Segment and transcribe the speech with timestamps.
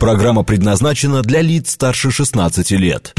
[0.00, 3.12] Программа предназначена для лиц старше 16 лет.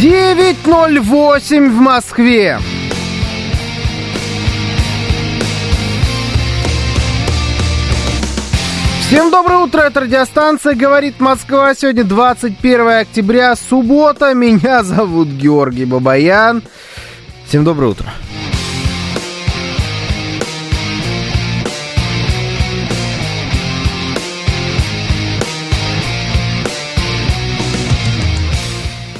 [0.00, 2.60] Девять ноль восемь в Москве.
[9.06, 11.76] Всем доброе утро, это радиостанция «Говорит Москва».
[11.76, 14.34] Сегодня 21 октября, суббота.
[14.34, 16.60] Меня зовут Георгий Бабаян.
[17.46, 18.12] Всем доброе утро.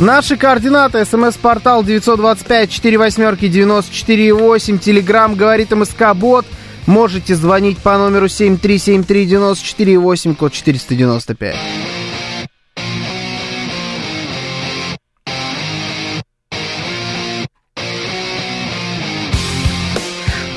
[0.00, 1.04] Наши координаты.
[1.04, 4.78] СМС-портал 925 4 восьмерки 94 8.
[4.80, 6.44] Телеграмм говорит МСК Бот.
[6.86, 11.56] Можете звонить по номеру 7373 94 8, код 495.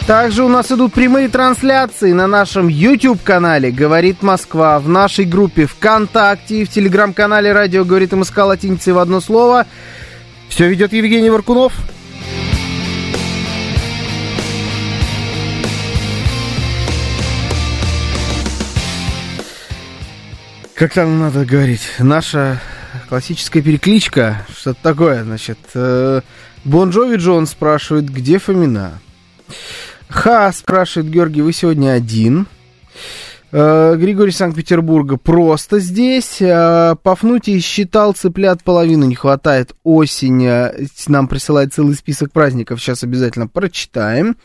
[0.10, 6.62] Также у нас идут прямые трансляции на нашем YouTube-канале «Говорит Москва», в нашей группе ВКонтакте
[6.62, 9.68] и в телеграм-канале «Радио говорит МСК» латиницей в одно слово.
[10.48, 11.74] Все ведет Евгений Варкунов.
[20.80, 21.82] Как там надо говорить?
[22.00, 22.62] Наша
[23.10, 25.60] классическая перекличка, что-то такое, значит.
[25.76, 29.02] Джови Джон спрашивает, где Фомина?
[30.08, 32.48] Ха, спрашивает Георгий, вы сегодня один.
[33.52, 36.38] Э, Григорий Санкт-Петербурга просто здесь.
[36.40, 39.76] Э, Пафнутий считал цыплят половину не хватает.
[39.84, 42.80] Осень э, нам присылает целый список праздников.
[42.80, 44.38] Сейчас обязательно прочитаем.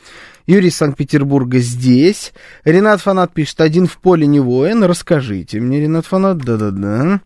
[0.47, 2.33] Юрий из Санкт-Петербурга здесь.
[2.65, 4.85] Ренат Фанат пишет, один в поле не воин.
[4.85, 6.39] Расскажите мне, Ренат Фанат.
[6.39, 7.21] Да-да-да.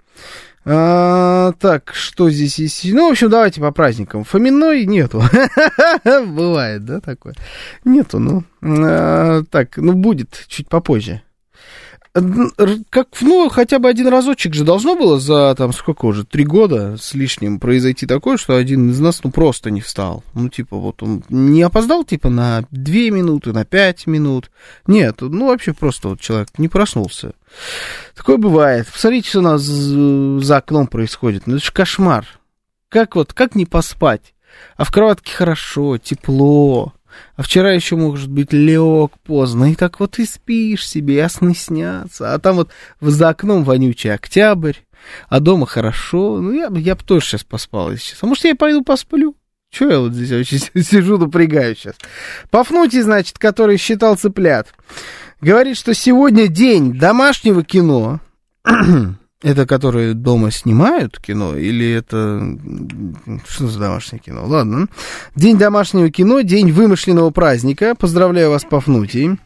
[0.65, 2.93] А, так, что здесь есть?
[2.93, 4.25] Ну, в общем, давайте по праздникам.
[4.25, 5.23] Фоминой нету.
[6.05, 7.34] Бывает, да, такое?
[7.84, 8.45] Нету, ну.
[8.62, 11.23] А, так, ну, будет чуть попозже
[12.91, 16.97] как, ну, хотя бы один разочек же должно было за, там, сколько уже, три года
[16.97, 20.25] с лишним произойти такое, что один из нас, ну, просто не встал.
[20.34, 24.51] Ну, типа, вот он не опоздал, типа, на две минуты, на пять минут.
[24.87, 27.33] Нет, ну, вообще просто вот человек не проснулся.
[28.15, 28.87] Такое бывает.
[28.87, 31.47] Посмотрите, что у нас за окном происходит.
[31.47, 32.27] Ну, это же кошмар.
[32.89, 34.34] Как вот, как не поспать?
[34.77, 36.93] А в кроватке хорошо, тепло,
[37.37, 42.34] а вчера еще, может быть, лег поздно, и так вот и спишь себе, ясны снятся.
[42.34, 42.71] А там вот
[43.01, 44.75] за окном вонючий октябрь,
[45.28, 46.41] а дома хорошо.
[46.41, 48.19] Ну, я, я бы тоже сейчас поспал сейчас.
[48.23, 49.37] А может, я пойду посплю?
[49.71, 51.95] Че я вот здесь вообще сижу, напрягаю сейчас?
[52.51, 54.69] Пафнутий, значит, который считал цыплят,
[55.41, 58.21] говорит, что сегодня день домашнего кино.
[59.41, 62.43] Это которые дома снимают кино, или это...
[63.47, 64.44] Что за домашнее кино?
[64.44, 64.88] Ладно.
[65.37, 67.94] День домашнего кино, день вымышленного праздника.
[67.97, 69.38] Поздравляю вас, Пафнутий.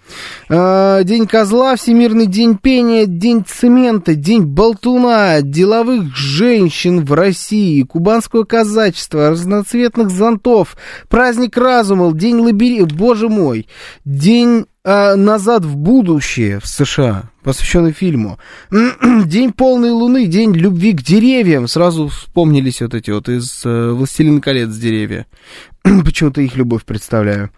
[0.48, 8.44] А, день козла, Всемирный день пения, день цемента, день болтуна, деловых женщин в России, кубанского
[8.44, 10.74] казачества, разноцветных зонтов,
[11.10, 13.68] праздник разума, день лабиринта, боже мой,
[14.06, 18.38] день а, «Назад в будущее» в США, посвященный фильму.
[19.24, 21.68] День полной луны, день любви к деревьям.
[21.68, 25.26] Сразу вспомнились вот эти вот из э, «Властелин колец» деревья.
[25.82, 27.50] Почему-то их любовь представляю.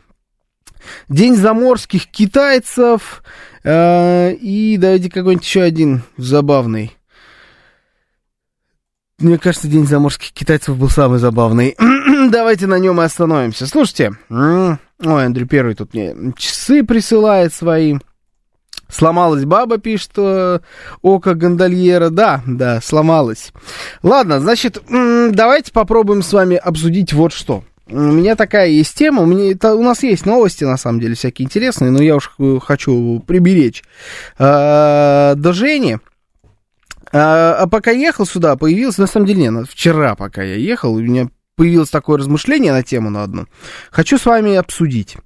[1.09, 3.23] День заморских китайцев.
[3.63, 6.93] Э, и давайте какой-нибудь еще один забавный.
[9.19, 11.77] Мне кажется, День заморских китайцев был самый забавный.
[12.31, 13.67] Давайте на нем и остановимся.
[13.67, 14.13] Слушайте.
[14.29, 17.99] Ой, Андрей Первый тут мне часы присылает свои.
[18.89, 20.59] Сломалась баба, пишет э,
[21.03, 22.11] Око Гондольера.
[22.11, 23.53] Да, да, сломалась.
[24.03, 27.65] Ладно, значит, давайте попробуем с вами обсудить вот что.
[27.87, 31.15] У меня такая есть тема, у, меня, это, у нас есть новости, на самом деле,
[31.15, 33.85] всякие интересные, но я уж хочу приберечь
[34.39, 35.99] э, до Жени.
[37.15, 41.01] А, а пока ехал сюда, появился, на самом деле, нет, вчера пока я ехал, у
[41.01, 43.47] меня появилось такое размышление на тему на одну.
[43.93, 45.17] Хочу с вами обсудить.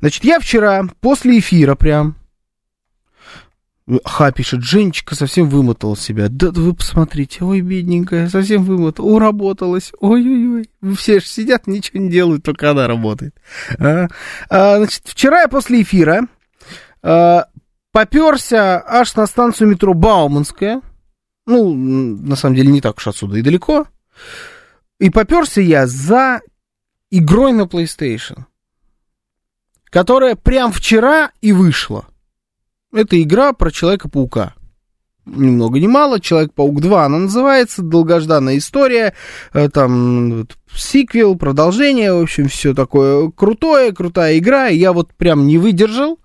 [0.00, 2.16] Значит, я вчера, после эфира прям,
[4.04, 6.28] Ха пишет, Женечка совсем вымотала себя.
[6.28, 9.92] Да вы посмотрите, ой, бедненькая, совсем вымотала, уработалась.
[9.98, 13.34] Ой-ой-ой, все же сидят, ничего не делают, только она работает.
[13.78, 14.08] А?
[14.50, 16.28] А, значит, вчера я после эфира
[17.02, 17.46] а,
[17.90, 20.82] поперся аж на станцию метро Бауманская.
[21.48, 23.86] Ну, на самом деле, не так уж отсюда и далеко.
[24.98, 26.42] И поперся я за
[27.10, 28.44] игрой на PlayStation.
[29.90, 32.04] которая прям вчера и вышла.
[32.92, 34.52] Это игра про Человека-паука.
[35.24, 39.14] Ни много ни мало, Человек-паук 2 она называется, долгожданная история,
[39.54, 45.14] э, там вот, сиквел, продолжение, в общем, все такое крутое, крутая игра, и я вот
[45.14, 46.18] прям не выдержал,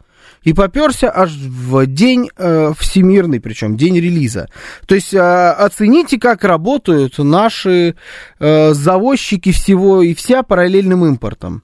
[0.44, 4.50] и поперся аж в день э, всемирный, причем день релиза.
[4.86, 7.96] То есть э, оцените, как работают наши
[8.40, 11.64] э, завозчики всего и вся параллельным импортом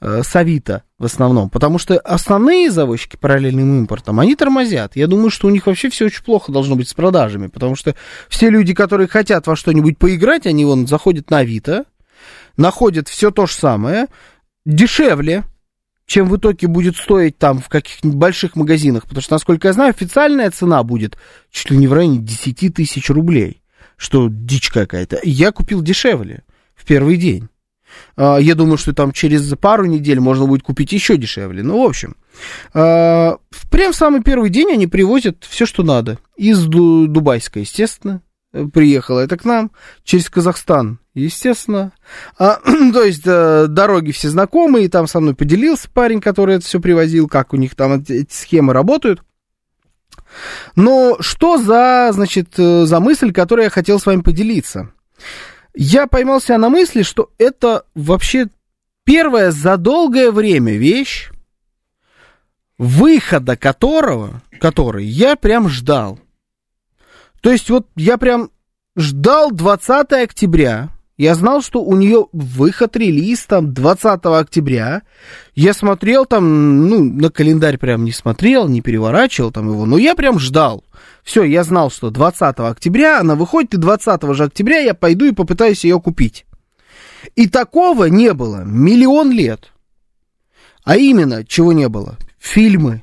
[0.00, 1.50] э, с Авито в основном.
[1.50, 4.96] Потому что основные завозчики параллельным импортом, они тормозят.
[4.96, 7.48] Я думаю, что у них вообще все очень плохо должно быть с продажами.
[7.48, 7.94] Потому что
[8.28, 11.84] все люди, которые хотят во что-нибудь поиграть, они вон заходят на Авито,
[12.56, 14.06] находят все то же самое,
[14.64, 15.44] дешевле,
[16.10, 19.04] чем в итоге будет стоить там в каких-нибудь больших магазинах.
[19.04, 21.16] Потому что, насколько я знаю, официальная цена будет
[21.52, 23.62] чуть ли не в районе 10 тысяч рублей.
[23.96, 25.20] Что дичь какая-то.
[25.22, 26.42] Я купил дешевле
[26.74, 27.48] в первый день.
[28.16, 31.62] А, я думаю, что там через пару недель можно будет купить еще дешевле.
[31.62, 32.16] Ну, в общем,
[32.74, 33.36] а,
[33.70, 36.18] прям в самый первый день они привозят все, что надо.
[36.36, 38.20] Из Дубайска, естественно,
[38.72, 39.70] приехало это к нам,
[40.02, 41.92] через Казахстан, естественно.
[42.38, 42.56] А,
[42.92, 47.28] то есть э, дороги все знакомые, там со мной поделился парень, который это все привозил,
[47.28, 49.22] как у них там эти, эти схемы работают.
[50.76, 54.92] Но что за, значит, э, за мысль, которую я хотел с вами поделиться?
[55.74, 58.48] Я поймался на мысли, что это вообще
[59.04, 61.30] первая за долгое время вещь,
[62.78, 66.18] выхода которого, который я прям ждал.
[67.40, 68.50] То есть вот я прям
[68.96, 70.90] ждал 20 октября.
[71.20, 75.02] Я знал, что у нее выход, релиз там 20 октября.
[75.54, 80.14] Я смотрел там, ну, на календарь прям не смотрел, не переворачивал там его, но я
[80.14, 80.82] прям ждал.
[81.22, 85.32] Все, я знал, что 20 октября она выходит, и 20 же октября я пойду и
[85.32, 86.46] попытаюсь ее купить.
[87.36, 89.74] И такого не было миллион лет.
[90.84, 92.16] А именно, чего не было?
[92.38, 93.02] Фильмы.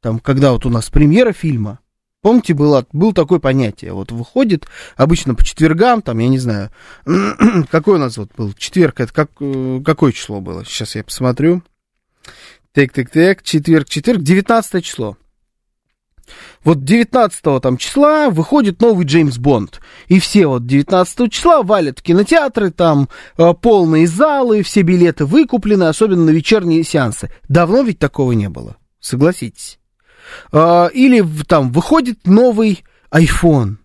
[0.00, 1.78] Там, когда вот у нас премьера фильма,
[2.24, 4.66] Помните, было, был такое понятие, вот выходит
[4.96, 6.70] обычно по четвергам, там, я не знаю,
[7.70, 10.64] какой у нас вот был четверг, это как, э, какое число было?
[10.64, 11.62] Сейчас я посмотрю.
[12.72, 15.18] Так, так, так, четверг, четверг, 19 число.
[16.64, 19.82] Вот 19 там числа выходит новый Джеймс Бонд.
[20.06, 25.84] И все вот 19 числа валят в кинотеатры, там э, полные залы, все билеты выкуплены,
[25.84, 27.30] особенно на вечерние сеансы.
[27.50, 29.78] Давно ведь такого не было, согласитесь.
[30.52, 33.76] А, или там выходит новый iPhone.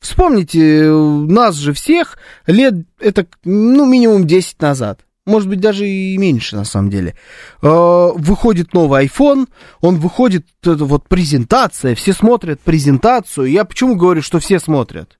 [0.00, 5.00] Вспомните, нас же всех лет, это ну минимум 10 назад.
[5.24, 7.16] Может быть, даже и меньше, на самом деле.
[7.60, 9.48] А, выходит новый iPhone,
[9.80, 13.50] он выходит, это вот презентация, все смотрят презентацию.
[13.50, 15.18] Я почему говорю, что все смотрят?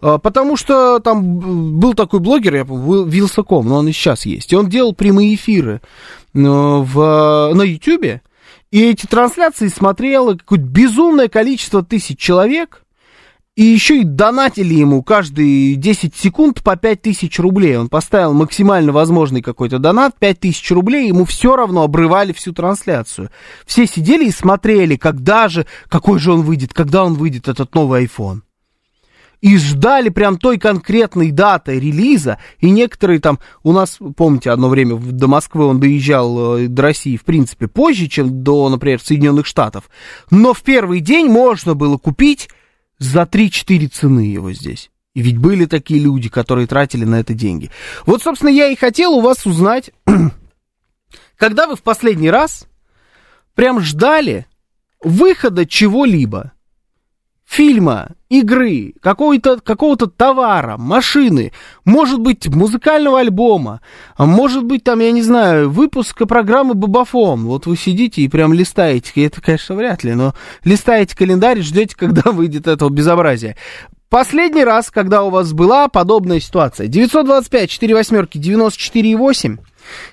[0.00, 4.52] А, потому что там был такой блогер, я Вилсаком, но он и сейчас есть.
[4.52, 5.80] И он делал прямые эфиры
[6.34, 8.20] в, на YouTube.
[8.70, 12.84] И эти трансляции смотрело какое-то безумное количество тысяч человек,
[13.56, 17.76] и еще и донатили ему каждые 10 секунд по 5 тысяч рублей.
[17.76, 23.30] Он поставил максимально возможный какой-то донат, 5 тысяч рублей, ему все равно обрывали всю трансляцию.
[23.66, 28.04] Все сидели и смотрели, когда же, какой же он выйдет, когда он выйдет, этот новый
[28.04, 28.42] iPhone
[29.40, 34.96] и ждали прям той конкретной даты релиза, и некоторые там, у нас, помните, одно время
[34.96, 39.88] до Москвы он доезжал э, до России, в принципе, позже, чем до, например, Соединенных Штатов,
[40.30, 42.48] но в первый день можно было купить
[42.98, 44.90] за 3-4 цены его здесь.
[45.14, 47.70] И ведь были такие люди, которые тратили на это деньги.
[48.06, 49.90] Вот, собственно, я и хотел у вас узнать,
[51.36, 52.66] когда вы в последний раз
[53.54, 54.46] прям ждали
[55.02, 56.52] выхода чего-либо–
[57.48, 61.52] фильма, игры, какого-то какого товара, машины,
[61.84, 63.80] может быть, музыкального альбома,
[64.16, 67.46] а может быть, там, я не знаю, выпуска программы Бабафом.
[67.46, 72.22] Вот вы сидите и прям листаете, это, конечно, вряд ли, но листаете календарь, ждете, когда
[72.32, 73.56] выйдет этого безобразия.
[74.10, 76.86] Последний раз, когда у вас была подобная ситуация.
[76.86, 79.58] 925 4 восьмерки 94 8.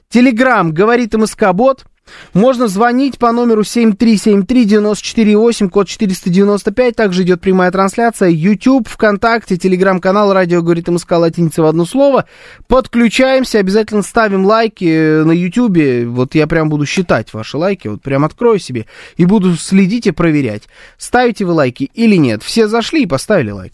[0.09, 1.85] Телеграмм говорит МСК-бот.
[2.33, 6.95] Можно звонить по номеру 7373948, код 495.
[6.95, 8.29] Также идет прямая трансляция.
[8.29, 12.25] YouTube, ВКонтакте, Телеграм-канал, радио говорит МСК латиница в одно слово.
[12.67, 16.07] Подключаемся, обязательно ставим лайки на YouTube.
[16.07, 17.88] Вот я прям буду считать ваши лайки.
[17.88, 18.85] Вот прям открою себе
[19.17, 20.63] и буду следить и проверять.
[20.97, 22.43] Ставите вы лайки или нет.
[22.43, 23.74] Все зашли и поставили лайк.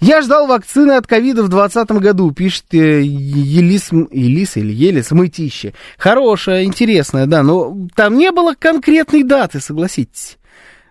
[0.00, 5.74] Я ждал вакцины от ковида в 2020 году, пишет э, Елис, Елис или Елис Мытище.
[5.98, 10.38] Хорошая, интересная, да, но там не было конкретной даты, согласитесь,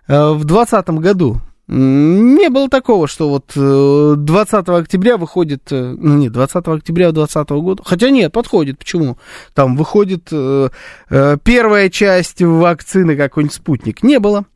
[0.06, 1.40] э, в 2020 году.
[1.70, 8.08] Не было такого, что вот 20 октября выходит, ну нет, 20 октября 2020 года, хотя
[8.08, 9.18] нет, подходит, почему?
[9.52, 14.02] Там выходит первая часть вакцины какой-нибудь спутник.
[14.02, 14.46] Не было.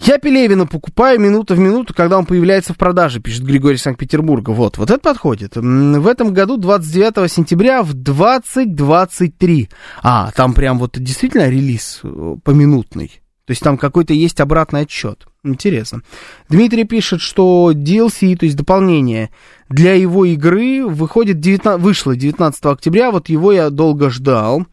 [0.00, 4.50] Я Пелевина покупаю минуту в минуту, когда он появляется в продаже, пишет Григорий Санкт-Петербурга.
[4.50, 5.56] Вот, вот это подходит.
[5.56, 9.68] В этом году 29 сентября в 2023.
[10.02, 13.20] А, там прям вот действительно релиз э, поминутный.
[13.44, 15.26] То есть там какой-то есть обратный отчет.
[15.42, 16.02] Интересно.
[16.50, 19.30] Дмитрий пишет, что DLC, то есть дополнение
[19.70, 24.66] для его игры, выходит 19, вышло 19 октября, вот его я долго ждал.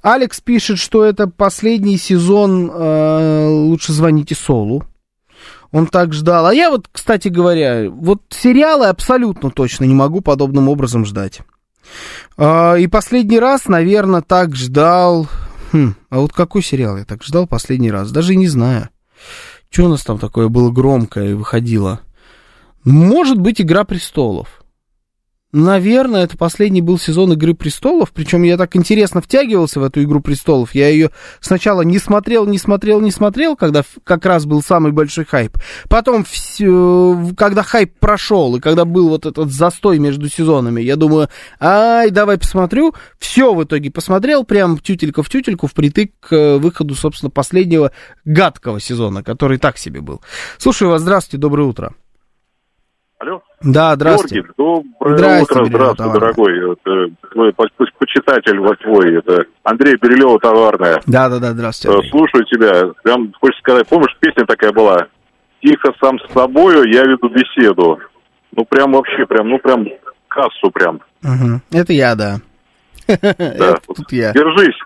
[0.00, 4.84] Алекс пишет, что это последний сезон э, «Лучше звоните Солу».
[5.70, 6.46] Он так ждал.
[6.46, 11.40] А я вот, кстати говоря, вот сериалы абсолютно точно не могу подобным образом ждать.
[12.38, 15.28] Э, и последний раз, наверное, так ждал...
[15.72, 18.12] Хм, а вот какой сериал я так ждал последний раз?
[18.12, 18.88] Даже не знаю.
[19.70, 22.00] Что у нас там такое было громкое выходило?
[22.84, 24.62] Может быть, «Игра престолов».
[25.58, 30.20] Наверное, это последний был сезон «Игры престолов», причем я так интересно втягивался в эту «Игру
[30.20, 30.74] престолов».
[30.74, 35.24] Я ее сначала не смотрел, не смотрел, не смотрел, когда как раз был самый большой
[35.24, 35.56] хайп.
[35.88, 36.26] Потом,
[37.38, 42.36] когда хайп прошел, и когда был вот этот застой между сезонами, я думаю, ай, давай
[42.36, 42.94] посмотрю.
[43.18, 47.92] Все в итоге посмотрел, прям тютелька в тютельку, впритык к выходу, собственно, последнего
[48.26, 50.20] гадкого сезона, который так себе был.
[50.58, 51.94] Слушаю вас, здравствуйте, доброе утро.
[53.18, 53.42] Алло?
[53.62, 54.42] Да, здравствуйте.
[54.58, 56.54] Георгий, доброе здравствуйте, утро, здравствуй,
[56.84, 57.16] дорогой.
[57.32, 57.52] Твой
[57.98, 61.00] почитатель восьмой, это Андрей Берилева, Товарная.
[61.06, 61.96] Да, да, да, здравствуйте.
[61.96, 62.10] Андрей.
[62.10, 62.92] Слушаю тебя.
[63.02, 65.06] Прям хочется сказать, помнишь, песня такая была?
[65.62, 67.98] Тихо сам с собою я веду беседу.
[68.52, 69.86] Ну, прям вообще, прям, ну, прям
[70.28, 71.00] кассу прям.
[71.22, 71.60] Угу.
[71.72, 72.36] Это я, да.
[73.08, 74.32] Да, тут я.
[74.32, 74.78] Держись.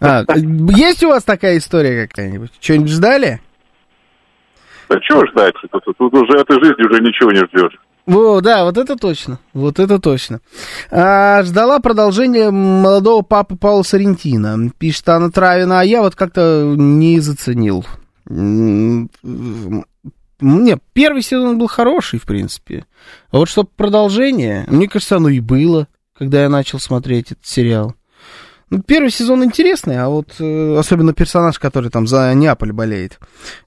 [0.00, 2.52] А, есть у вас такая история какая-нибудь?
[2.60, 3.40] Что-нибудь ждали?
[4.88, 5.54] Да чего ждать?
[5.70, 7.78] Тут, тут уже этой жизни уже ничего не ждешь.
[8.06, 10.40] Во, да, вот это точно, вот это точно.
[10.90, 14.70] А, ждала продолжения молодого папы Паула Сарентина.
[14.78, 17.84] Пишет Анна Травина, а я вот как-то не заценил.
[20.40, 22.86] Нет, первый сезон был хороший, в принципе.
[23.30, 27.94] А вот чтобы продолжение, мне кажется, оно и было, когда я начал смотреть этот сериал.
[28.70, 33.18] Ну, первый сезон интересный, а вот э, особенно персонаж, который там за Неаполь болеет.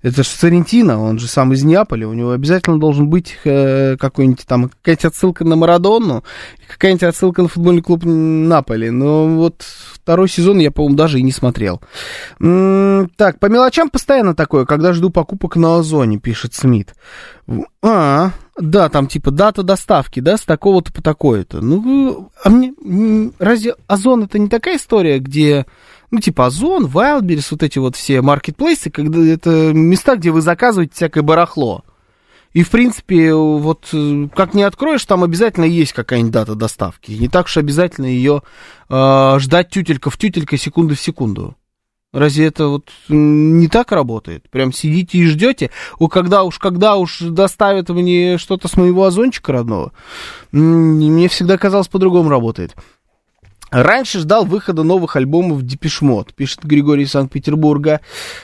[0.04, 4.46] Это же Сарентино, он же сам из Неаполя, у него обязательно должен быть э, какой-нибудь
[4.46, 6.24] там, какая-нибудь отсылка на Марадонну,
[6.68, 8.92] какая-нибудь отсылка на футбольный клуб Наполи.
[8.92, 11.82] Но вот второй сезон я, по-моему, даже и не смотрел.
[12.40, 16.94] М-м, так, по мелочам постоянно такое, когда жду покупок на Озоне, пишет Смит.
[17.82, 21.62] А, да, там типа дата доставки, да, с такого-то по такое-то.
[21.62, 25.66] Ну, а мне, разве Озон это не такая история, где,
[26.12, 30.94] ну, типа Озон, Wildberries, вот эти вот все маркетплейсы, когда это места, где вы заказываете
[30.96, 31.84] всякое барахло.
[32.54, 33.94] И, в принципе, вот
[34.36, 37.12] как не откроешь, там обязательно есть какая-нибудь дата доставки.
[37.12, 38.44] Не так уж обязательно ее
[38.90, 41.56] э, ждать тютелька в тютелька, секунду в секунду.
[42.14, 44.50] Разве это вот не так работает?
[44.50, 49.54] Прям сидите и ждете, о, когда уж, когда уж доставят мне что-то с моего озончика
[49.54, 49.94] родного.
[50.52, 52.76] Мне всегда казалось, по-другому работает.
[53.72, 58.02] Раньше ждал выхода новых альбомов Депешмот, пишет Григорий из Санкт-Петербурга.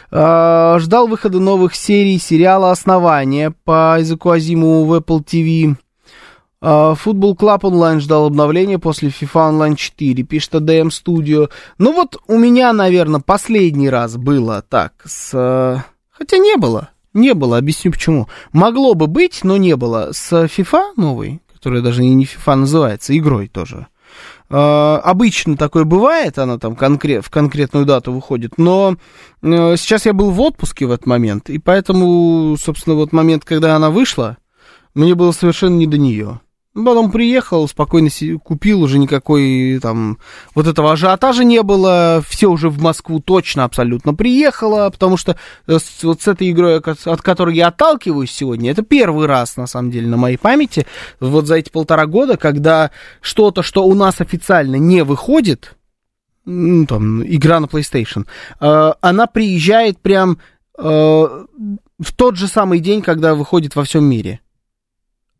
[0.09, 5.75] А, ждал выхода новых серий сериала «Основание» по языку Азиму в Apple TV.
[6.59, 11.51] Football Club Online ждал обновления после FIFA Online 4, пишет ADM Studio.
[11.77, 15.85] Ну вот у меня, наверное, последний раз было так с...
[16.09, 18.27] Хотя не было, не было, объясню почему.
[18.53, 20.09] Могло бы быть, но не было.
[20.13, 23.87] С FIFA новой, которая даже не FIFA называется, игрой тоже.
[24.49, 28.95] Э, обычно такое бывает, она там конкрет, в конкретную дату выходит, но
[29.41, 33.75] э, сейчас я был в отпуске в этот момент, и поэтому, собственно, вот момент, когда
[33.75, 34.37] она вышла,
[34.93, 36.39] мне было совершенно не до нее.
[36.85, 38.09] Потом приехал, спокойно
[38.43, 40.19] купил, уже никакой там
[40.53, 45.77] вот этого ажиотажа не было, все уже в Москву точно абсолютно приехало, потому что э,
[46.03, 50.07] вот с этой игрой, от которой я отталкиваюсь сегодня, это первый раз, на самом деле,
[50.07, 50.85] на моей памяти,
[51.19, 52.91] вот за эти полтора года, когда
[53.21, 55.75] что-то, что у нас официально не выходит,
[56.45, 58.27] ну, там, игра на PlayStation,
[58.59, 60.37] э, она приезжает прям
[60.77, 64.41] э, в тот же самый день, когда выходит во всем мире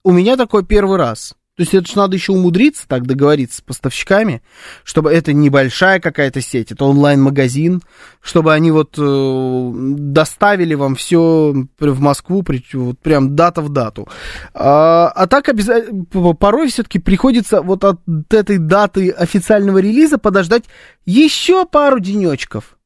[0.08, 1.36] у меня такой первый раз.
[1.58, 4.42] То есть это же надо еще умудриться так договориться с поставщиками,
[4.86, 7.82] чтобы это небольшая какая-то сеть, это онлайн-магазин,
[8.22, 14.08] чтобы они вот э, доставили вам все в Москву, при, вот прям дата в дату.
[14.54, 18.00] А, а так обязательно, порой все-таки приходится вот от
[18.30, 20.64] этой даты официального релиза подождать
[21.06, 22.77] еще пару денечков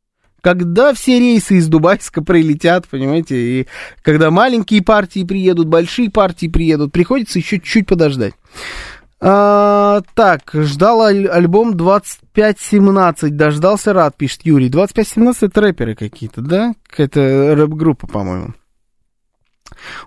[0.42, 3.68] Когда все рейсы из Дубайска прилетят, понимаете, и
[4.02, 8.34] когда маленькие партии приедут, большие партии приедут, приходится еще чуть-чуть подождать.
[9.24, 14.68] А, так, ждал аль- альбом 2517, дождался рад, пишет Юрий.
[14.70, 16.74] 2517 это рэперы какие-то, да?
[16.90, 18.54] Какая-то рэп-группа, по-моему.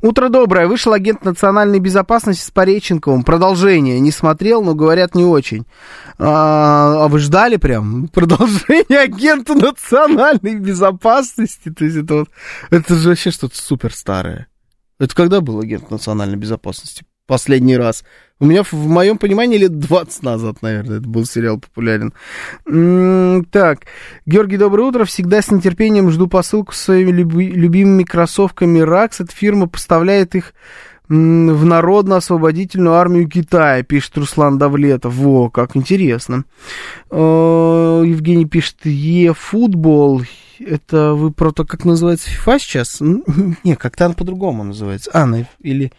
[0.02, 0.66] Утро доброе.
[0.66, 3.22] Вышел агент национальной безопасности с Пореченковым.
[3.22, 4.00] Продолжение.
[4.00, 5.66] Не смотрел, но говорят не очень.
[6.18, 11.70] А, а вы ждали прям продолжение агента национальной безопасности?
[11.70, 12.28] То есть это вот,
[12.70, 14.48] это же вообще что-то супер старое.
[14.98, 17.04] Это когда был агент национальной безопасности?
[17.26, 18.04] Последний раз.
[18.38, 22.12] У меня, в моем понимании, лет 20 назад, наверное, это был сериал популярен.
[23.50, 23.86] Так,
[24.26, 25.04] Георгий, доброе утро.
[25.04, 29.20] Всегда с нетерпением жду посылку с своими люби- любимыми кроссовками РАКС.
[29.20, 30.52] Эта фирма поставляет их
[31.08, 35.14] в Народно-освободительную армию Китая, пишет Руслан Давлетов.
[35.14, 36.44] Во, как интересно.
[37.10, 40.22] Э, Евгений пишет, Е-футбол.
[40.58, 43.00] Это вы про то, как называется FIFA сейчас?
[43.64, 45.10] Не, как-то она по-другому называется.
[45.14, 45.26] А,
[45.60, 45.92] или...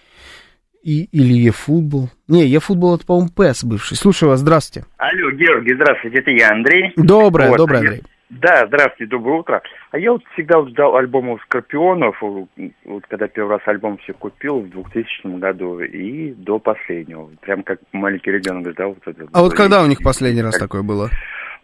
[0.86, 2.10] И, или Е-футбол.
[2.28, 3.98] Не, Е-футбол это, по-моему, ПЭС бывший.
[3.98, 4.88] Слушаю вас, здравствуйте.
[4.98, 6.94] Алло, Георгий, здравствуйте, это я, Андрей.
[6.96, 8.04] Доброе, Вот, доброе, Андрей.
[8.30, 9.62] Да, здравствуйте, доброе утро.
[9.90, 14.60] А я вот всегда вот ждал альбомов Скорпионов, вот когда первый раз альбом все купил
[14.60, 17.32] в 2000 году и до последнего.
[17.42, 19.28] Прям как маленький ребенок ждал вот это.
[19.34, 21.10] А вот когда у них последний раз такое было?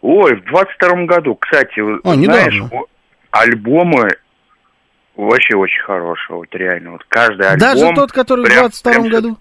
[0.00, 2.86] Ой, в 22 году, кстати, А, знаешь, недавно.
[3.30, 4.08] альбомы
[5.26, 6.92] вообще очень хорошие, вот реально.
[6.92, 7.58] Вот каждый альбом...
[7.58, 9.38] Даже тот, который прям- в 22 прям году?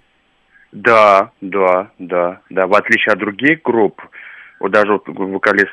[0.71, 2.67] Да, да, да, да.
[2.67, 4.01] В отличие от других групп,
[4.59, 5.71] вот даже вот вокалист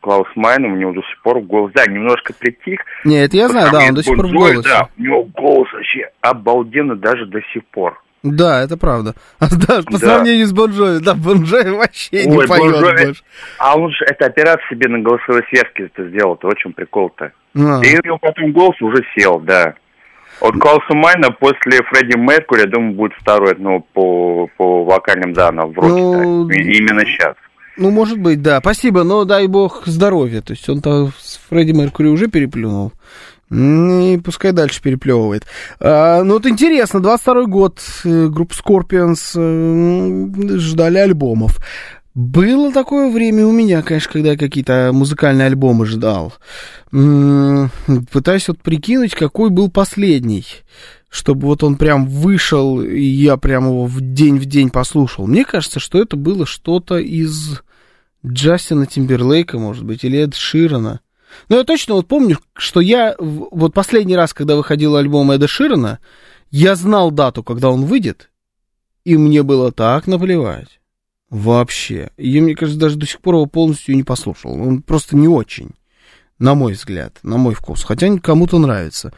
[0.00, 2.80] Клаус Майн, у него до сих пор голос, да, немножко притих.
[3.04, 4.68] Не, это я знаю, да, он до сих пор в голосе.
[4.68, 8.02] Да, у него голос вообще обалденно даже до сих пор.
[8.22, 9.14] Да, это правда.
[9.40, 9.98] А, да, по Да.
[9.98, 13.22] сравнению с Бон Джови, да, Бон Джови вообще не Ой, Бон поет Джови- больше.
[13.58, 17.32] А он же это операцию себе на голосовой связке это сделал, это очень прикол-то.
[17.54, 17.58] А.
[17.82, 19.74] И у него потом голос уже сел, да.
[20.40, 25.72] Вот Клауса Майна после Фредди Меркури, я думаю, будет второй, ну, по, по вокальным данным
[25.72, 25.88] в роке.
[26.02, 26.48] Ну.
[26.48, 27.34] И- Именно сейчас.
[27.76, 28.58] Ну, может быть, да.
[28.60, 30.42] Спасибо, но дай бог здоровья.
[30.42, 32.92] То есть он-то с Фредди Меркури уже переплюнул.
[33.52, 35.44] И пускай дальше переплевывает.
[35.78, 41.58] А, ну, вот интересно, 22 год, э, группа Scorpions э, ждали альбомов.
[42.14, 46.34] Было такое время у меня, конечно, когда я какие-то музыкальные альбомы ждал.
[46.90, 50.46] Пытаюсь вот прикинуть, какой был последний,
[51.08, 55.26] чтобы вот он прям вышел, и я прям его в день в день послушал.
[55.26, 57.60] Мне кажется, что это было что-то из
[58.26, 61.00] Джастина Тимберлейка, может быть, или Эд Ширана.
[61.48, 65.98] Но я точно вот помню, что я вот последний раз, когда выходил альбом Эда Ширана,
[66.50, 68.30] я знал дату, когда он выйдет,
[69.04, 70.80] и мне было так наплевать.
[71.30, 72.10] Вообще.
[72.18, 74.52] И мне кажется, даже до сих пор его полностью не послушал.
[74.52, 75.70] Он просто не очень,
[76.38, 77.84] на мой взгляд, на мой вкус.
[77.84, 79.14] Хотя кому-то нравится.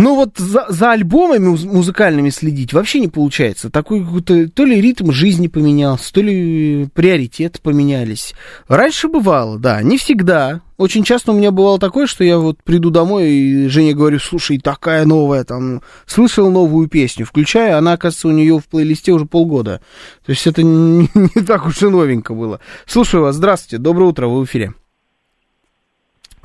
[0.00, 3.68] Ну вот за, за альбомами муз- музыкальными следить вообще не получается.
[3.68, 8.32] Такой какой-то, то ли ритм жизни поменялся, то ли приоритеты поменялись.
[8.66, 10.62] Раньше бывало, да, не всегда.
[10.78, 14.56] Очень часто у меня бывало такое, что я вот приду домой и Жене говорю, слушай,
[14.56, 19.82] такая новая, там, слышал новую песню, включаю, она, оказывается, у нее в плейлисте уже полгода.
[20.24, 22.60] То есть это не, не так уж и новенько было.
[22.86, 24.72] Слушаю вас, здравствуйте, доброе утро, вы в эфире.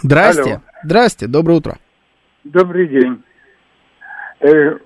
[0.01, 0.61] Здрасте, Алло.
[0.83, 1.79] здрасте, доброе утро.
[2.43, 3.23] Добрый день.
[4.45, 4.77] Э,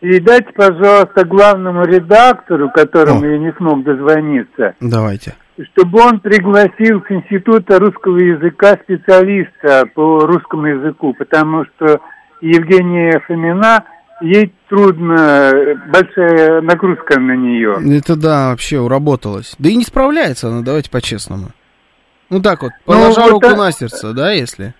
[0.00, 3.26] Передайте, пожалуйста, главному редактору, которому О.
[3.26, 5.34] я не смог дозвониться, Давайте.
[5.72, 12.00] чтобы он пригласил с Института русского языка специалиста по русскому языку, потому что
[12.42, 13.84] Евгения Фомина,
[14.20, 15.50] ей трудно,
[15.90, 17.78] большая нагрузка на нее.
[17.96, 19.54] Это да, вообще уработалось.
[19.58, 21.46] Да и не справляется она, давайте по-честному.
[22.28, 24.74] Ну так вот, Ну, положа вот руку так- на сердце, да, если?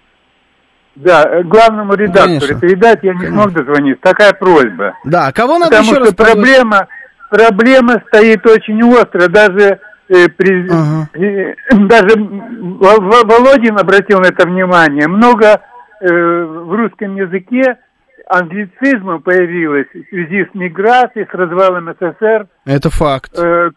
[0.97, 2.61] Да, э, главному редактору Конечно.
[2.61, 4.01] передать я не смог дозвониться.
[4.03, 4.95] Такая просьба.
[5.05, 6.87] Да, а кого надо Потому еще что раз проблема,
[7.31, 9.29] проблема стоит очень остро.
[9.29, 11.09] Даже, э, при- Ага.
[11.15, 11.55] э,
[11.89, 15.09] даже Во- Во- Володин обратил на это внимание.
[15.09, 15.61] Много
[16.01, 17.77] э, в русском языке
[18.29, 22.47] англицизма появилось в связи с миграцией, с развалом СССР.
[22.65, 23.71] Это факт, Э,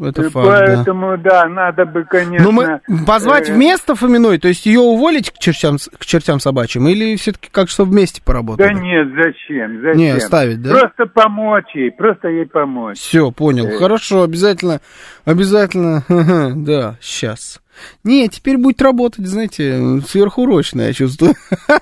[0.00, 0.64] это факт, да.
[0.66, 1.46] поэтому, да.
[1.46, 2.46] надо бы, конечно...
[2.46, 6.88] Ну, мы позвать э, вместо Фоминой, то есть ее уволить к чертям, к чертям собачьим,
[6.88, 8.66] или все-таки как что вместе поработать?
[8.66, 9.80] Да нет, зачем?
[9.82, 9.98] зачем?
[9.98, 10.70] Не, оставить, да?
[10.70, 12.98] Просто помочь ей, просто ей помочь.
[12.98, 13.66] Все, понял.
[13.66, 13.78] Э.
[13.78, 14.80] Хорошо, обязательно,
[15.24, 16.04] обязательно,
[16.56, 17.60] да, сейчас.
[18.04, 21.34] Не, теперь будет работать, знаете, сверхурочно, я чувствую,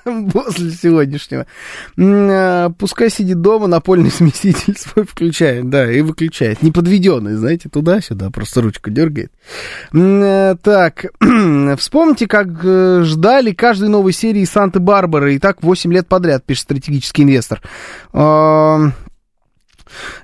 [0.33, 1.47] после сегодняшнего.
[1.99, 6.63] А, пускай сидит дома, напольный смеситель свой включает, да, и выключает.
[6.63, 9.33] Не подведенный, знаете, туда-сюда, просто ручку дергает.
[9.95, 11.07] А, так,
[11.79, 17.23] вспомните, как э, ждали каждой новой серии Санты-Барбары, и так 8 лет подряд, пишет стратегический
[17.23, 17.63] инвестор.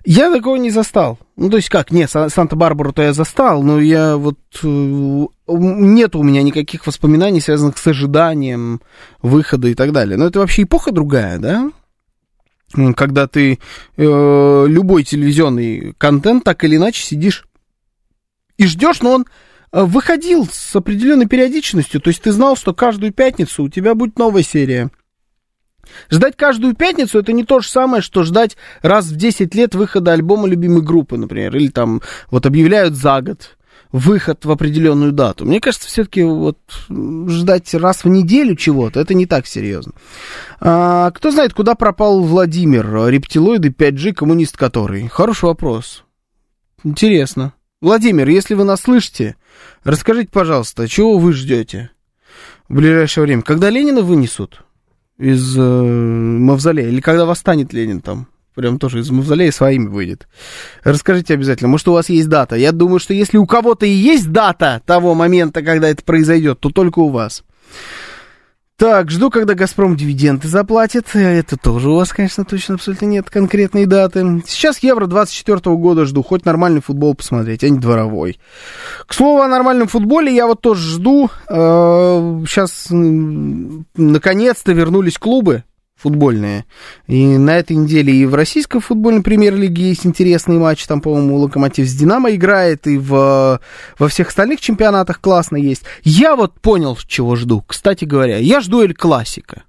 [0.05, 1.19] Я такого не застал.
[1.37, 4.39] Ну, то есть как, нет, Санта-Барбару-то я застал, но я вот...
[4.63, 8.81] Э, нет у меня никаких воспоминаний, связанных с ожиданием
[9.23, 10.17] выхода и так далее.
[10.17, 11.71] Но это вообще эпоха другая, да?
[12.97, 13.59] Когда ты
[13.97, 17.47] э, любой телевизионный контент так или иначе сидишь
[18.57, 19.27] и ждешь, но он
[19.73, 22.01] э, выходил с определенной периодичностью.
[22.01, 24.91] То есть ты знал, что каждую пятницу у тебя будет новая серия.
[26.11, 30.13] Ждать каждую пятницу это не то же самое, что ждать раз в 10 лет выхода
[30.13, 33.57] альбома любимой группы, например, или там вот объявляют за год
[33.95, 35.47] выход в определенную дату.
[35.47, 39.93] Мне кажется, все-таки вот ждать раз в неделю чего-то, это не так серьезно.
[40.59, 45.07] А, кто знает, куда пропал Владимир, рептилоиды 5G, коммунист который?
[45.07, 46.03] Хороший вопрос.
[46.83, 47.55] Интересно.
[47.81, 49.37] Владимир, если вы нас слышите,
[49.85, 51.91] расскажите, пожалуйста, чего вы ждете
[52.69, 53.43] в ближайшее время?
[53.43, 54.65] Когда Ленина вынесут?
[55.18, 60.29] Из э, мавзолея, или когда восстанет Ленин там, прям тоже из мавзолея своими выйдет.
[60.83, 62.57] Расскажите обязательно, может, у вас есть дата.
[62.57, 66.70] Я думаю, что если у кого-то и есть дата того момента, когда это произойдет, то
[66.70, 67.44] только у вас.
[68.77, 71.15] Так, жду, когда «Газпром» дивиденды заплатит.
[71.15, 74.43] Это тоже у вас, конечно, точно абсолютно нет конкретной даты.
[74.47, 78.41] Сейчас Евро 24 года жду, хоть нормальный футбол посмотреть, а не дворовой.
[79.07, 81.31] К слову о нормальном футболе, я вот тоже жду.
[81.47, 85.63] Сейчас, э, наконец-то, вернулись клубы
[86.05, 86.67] футбольные.
[87.07, 90.87] И на этой неделе и в российской футбольной премьер-лиге есть интересный матч.
[90.87, 93.59] Там, по-моему, Локомотив с Динамо играет, и в,
[93.99, 95.85] во всех остальных чемпионатах классно есть.
[96.03, 97.64] Я вот понял, чего жду.
[97.67, 99.62] Кстати говоря, я жду Эль Классика.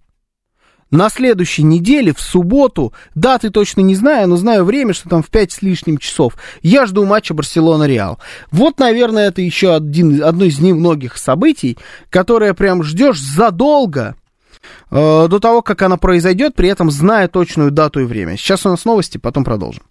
[0.91, 5.29] На следующей неделе, в субботу, даты точно не знаю, но знаю время, что там в
[5.29, 8.19] 5 с лишним часов, я жду матча Барселона-Реал.
[8.51, 11.77] Вот, наверное, это еще один, одно из немногих событий,
[12.09, 14.15] которое прям ждешь задолго,
[14.89, 18.37] до того, как она произойдет, при этом зная точную дату и время.
[18.37, 19.83] Сейчас у нас новости, потом продолжим.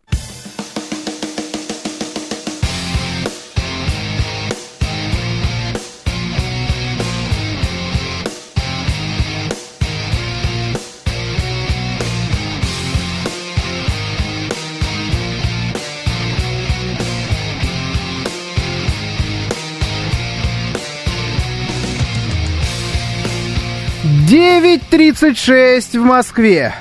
[24.35, 26.75] Девять тридцать шесть в Москве.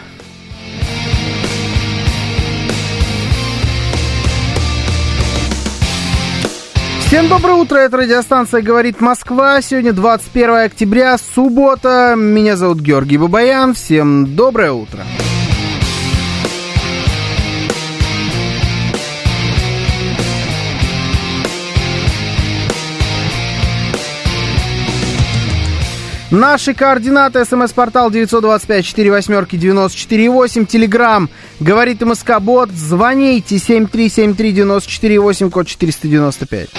[7.06, 9.62] Всем доброе утро, это радиостанция «Говорит Москва».
[9.62, 12.16] Сегодня 21 октября, суббота.
[12.18, 13.76] Меня зовут Георгий Бабаян.
[13.76, 15.04] Всем доброе утро.
[15.04, 15.43] Утро.
[26.34, 27.46] Наши координаты.
[27.46, 30.66] СМС-портал 925-48-94-8.
[30.66, 31.30] Телеграмм.
[31.60, 32.72] Говорит МСК-бот.
[32.72, 36.70] Звоните 7373-94-8, код 495.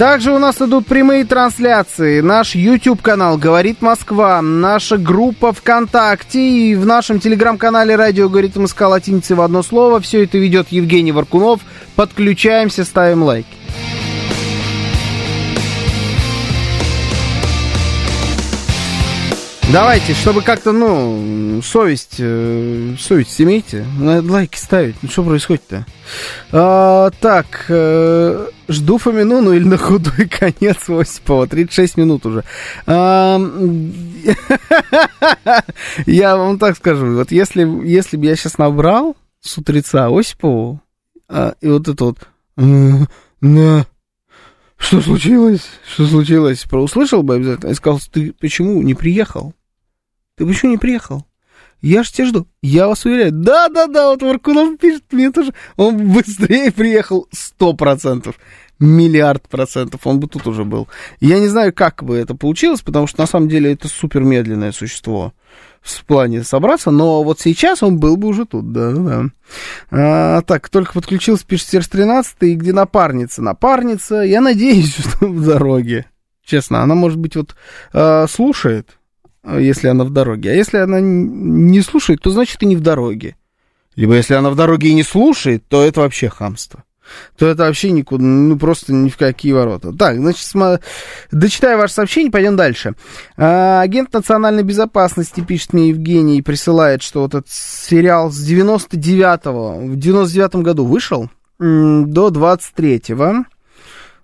[0.00, 2.22] Также у нас идут прямые трансляции.
[2.22, 9.36] Наш YouTube-канал «Говорит Москва», наша группа ВКонтакте и в нашем телеграм-канале «Радио говорит Москва» латиницей
[9.36, 10.00] в одно слово.
[10.00, 11.60] Все это ведет Евгений Варкунов.
[11.96, 13.59] Подключаемся, ставим лайки.
[19.72, 24.96] Давайте, чтобы как-то, ну, совесть, э, совесть имейте, лайки ставить.
[25.00, 25.86] Ну, что происходит-то?
[26.50, 31.46] А, так, э, жду Фомину, ну или на худой конец Осипова.
[31.46, 32.42] 36 минут уже.
[32.86, 33.38] А,
[36.06, 40.80] я вам так скажу, вот если, если бы я сейчас набрал с утреца Осипову,
[41.28, 42.18] а, и вот это вот,
[42.56, 43.86] на,
[44.78, 45.68] что случилось?
[45.92, 46.66] Что случилось?
[46.68, 47.70] Услышал бы обязательно.
[47.70, 49.54] И сказал, ты почему не приехал?
[50.40, 51.26] Ты почему не приехал?
[51.82, 52.46] Я ж тебя жду.
[52.62, 53.30] Я вас уверяю.
[53.30, 55.52] Да-да-да, вот Варкунов пишет мне тоже.
[55.76, 58.36] Он быстрее приехал сто процентов.
[58.78, 60.06] Миллиард процентов.
[60.06, 60.88] Он бы тут уже был.
[61.20, 64.72] Я не знаю, как бы это получилось, потому что на самом деле это супер медленное
[64.72, 65.34] существо
[65.82, 69.26] в плане собраться, но вот сейчас он был бы уже тут, да-да.
[69.90, 73.42] А, так, только подключился, пишет Серж 13, и где напарница?
[73.42, 76.06] Напарница, я надеюсь, что в дороге.
[76.46, 77.54] Честно, она, может быть, вот
[77.92, 78.99] э, слушает,
[79.44, 80.50] если она в дороге.
[80.50, 83.36] А если она не слушает, то значит и не в дороге.
[83.96, 86.84] Либо если она в дороге и не слушает, то это вообще хамство.
[87.36, 89.92] То это вообще никуда, ну просто ни в какие ворота.
[89.92, 90.80] Так, значит, см...
[91.32, 92.94] дочитаю ваше сообщение, пойдем дальше.
[93.36, 99.86] А, агент национальной безопасности, пишет мне Евгений, и присылает, что вот этот сериал с 99-го,
[99.86, 103.44] в 99-м году вышел до 23-го.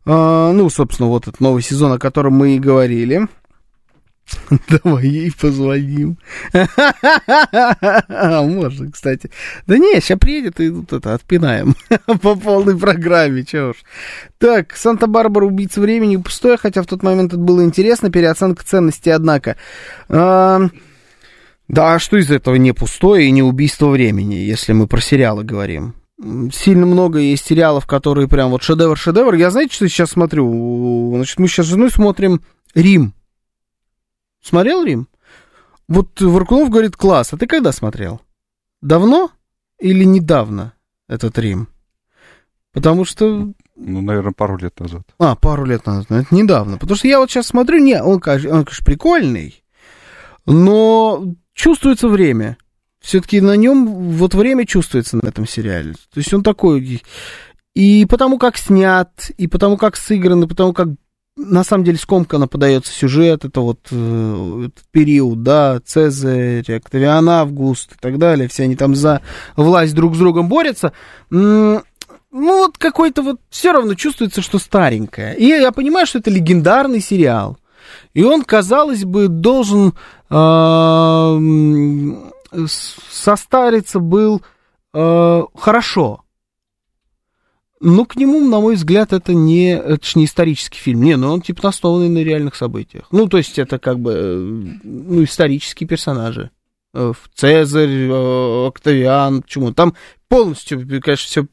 [0.07, 3.27] А, ну, собственно, вот этот новый сезон, о котором мы и говорили.
[4.69, 6.19] Давай ей позвоним.
[8.09, 9.31] А, можно, кстати.
[9.67, 11.75] Да не, сейчас приедет и тут это отпинаем
[12.23, 13.77] по полной программе, чего уж.
[14.39, 19.57] Так, Санта-Барбара убийца времени пустое, хотя в тот момент это было интересно, переоценка ценностей, однако.
[20.09, 20.69] А,
[21.69, 25.45] да, а что из этого не пустое и не убийство времени, если мы про сериалы
[25.45, 25.95] говорим?
[26.53, 29.37] Сильно много есть сериалов, которые прям вот шедевр-шедевр.
[29.37, 31.13] Я знаете, что сейчас смотрю?
[31.15, 32.41] Значит, мы сейчас с женой смотрим
[32.75, 33.13] Рим.
[34.47, 35.09] Смотрел Рим?
[35.89, 37.33] Вот Варкунов говорит, класс.
[37.33, 38.21] А ты когда смотрел?
[38.81, 39.33] Давно
[39.81, 40.75] или недавно
[41.09, 41.67] этот Рим?
[42.73, 43.53] Потому что...
[43.75, 45.03] Ну, наверное, пару лет назад.
[45.19, 46.07] А, пару лет назад.
[46.11, 46.79] Это недавно.
[46.79, 49.65] Потому что я вот сейчас смотрю, не, он, конечно, он, конечно, прикольный,
[50.47, 52.57] но чувствуется время.
[53.01, 55.95] Все-таки на нем вот время чувствуется на этом сериале.
[55.95, 57.03] То есть он такой...
[57.75, 60.89] И потому как снят, и потому как сыгран, и потому как
[61.37, 67.97] на самом деле скомканно подается сюжет, это вот э, период, да, Цезарь, Октавиан Август и
[68.01, 69.21] так далее, все они там за
[69.55, 70.93] власть друг с другом борются.
[71.31, 71.83] Ну,
[72.33, 75.37] вот какой-то вот все равно чувствуется, что старенькое.
[75.37, 77.59] И я понимаю, что это легендарный сериал.
[78.15, 79.95] И он, казалось бы, должен
[80.31, 81.39] э,
[82.67, 84.43] состариться был
[84.93, 86.26] э, хорошо.
[87.81, 91.03] Ну, к нему, на мой взгляд, это не, это же не исторический фильм.
[91.03, 93.07] Не, ну он типа основанный на реальных событиях.
[93.11, 94.37] Ну, то есть это как бы э,
[94.83, 96.51] ну, исторические персонажи.
[96.95, 99.73] Э, Цезарь, э, Октавиан, почему?
[99.75, 99.95] Там
[100.29, 101.45] полностью, конечно, все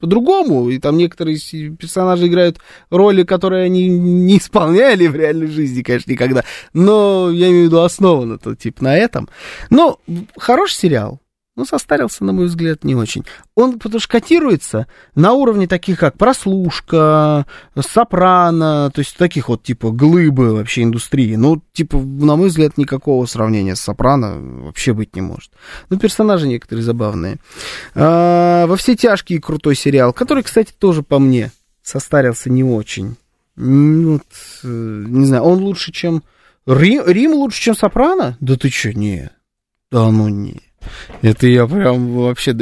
[0.00, 1.38] по-другому, и там некоторые
[1.78, 2.58] персонажи играют
[2.90, 7.82] роли, которые они не исполняли в реальной жизни, конечно, никогда, но я имею в виду
[7.82, 9.28] основан это, типа, на этом.
[9.70, 10.00] Но
[10.36, 11.20] хороший сериал,
[11.58, 13.24] ну, состарился, на мой взгляд, не очень.
[13.56, 19.90] Он потому что котируется на уровне таких, как прослушка, сопрано, то есть таких вот, типа,
[19.90, 21.34] глыбы вообще индустрии.
[21.34, 25.50] Ну, типа, на мой взгляд, никакого сравнения с сопрано вообще быть не может.
[25.90, 27.38] Ну, персонажи некоторые забавные.
[27.96, 31.50] А, во все тяжкие крутой сериал, который, кстати, тоже по мне
[31.82, 33.16] состарился не очень.
[33.56, 34.22] Вот,
[34.62, 34.68] э,
[35.08, 36.22] не знаю, он лучше, чем...
[36.66, 38.36] Рим, Рим лучше, чем Сопрано?
[38.38, 39.30] Да ты что, не.
[39.90, 40.67] Да ну не.
[41.22, 42.56] Это я прям вообще...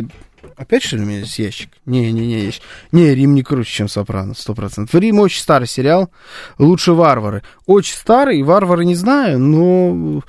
[0.56, 1.70] Опять, что ли, у меня здесь ящик?
[1.84, 2.62] Не-не-не, ящик.
[2.90, 4.94] Не, Рим не круче, чем Сопрано, сто процентов.
[4.98, 6.10] Рим очень старый сериал,
[6.58, 7.42] лучше Варвары.
[7.66, 10.22] Очень старый, Варвары не знаю, но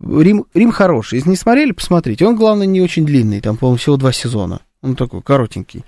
[0.00, 1.16] Рим, Рим хороший.
[1.16, 2.26] Если не смотрели, посмотрите.
[2.26, 4.60] Он, главное, не очень длинный, там, по-моему, всего два сезона.
[4.84, 5.84] Он такой коротенький.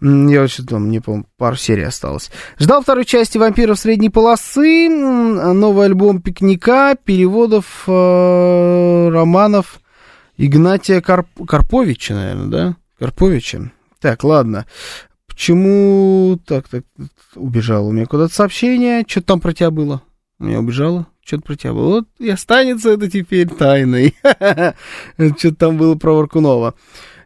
[0.00, 2.30] Я что-то там, мне, по пару серий осталось.
[2.58, 9.80] Ждал второй части «Вампиров средней полосы», новый альбом «Пикника», переводов, э, романов
[10.38, 11.26] Игнатия Карп...
[11.46, 12.76] Карповича, наверное, да?
[12.98, 13.72] Карповича.
[14.00, 14.66] Так, ладно.
[15.26, 16.38] Почему...
[16.46, 16.84] Так, так,
[17.34, 19.04] убежало у меня куда-то сообщение.
[19.06, 20.02] Что там про тебя было?
[20.38, 21.08] У меня убежало.
[21.24, 21.88] Что-то про тебя было.
[21.88, 24.14] Вот и останется это теперь тайной.
[25.18, 26.74] Что-то там было про Варкунова.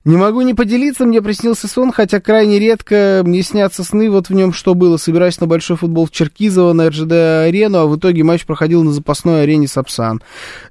[0.05, 4.35] Не могу не поделиться, мне приснился сон, хотя крайне редко мне снятся сны, вот в
[4.35, 4.97] нем что было.
[4.97, 9.43] Собираюсь на большой футбол в Черкизово, на РЖД-арену, а в итоге матч проходил на запасной
[9.43, 10.21] арене Сапсан.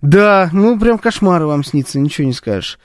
[0.02, 2.78] Да, ну прям кошмары вам снится, ничего не скажешь.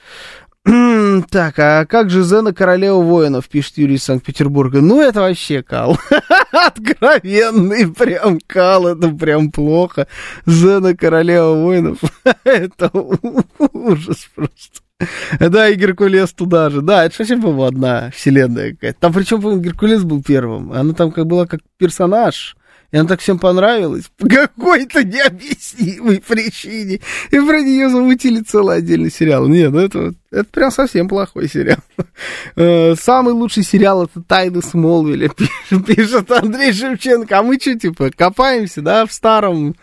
[1.31, 4.81] Так, а как же Зена Королева воинов, пишет Юрий из Санкт-Петербурга.
[4.81, 5.99] Ну, это вообще кал.
[6.53, 10.09] Откровенный прям кал, это прям плохо.
[10.45, 11.99] Зена Королева воинов.
[12.45, 14.81] это ужас просто.
[15.41, 16.83] Да, и Геркулес туда же.
[16.83, 19.01] Да, это совсем, по-моему, одна вселенная какая-то.
[19.01, 20.73] Там причем, по-моему, Геркулес был первым.
[20.73, 22.57] Она там как была как персонаж.
[22.93, 27.01] И она так всем понравилась по какой-то необъяснимой причине.
[27.31, 29.49] И про нее замутили целый отдельный сериал.
[29.49, 31.79] Нет, ну это, это прям совсем плохой сериал.
[32.59, 35.29] Э, самый лучший сериал это «Тайны Смолвиля»,
[35.87, 37.39] пишет Андрей Шевченко.
[37.39, 39.75] А мы что, типа, копаемся, да, в старом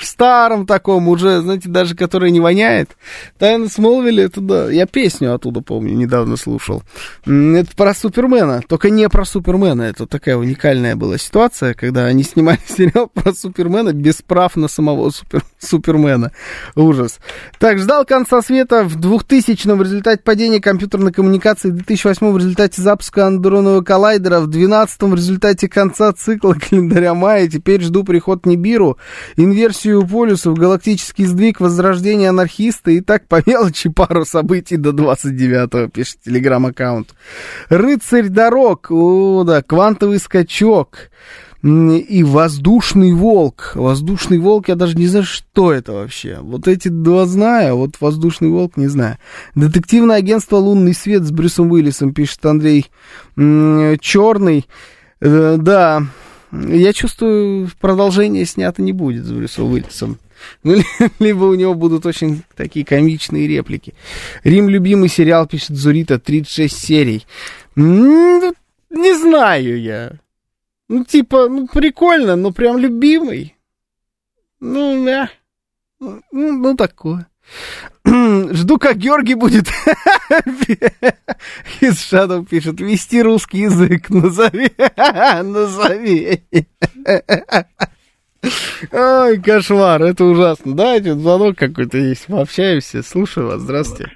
[0.00, 2.96] в старом таком уже, знаете, даже который не воняет.
[3.38, 6.82] Тайна Смолвиля, это да, я песню оттуда помню, недавно слушал.
[7.26, 12.60] Это про Супермена, только не про Супермена, это такая уникальная была ситуация, когда они снимали
[12.66, 16.32] сериал про Супермена без прав на самого супер, Супермена.
[16.74, 17.20] Ужас.
[17.58, 23.26] Так, ждал конца света в 2000-м результате падения компьютерной коммуникации, в 2008 в результате запуска
[23.26, 28.98] андронового коллайдера, в 2012 в результате конца цикла календаря мая, теперь жду приход Нибиру,
[29.36, 32.90] инверсию полюсов, галактический сдвиг, возрождение анархиста.
[32.90, 37.14] И так по мелочи пару событий до 29-го, пишет телеграм-аккаунт.
[37.68, 41.10] Рыцарь дорог, о, да, квантовый скачок,
[41.62, 43.72] и воздушный волк.
[43.74, 46.38] Воздушный волк, я даже не знаю, что это вообще.
[46.40, 49.18] Вот эти два знаю, а вот воздушный волк не знаю.
[49.54, 52.86] Детективное агентство «Лунный свет» с Брюсом Уиллисом, пишет Андрей
[53.36, 54.66] Черный.
[55.20, 56.06] Э, да,
[56.50, 60.18] я чувствую, продолжение снято не будет с Брюсом Уиллисом.
[60.62, 60.76] Ну,
[61.18, 63.92] либо у него будут очень такие комичные реплики.
[64.42, 67.26] Рим любимый сериал, пишет Зурита, 36 серий.
[67.76, 70.12] Не знаю я.
[70.90, 73.56] Ну, типа, ну, прикольно, но прям любимый.
[74.58, 75.30] Ну, да.
[76.00, 77.28] Ну, ну такое.
[78.04, 79.68] Жду, как Георгий будет
[81.80, 84.72] из Shadow пишет, вести русский язык, назови,
[85.44, 86.42] назови.
[88.90, 90.74] Ой, кошмар, это ужасно.
[90.74, 93.04] Давайте звонок какой-то есть, пообщаемся.
[93.04, 94.10] Слушаю вас, здравствуйте.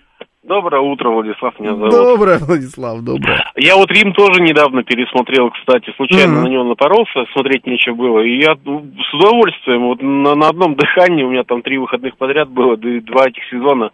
[0.46, 1.90] Доброе утро, Владислав, меня зовут.
[1.90, 3.50] Доброе, Владислав, доброе.
[3.56, 6.42] Я вот Рим тоже недавно пересмотрел, кстати, случайно mm-hmm.
[6.42, 8.20] на него напоролся, смотреть нечего было.
[8.20, 12.18] И я ну, с удовольствием, вот на, на одном дыхании, у меня там три выходных
[12.18, 13.90] подряд было, два этих сезона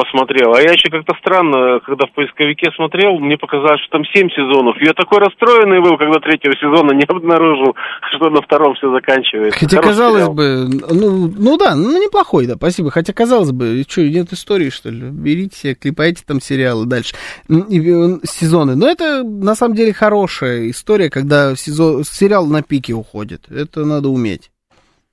[0.00, 0.54] посмотрел.
[0.54, 4.76] А я еще как-то странно, когда в поисковике смотрел, мне показалось, что там семь сезонов.
[4.80, 7.74] Я такой расстроенный был, когда третьего сезона не обнаружил,
[8.16, 9.58] что на втором все заканчивается.
[9.58, 10.34] Хотя, Хороший казалось сериал.
[10.34, 12.90] бы, ну, ну да, ну неплохой, да, спасибо.
[12.90, 15.10] Хотя, казалось бы, что, нет истории, что ли?
[15.10, 17.14] Берите, клепайте там сериалы дальше,
[17.48, 18.76] сезоны.
[18.76, 23.50] Но это, на самом деле, хорошая история, когда сезон, сериал на пике уходит.
[23.50, 24.49] Это надо уметь.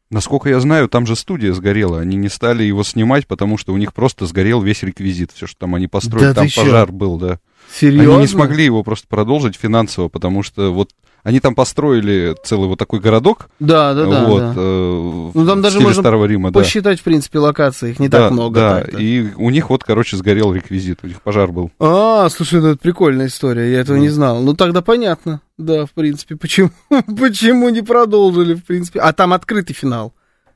[0.10, 2.00] Насколько я знаю, там же студия сгорела.
[2.00, 5.32] Они не стали его снимать, потому что у них просто сгорел весь реквизит.
[5.34, 6.28] Все, что там они построили.
[6.28, 7.40] Да там пожар был, да.
[7.74, 8.14] Серьезно?
[8.14, 10.92] Они не смогли его просто продолжить финансово, потому что вот
[11.28, 13.50] они там построили целый вот такой городок.
[13.60, 14.24] Да, да, да.
[14.24, 14.54] Вот, да.
[14.56, 17.02] Э, ну, там даже можно Старого Рима, посчитать, да.
[17.02, 17.92] в принципе, локации.
[17.92, 18.58] Их не да, так много.
[18.58, 18.98] Да, так-то.
[18.98, 21.00] и у них вот, короче, сгорел реквизит.
[21.04, 21.70] У них пожар был.
[21.82, 23.70] А, слушай, ну, это прикольная история.
[23.70, 24.00] Я этого mm.
[24.00, 24.42] не знал.
[24.42, 25.42] Ну, тогда понятно.
[25.58, 26.38] Да, в принципе.
[26.38, 29.02] Почему, почему не продолжили, в принципе.
[29.02, 30.14] А там открытый финал.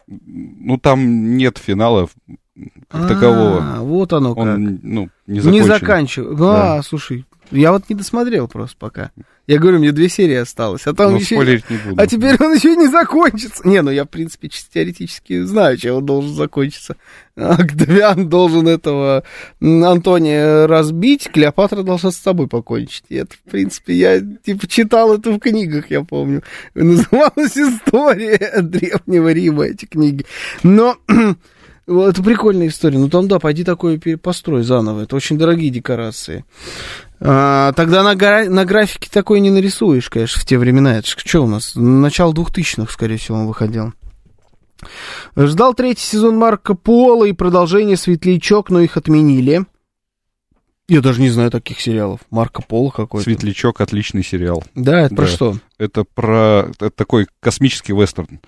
[0.08, 2.08] Ну, там нет финала
[2.90, 3.78] как а, такового.
[3.80, 4.44] Вот оно как.
[4.44, 5.62] Он, ну, не закончен.
[5.62, 6.34] Не заканчивал.
[6.34, 6.84] А, да.
[6.84, 9.12] слушай, я вот не досмотрел просто пока.
[9.48, 11.36] Я говорю, мне две серии осталось, а там ну, еще...
[11.38, 12.02] не буду.
[12.02, 13.68] А теперь он еще не закончится.
[13.68, 16.96] Не, ну я, в принципе, теоретически знаю, чем он должен закончиться.
[17.36, 19.24] Октавиан должен этого
[19.60, 23.04] Антония разбить, Клеопатра должна с собой покончить.
[23.10, 26.44] И это, в принципе, я, типа, читал это в книгах, я помню.
[26.74, 30.26] Называлась «История Древнего Рима», эти книги.
[30.64, 30.98] Но...
[31.88, 32.98] Это прикольная история.
[32.98, 35.02] Ну там, да, пойди такое построй заново.
[35.02, 36.46] Это очень дорогие декорации.
[37.20, 40.98] А, тогда на, гра- на графике такой не нарисуешь, конечно, в те времена.
[40.98, 41.74] Это что у нас?
[41.76, 43.94] Начало двухтысячных, скорее всего, он выходил.
[45.36, 49.66] Ждал третий сезон Марка Пола и продолжение «Светлячок», но их отменили.
[50.88, 52.22] Я даже не знаю таких сериалов.
[52.32, 53.24] Марко Поло какой-то.
[53.24, 54.64] «Светлячок»— отличный сериал.
[54.76, 55.16] Да, это да.
[55.16, 55.56] про что?
[55.78, 56.70] Это про...
[56.80, 58.40] Это такой космический вестерн.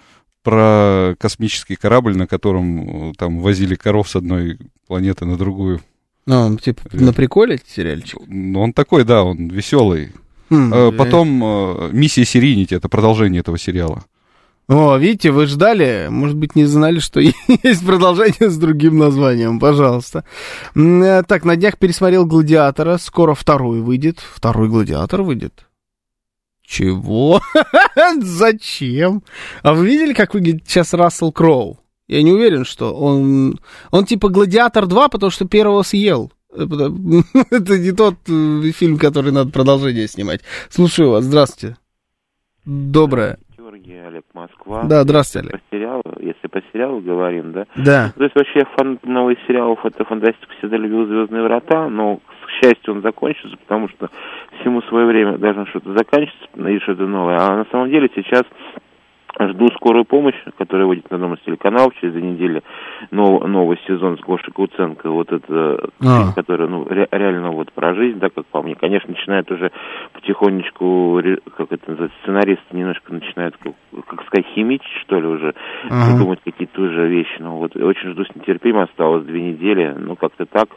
[0.44, 5.82] Про космический корабль, на котором э, там возили коров с одной планеты на другую.
[6.26, 8.20] Ну, типа, на приколе сериальчик?
[8.28, 10.12] Ну, он такой, да, он веселый.
[10.50, 14.04] Хм, а, Потом э, «Миссия Сиринити»— это продолжение этого сериала.
[14.70, 17.20] О, видите, вы ждали, может быть, не знали, что
[17.64, 20.24] есть продолжение с другим названием, пожалуйста.
[20.76, 24.20] Э, так, на днях пересмотрел «Гладиатора», скоро второй выйдет.
[24.20, 25.66] Второй «Гладиатор» выйдет.
[26.66, 27.42] Чего?
[28.20, 29.22] Зачем?
[29.62, 31.78] А вы видели, как выглядит сейчас Рассел Кроу?
[32.08, 33.60] Я не уверен, что он...
[33.92, 36.32] Он типа «Гладиатор 2», потому что первого съел.
[36.54, 40.42] Это не тот э, фильм, который надо продолжение снимать.
[40.70, 41.78] Слушаю вас, здравствуйте.
[42.66, 43.40] Доброе.
[43.58, 44.84] Георгий, Олег, Москва.
[44.84, 45.62] Да, здравствуйте, Олег.
[45.62, 47.66] По сериалу, если по сериалу говорим, да?
[47.76, 48.14] Да.
[48.16, 52.96] То есть вообще фан новых сериалов, это фантастику всегда любил «Звездные врата», но, к счастью,
[52.96, 54.10] он закончится, потому что
[54.60, 57.38] всему свое время должно что-то заканчиваться и что-то новое.
[57.38, 58.44] А на самом деле сейчас
[59.40, 62.62] Жду скорую помощь, которая выйдет на одном из телеканалов через две недели.
[63.10, 65.10] Нов, новый сезон с Гошей Куценко.
[65.10, 66.20] Вот это а.
[66.20, 68.76] фильм, который ну, ре, реально вот про жизнь, да, как по мне.
[68.76, 69.72] Конечно, начинает уже
[70.14, 71.20] потихонечку,
[71.58, 73.74] как это называется, сценаристы немножко начинают, как,
[74.06, 75.56] как сказать, химичить, что ли, уже,
[75.90, 76.12] ага.
[76.12, 77.38] придумать какие-то уже вещи.
[77.40, 79.96] Ну, вот очень жду с нетерпением, осталось две недели.
[79.98, 80.70] Ну, как-то так.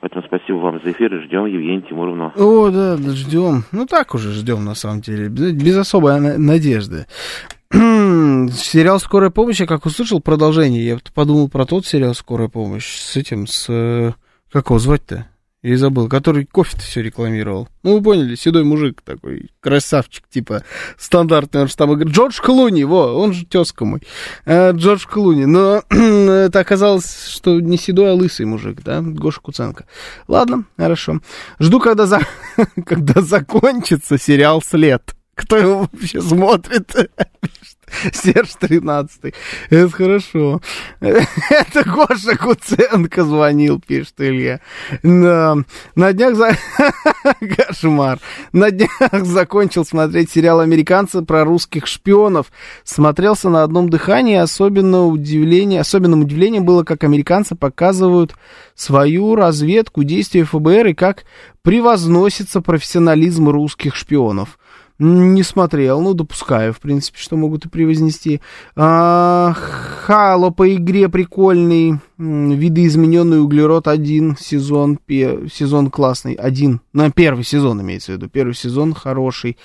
[0.00, 2.32] Поэтому спасибо вам за эфир и ждем Евгению Тимуровну.
[2.36, 3.64] О, да, ждем.
[3.72, 7.06] Ну так уже ждем, на самом деле, без, без особой надежды.
[7.72, 13.16] сериал «Скорая помощь», я как услышал продолжение, я подумал про тот сериал «Скорая помощь» с
[13.16, 14.14] этим, с...
[14.52, 15.26] Как его звать-то?
[15.66, 17.68] Я забыл, который кофе все рекламировал.
[17.82, 20.62] Ну, вы поняли, седой мужик такой, красавчик, типа,
[20.96, 22.14] стандартный, он же там играет.
[22.14, 24.00] Джордж Клуни, во, он же тезка мой.
[24.44, 25.44] Э, Джордж Клуни.
[25.44, 29.86] Но это оказалось, что не седой, а лысый мужик, да, Гоша Куценко.
[30.28, 31.20] Ладно, хорошо.
[31.58, 32.20] Жду, когда, за...
[32.86, 35.16] когда закончится сериал «След».
[35.34, 36.94] Кто его вообще смотрит?
[38.12, 39.34] Серж 13.
[39.70, 40.60] Это хорошо.
[41.00, 44.60] Это Гоша Куценко звонил, пишет Илья.
[45.02, 45.56] На,
[45.94, 46.34] на днях...
[46.36, 46.50] За...
[47.56, 48.18] Кошмар.
[48.52, 48.90] На днях
[49.24, 52.50] закончил смотреть сериал «Американцы» про русских шпионов.
[52.84, 54.36] Смотрелся на одном дыхании.
[54.36, 58.34] Особенно удивление, особенным удивлением было, как американцы показывают
[58.74, 61.24] свою разведку, действия ФБР и как
[61.62, 64.58] превозносится профессионализм русских шпионов.
[64.98, 68.40] Не смотрел, ну, допускаю, в принципе, что могут и превознести.
[68.74, 71.98] А, Halo по игре прикольный.
[72.18, 76.80] Видоизмененный углерод один сезон, пе, сезон классный, один.
[76.94, 78.30] На первый сезон имеется в виду.
[78.30, 79.58] Первый сезон хороший.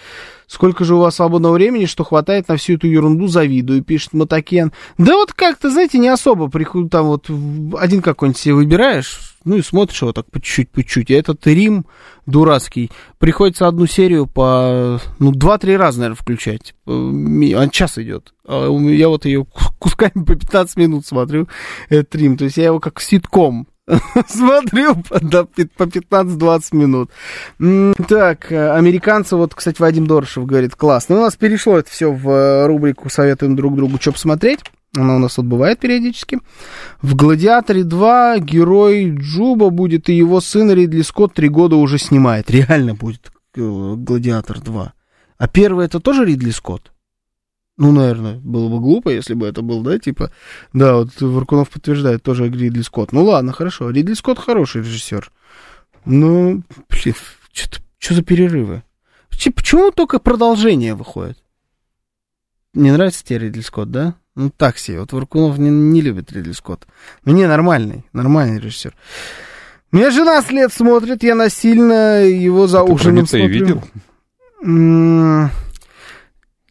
[0.48, 4.74] Сколько же у вас свободного времени, что хватает на всю эту ерунду, завидую, пишет Мотокен.
[4.98, 6.50] Да вот как-то, знаете, не особо.
[6.50, 7.30] Приходит там вот
[7.80, 11.10] один какой-нибудь себе выбираешь, ну и смотришь его так по чуть-чуть, по чуть-чуть.
[11.10, 11.86] И этот Рим
[12.26, 16.76] дурацкий, приходится одну серию по, ну, два-три раза, наверное, включать.
[16.86, 18.34] Он час идет.
[18.48, 19.46] А я вот ее
[19.80, 21.48] кусками по 15 минут смотрю,
[21.90, 22.38] этот Рим.
[22.38, 23.68] То есть я его как ситком
[24.28, 27.12] Смотрю по 15-20 минут.
[28.08, 31.16] Так, американцы, вот, кстати, Вадим Дорошев говорит, классно.
[31.16, 34.60] Ну, у нас перешло это все в э, рубрику «Советуем друг другу, что посмотреть».
[34.96, 36.40] Она у нас тут бывает периодически.
[37.02, 42.52] В «Гладиаторе 2» герой Джуба будет, и его сын Ридли Скотт три года уже снимает.
[42.52, 44.90] Реально будет э, «Гладиатор 2».
[45.38, 46.92] А первый это тоже Ридли Скотт?
[47.78, 50.32] Ну, наверное, было бы глупо, если бы это был, да, типа...
[50.74, 53.14] Да, вот Варкунов подтверждает тоже Ридли Скотт.
[53.14, 53.90] Ну, ладно, хорошо.
[53.90, 55.32] Ридли Скотт хороший режиссер.
[56.06, 57.16] Ну, блин,
[57.98, 58.84] что за перерывы?
[59.30, 61.42] Почему только продолжение выходит?
[62.74, 64.16] Не нравится тебе Ридли Скотт, да?
[64.36, 65.00] Ну, так себе.
[65.02, 66.88] Вот Варкунов не, не любит Ридли Скотт.
[67.26, 68.96] Ну, не, нормальный, нормальный режиссер.
[69.92, 73.50] Меня жена след смотрит, я насильно его за а ужином смотрю.
[73.50, 73.84] видел?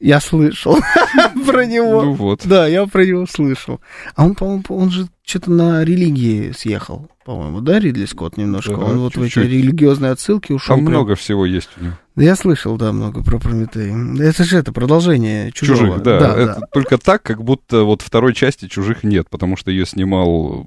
[0.00, 0.78] Я слышал
[1.46, 2.02] про него.
[2.02, 2.46] Ну вот.
[2.46, 3.80] Да, я про него слышал.
[4.14, 8.72] А он, по-моему, он же что-то на религии съехал, по-моему, да, Ридли Скотт немножко?
[8.72, 9.44] Да, он вот чуть-чуть.
[9.44, 10.74] в эти религиозные отсылки ушел.
[10.74, 10.96] Там прям...
[10.96, 11.94] много всего есть у него.
[12.16, 13.92] Да я слышал, да, много про Прометей.
[14.20, 15.78] Это же это продолжение Чужого.
[15.78, 16.18] Чужих, да.
[16.18, 16.66] да, это да.
[16.72, 20.66] Только так, как будто вот второй части Чужих нет, потому что ее снимал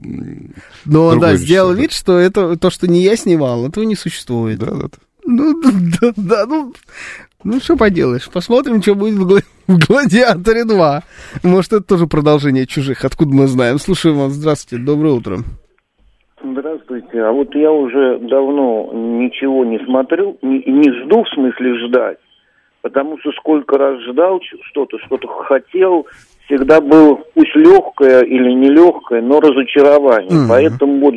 [0.86, 1.46] Но он, да, режиссер.
[1.46, 4.60] сделал вид, что это то, что не я снимал, этого не существует.
[4.60, 4.88] Да, да.
[5.26, 5.62] Ну,
[6.02, 6.74] да, да, ну,
[7.44, 11.02] ну, что поделаешь, посмотрим, что будет в, гла- в «Гладиаторе 2».
[11.44, 13.78] Может, это тоже продолжение «Чужих», откуда мы знаем.
[13.80, 15.38] Слушаю вас, здравствуйте, доброе утро.
[16.44, 22.18] Здравствуйте, а вот я уже давно ничего не смотрю, не, не жду, в смысле ждать,
[22.82, 26.06] потому что сколько раз ждал что-то, что-то хотел,
[26.46, 30.32] всегда был пусть легкое или нелегкое, но разочарование.
[30.32, 30.50] Mm-hmm.
[30.50, 31.14] Поэтому вот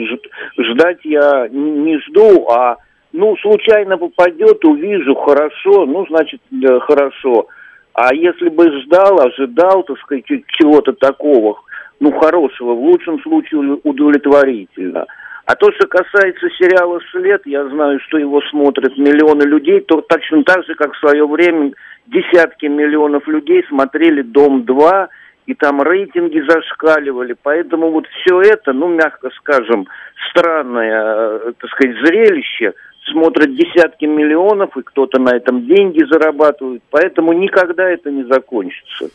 [0.59, 2.77] ждать я не жду, а
[3.17, 7.49] ну, случайно попадет, увижу, хорошо, ну, значит, да, хорошо.
[7.95, 11.59] А если бы ждал, ожидал, так сказать, чего-то такого,
[11.99, 15.07] ну, хорошего, в лучшем случае удовлетворительно.
[15.47, 20.43] А то, что касается сериала «След», я знаю, что его смотрят миллионы людей, то точно
[20.45, 21.73] так же, как в свое время
[22.07, 25.09] десятки миллионов людей смотрели «Дом-2»,
[25.47, 27.37] и там рейтинги зашкаливали.
[27.41, 29.87] Поэтому вот все это, ну, мягко скажем,
[30.29, 32.75] странное, э, так сказать, зрелище–
[33.11, 36.83] смотрят десятки миллионов, и кто-то на этом деньги зарабатывает.
[36.91, 39.11] Поэтому никогда это не закончится.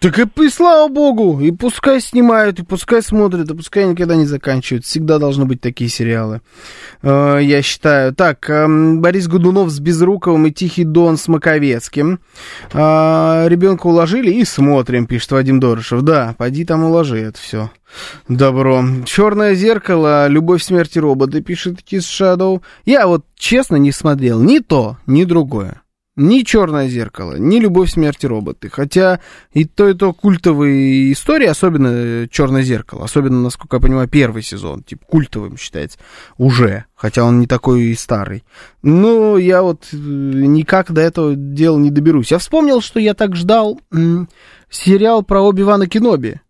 [0.00, 4.26] Так и, и слава богу, и пускай снимают, и пускай смотрят, и пускай никогда не
[4.26, 4.84] заканчивают.
[4.84, 6.40] Всегда должны быть такие сериалы,
[7.02, 8.12] э, я считаю.
[8.14, 12.18] Так, э, Борис Годунов с Безруковым и Тихий Дон с Маковецким.
[12.72, 16.02] Э, ребенка уложили и смотрим, пишет Вадим Дорошев.
[16.02, 17.70] Да, пойди там уложи это все.
[18.28, 18.84] Добро.
[19.04, 22.60] Черное зеркало, любовь, смерти роботы, пишет Kiss Shadow.
[22.84, 25.82] Я вот честно не смотрел ни то, ни другое.
[26.16, 28.70] Ни черное зеркало, ни любовь, смерти роботы.
[28.70, 29.20] Хотя
[29.52, 34.82] и то, и то культовые истории, особенно черное зеркало, особенно, насколько я понимаю, первый сезон,
[34.82, 35.98] типа культовым считается
[36.38, 38.44] уже, хотя он не такой и старый.
[38.82, 42.30] Но я вот э, никак до этого дела не доберусь.
[42.30, 43.78] Я вспомнил, что я так ждал
[44.70, 46.40] сериал про Оби-Вана Кеноби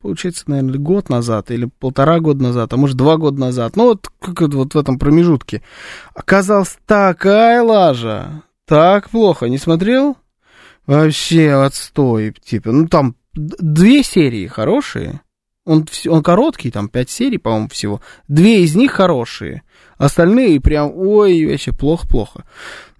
[0.00, 3.76] получается, наверное, год назад или полтора года назад, а может два года назад.
[3.76, 5.62] Ну вот как вот в этом промежутке.
[6.14, 9.46] Оказалась такая лажа, так плохо.
[9.46, 10.16] Не смотрел?
[10.86, 12.70] Вообще отстой, типа.
[12.70, 15.22] Ну там две серии хорошие.
[15.64, 18.00] Он, он короткий, там пять серий, по-моему, всего.
[18.28, 19.64] Две из них хорошие.
[19.98, 22.44] Остальные прям, ой, вообще плохо-плохо.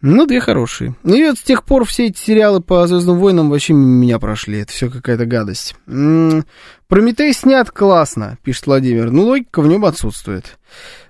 [0.03, 0.97] Ну, две хорошие.
[1.05, 4.61] И вот с тех пор все эти сериалы по Звездным войнам вообще меня прошли.
[4.61, 5.77] Это все какая-то гадость.
[5.87, 6.45] М-м,
[6.89, 9.13] Прометей снят классно, пишет Владимир.
[9.13, 10.59] Ну, логика в нем отсутствует.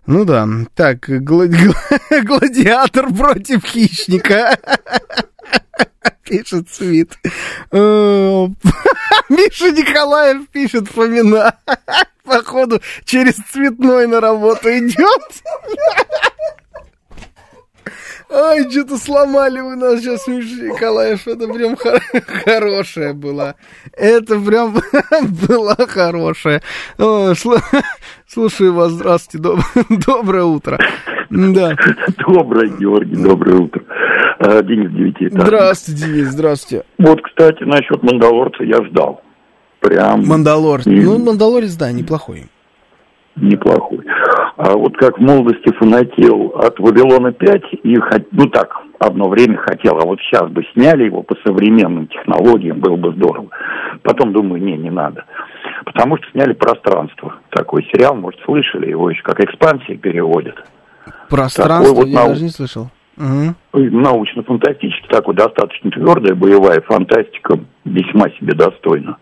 [0.06, 0.48] Ну да.
[0.74, 1.46] Так, гла-
[2.22, 4.58] гладиатор против хищника.
[6.24, 7.12] Пишет Свит.
[7.72, 7.76] Э,
[9.28, 11.56] Миша Николаев пишет Фомина.
[12.24, 15.22] Походу, через цветной на работу идет.
[18.32, 21.26] Ай, что-то сломали вы нас сейчас, Николаев.
[21.26, 22.00] Это прям хор-
[22.44, 23.56] хорошая была.
[23.92, 24.76] Это прям
[25.48, 26.62] была хорошая.
[26.98, 27.60] О, сл-
[28.28, 29.62] Слушаю вас, здравствуйте, доб-
[30.06, 30.78] доброе утро.
[31.30, 31.74] Да.
[32.18, 33.82] Доброе, Георгий, доброе утро.
[34.38, 35.42] А, Денис Девятиэтажник.
[35.46, 36.84] Здравствуйте, Денис, здравствуйте.
[36.98, 39.22] Вот, кстати, насчет Мандалорца я ждал.
[39.80, 40.80] Прям Мандалор.
[40.86, 41.04] М.
[41.04, 42.46] Ну, Мандалорец, да, неплохой.
[43.36, 44.04] Неплохой.
[44.56, 47.98] А вот как в молодости фанател от Вавилона 5, и,
[48.32, 52.96] ну так, одно время хотел, а вот сейчас бы сняли его по современным технологиям, было
[52.96, 53.48] бы здорово.
[54.02, 55.24] Потом думаю, не, не надо.
[55.84, 57.34] Потому что сняли «Пространство».
[57.50, 60.56] Такой сериал, может, слышали, его еще как экспансия переводят.
[61.28, 62.90] Пространство вот я нау- даже не слышал.
[63.16, 63.54] Мгм.
[63.74, 69.18] научно-фантастический, такой достаточно твердая боевая фантастика, весьма себе достойна.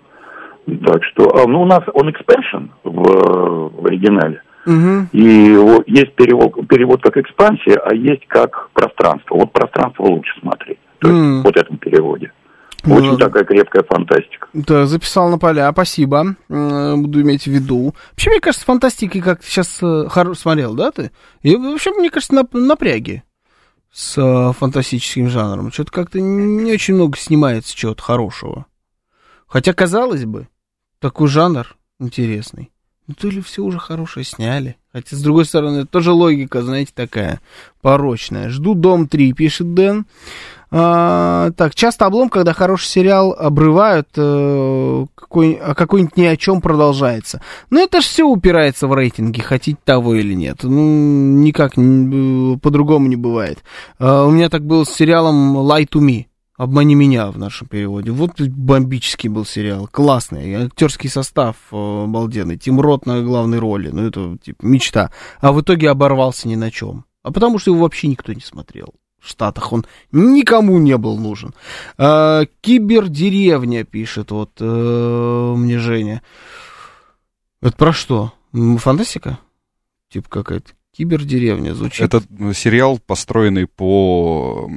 [0.84, 4.42] Так что, а, ну, у нас он экспеншн в, в оригинале.
[4.66, 5.08] Мгм.
[5.12, 9.36] И вот есть перевод, перевод как экспансия, а есть как пространство.
[9.36, 10.78] Вот пространство лучше смотреть.
[10.98, 11.42] То есть М.
[11.42, 12.32] вот в этом переводе.
[12.84, 13.26] Ну, Очень ладно.
[13.26, 14.48] такая крепкая фантастика.
[14.52, 16.36] Да, записал на поля, спасибо.
[16.48, 17.94] Э, Буду иметь в виду.
[18.12, 19.68] Вообще, мне кажется, фантастикой как сейчас
[20.38, 21.10] смотрел, да, ты?
[21.42, 23.24] И вообще, мне кажется, на напряги
[23.90, 25.72] с э, фантастическим жанром.
[25.72, 28.66] Что-то как-то не очень много снимается чего-то хорошего.
[29.46, 30.46] Хотя, казалось бы,
[31.00, 32.70] такой жанр интересный.
[33.06, 34.76] Ну, то ли все уже хорошее сняли.
[34.92, 37.40] Хотя, с другой стороны, тоже логика, знаете, такая
[37.80, 38.50] порочная.
[38.50, 40.04] Жду Дом 3, пишет Дэн.
[40.70, 46.60] А, так, часто облом, когда хороший сериал обрывают, э, какой, а какой-нибудь ни о чем
[46.60, 47.40] продолжается.
[47.70, 50.58] Но это же все упирается в рейтинги, хотите того или нет.
[50.64, 53.60] Ну, никак по-другому не бывает.
[53.98, 56.26] А, у меня так было с сериалом Lie to Me.
[56.58, 58.10] Обмани меня в нашем переводе.
[58.10, 59.86] Вот бомбический был сериал.
[59.86, 60.54] Классный.
[60.54, 62.58] Актерский состав э, обалденный.
[62.58, 63.90] Тим Рот на главной роли.
[63.90, 65.12] Ну, это типа мечта.
[65.40, 67.04] А в итоге оборвался ни на чем.
[67.22, 68.92] А потому что его вообще никто не смотрел.
[69.20, 71.54] В Штатах он никому не был нужен.
[71.96, 76.22] А, Кибердеревня пишет вот э, мне Женя.
[77.62, 78.32] Это про что?
[78.52, 79.38] Фантастика?
[80.10, 80.72] Типа какая-то.
[80.98, 82.00] Кибердеревня звучит.
[82.00, 82.20] Это
[82.54, 84.68] сериал, построенный по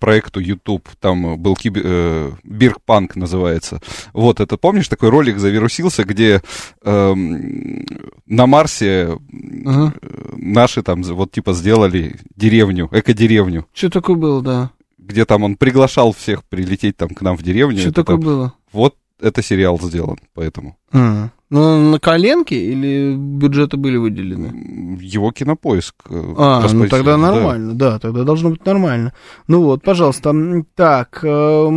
[0.00, 0.88] проекту YouTube.
[0.98, 3.80] Там был кибер, э, Биркпанк называется.
[4.12, 6.42] Вот, это помнишь, такой ролик завирусился, где
[6.82, 7.86] эм,
[8.26, 9.18] на Марсе
[9.64, 9.94] Ага.
[10.02, 14.70] э, наши там вот типа сделали деревню, эко-деревню, Что такое было, да?
[14.98, 17.78] где там он приглашал всех прилететь там к нам в деревню.
[17.78, 18.52] Что такое там- было?
[18.72, 20.76] Вот это сериал сделан, поэтому.
[20.92, 24.98] А, Ну, на коленке или бюджеты были выделены?
[25.00, 25.94] Его кинопоиск.
[26.10, 27.16] э, А, ну тогда да.
[27.16, 27.98] нормально, да.
[27.98, 29.14] тогда должно быть нормально.
[29.46, 30.34] Ну вот, пожалуйста.
[30.74, 31.70] Так, э,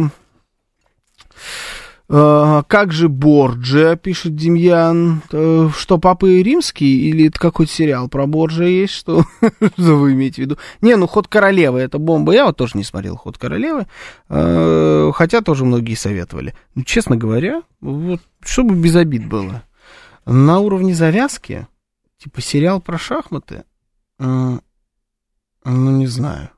[2.11, 5.21] как же Борджиа, пишет Демьян.
[5.31, 8.93] Э, Что, папы римский или это какой-то сериал про Борджиа есть?
[8.93, 10.57] Что, что вы имеете в виду?
[10.81, 12.33] Не, ну Ход королевы это бомба.
[12.33, 13.87] Я вот тоже не смотрел Ход королевы.
[14.27, 16.53] Э, Хотя тоже многие советовали.
[16.75, 19.63] Ну, честно говоря, вот, чтобы без обид было.
[20.25, 21.67] На уровне завязки,
[22.17, 23.63] типа сериал про шахматы,
[24.19, 24.59] э,
[25.63, 26.49] ну, не знаю.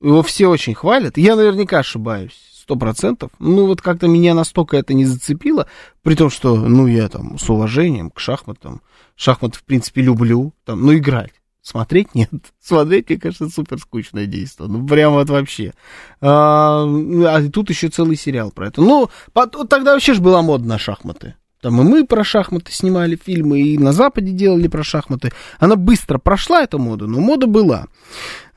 [0.00, 1.16] Его все очень хвалят.
[1.16, 2.51] Я наверняка ошибаюсь.
[2.62, 3.32] Сто процентов.
[3.40, 5.66] Ну, вот как-то меня настолько это не зацепило.
[6.02, 8.82] При том, что, ну, я там с уважением к шахматам.
[9.16, 10.54] Шахматы, в принципе, люблю.
[10.64, 11.32] Там, ну, играть.
[11.60, 12.30] Смотреть нет.
[12.60, 14.68] Смотреть, мне кажется, супер скучное действие.
[14.68, 15.72] Ну, прям вот вообще.
[16.20, 18.80] А, а тут еще целый сериал про это.
[18.80, 21.34] Ну, пот- тогда вообще же была мода на шахматы.
[21.62, 25.30] Там и мы про шахматы снимали фильмы, и на Западе делали про шахматы.
[25.60, 27.86] Она быстро прошла, эта мода, но мода была.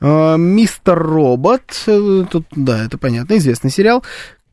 [0.00, 4.02] А, Мистер Робот, э, тут, да, это понятно, известный сериал.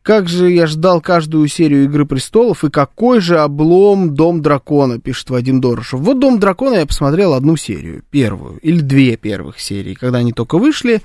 [0.03, 5.31] Как же я ждал каждую серию Игры престолов, и какой же облом Дом дракона, пишет
[5.31, 6.01] Вадим Дорошев.
[6.01, 10.59] Вот Дом дракона я посмотрел одну серию, первую, или две первых серии, когда они только
[10.59, 11.01] вышли,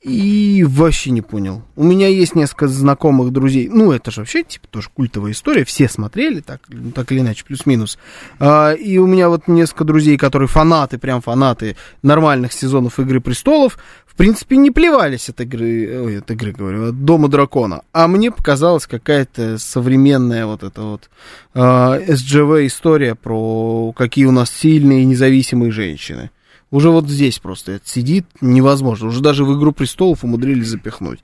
[0.00, 1.62] и вообще не понял.
[1.74, 3.68] У меня есть несколько знакомых друзей.
[3.68, 5.64] Ну, это же вообще, типа, тоже культовая история.
[5.64, 6.60] Все смотрели, так,
[6.94, 7.98] так или иначе, плюс-минус.
[8.38, 13.76] А, и у меня вот несколько друзей, которые фанаты, прям фанаты нормальных сезонов Игры престолов,
[14.06, 17.82] в принципе, не плевались от игры, ой, от игры, говорю, от Дома дракона.
[17.92, 21.10] А мне показалась какая-то современная вот эта вот
[21.54, 26.30] а, SGV история про какие у нас сильные независимые женщины.
[26.70, 29.08] Уже вот здесь просто это сидит невозможно.
[29.08, 31.20] Уже даже в «Игру престолов» умудрились запихнуть.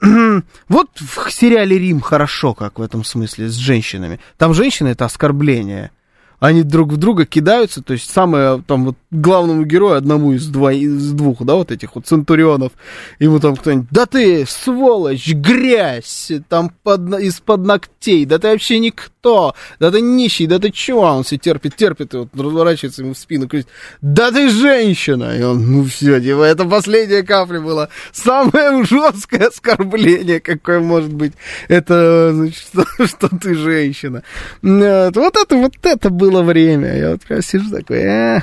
[0.68, 4.20] вот в сериале «Рим» хорошо, как в этом смысле, с женщинами.
[4.36, 5.90] Там женщина— это оскорбление
[6.38, 10.72] они друг в друга кидаются, то есть самое там вот главному герою, одному из, два,
[10.72, 12.72] из двух, да, вот этих вот центурионов,
[13.18, 19.54] ему там кто-нибудь, да ты, сволочь, грязь, там под, из-под ногтей, да ты вообще никто,
[19.80, 23.18] да ты нищий, да ты чего, он все терпит, терпит, и вот разворачивается ему в
[23.18, 23.68] спину, говорит,
[24.02, 30.40] да ты женщина, и он, ну все, типа, это последняя капля была, самое жесткое оскорбление,
[30.40, 31.32] какое может быть,
[31.68, 34.22] это, значит, что, что ты женщина.
[34.62, 36.96] Вот это, вот это было было время.
[36.96, 38.40] Я вот прям сижу такой, э,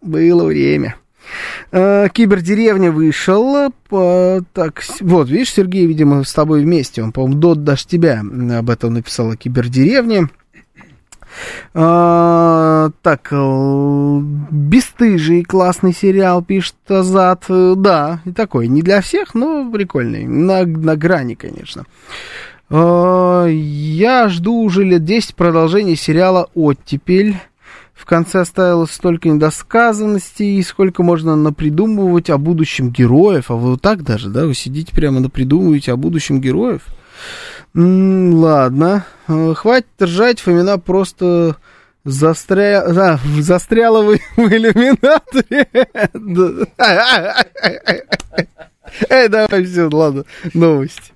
[0.00, 0.96] было время.
[1.72, 3.72] Э, Кибердеревня вышел.
[4.52, 7.02] Так, вот, видишь, Сергей, видимо, с тобой вместе.
[7.02, 10.28] Он, по-моему, до даже тебя об этом написала Кибердеревня.
[11.74, 13.30] А, так,
[14.50, 17.44] бесстыжий классный сериал, пишет Азат.
[17.48, 20.26] Да, и такой, не для всех, но прикольный.
[20.26, 21.84] На, на грани, конечно.
[22.68, 27.36] А, я жду уже лет 10 продолжения сериала «Оттепель».
[27.94, 33.50] В конце оставилось столько недосказанностей, сколько можно напридумывать о будущем героев.
[33.50, 34.44] А вы вот так даже, да?
[34.44, 36.82] Вы сидите прямо напридумываете о будущем героев?
[37.74, 39.06] М-м, ладно.
[39.28, 41.56] А, хватит ржать, Фомина просто
[42.04, 42.82] застря...
[42.82, 45.68] а, застряла в, в иллюминаторе.
[49.08, 51.12] Эй, давай, все, ладно, новости.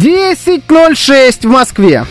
[0.00, 2.06] Десять ноль шесть в Москве.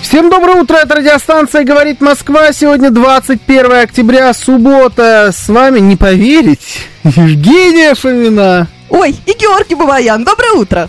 [0.00, 2.52] Всем доброе утро, это радиостанция «Говорит Москва».
[2.52, 5.32] Сегодня 21 октября, суббота.
[5.32, 8.68] С вами, не поверить, Евгения Фомина.
[8.90, 10.22] Ой, и Георгий Бабаян.
[10.22, 10.88] Доброе утро.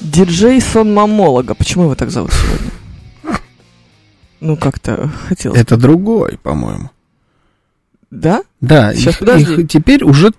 [0.00, 1.54] Диджей сон мамолога.
[1.54, 2.70] Почему его так зовут сегодня?
[4.40, 5.58] Ну, как-то хотелось.
[5.60, 6.90] Это другой, по-моему.
[8.10, 8.42] Да?
[8.60, 9.52] Да, Сейчас, их, подожди.
[9.62, 10.32] их теперь уже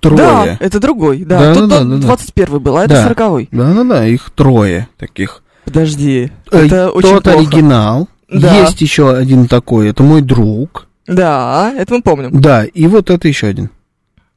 [0.00, 0.16] трое.
[0.16, 1.38] Да, это другой, да.
[1.52, 1.96] Да, Тут да, да, да.
[1.98, 3.02] 21 был, а это Да.
[3.14, 5.42] 40 Да, да, да, их трое таких.
[5.64, 7.38] Подожди, Э, это очень Тот плохо.
[7.38, 8.08] оригинал.
[8.28, 8.60] Да.
[8.60, 10.88] Есть еще один такой, это мой друг.
[11.06, 12.40] Да, это мы помним.
[12.40, 13.70] Да, и вот это еще один.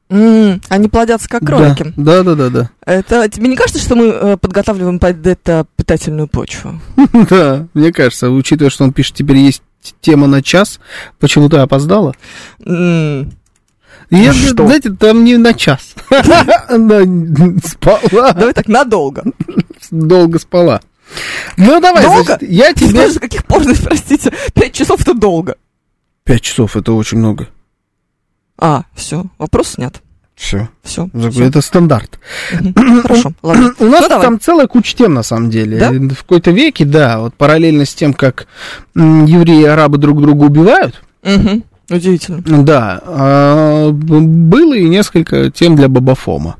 [0.08, 1.92] М, они плодятся как кролики.
[1.96, 2.70] Да, да, да, да.
[2.84, 6.80] Это тебе не кажется, что мы э, подготавливаем под это питательную почву?
[7.30, 7.66] Да.
[7.74, 9.62] мне кажется, учитывая, что он пишет, теперь есть
[10.00, 10.80] тема на час,
[11.20, 12.14] почему ты опоздала?
[12.64, 13.32] М,
[14.10, 14.66] Я, что?
[14.66, 15.94] знаете, там не на час.
[16.68, 17.00] Она
[17.64, 18.32] спала.
[18.32, 19.24] Давай так, надолго.
[19.90, 20.80] Долго спала.
[21.56, 22.24] Ну, давай, Долго?
[22.24, 23.10] значит, я тебе...
[23.10, 25.56] за каких пор, простите, пять часов это долго.
[26.24, 27.48] Пять часов, это очень много.
[28.58, 30.00] А, все, вопрос снят.
[30.36, 30.68] Все.
[30.82, 31.10] Все.
[31.14, 32.18] Это стандарт.
[33.02, 33.74] Хорошо, ладно.
[33.78, 34.22] У нас Ну, давай.
[34.22, 35.78] там целая куча тем, на самом деле.
[35.78, 35.90] Да?
[35.90, 38.46] В какой-то веке, да, вот параллельно с тем, как
[38.94, 41.64] евреи и арабы друг друга убивают, Мгм.
[41.90, 42.40] Удивительно.
[42.64, 46.56] да, а, было и несколько тем для Бабафома.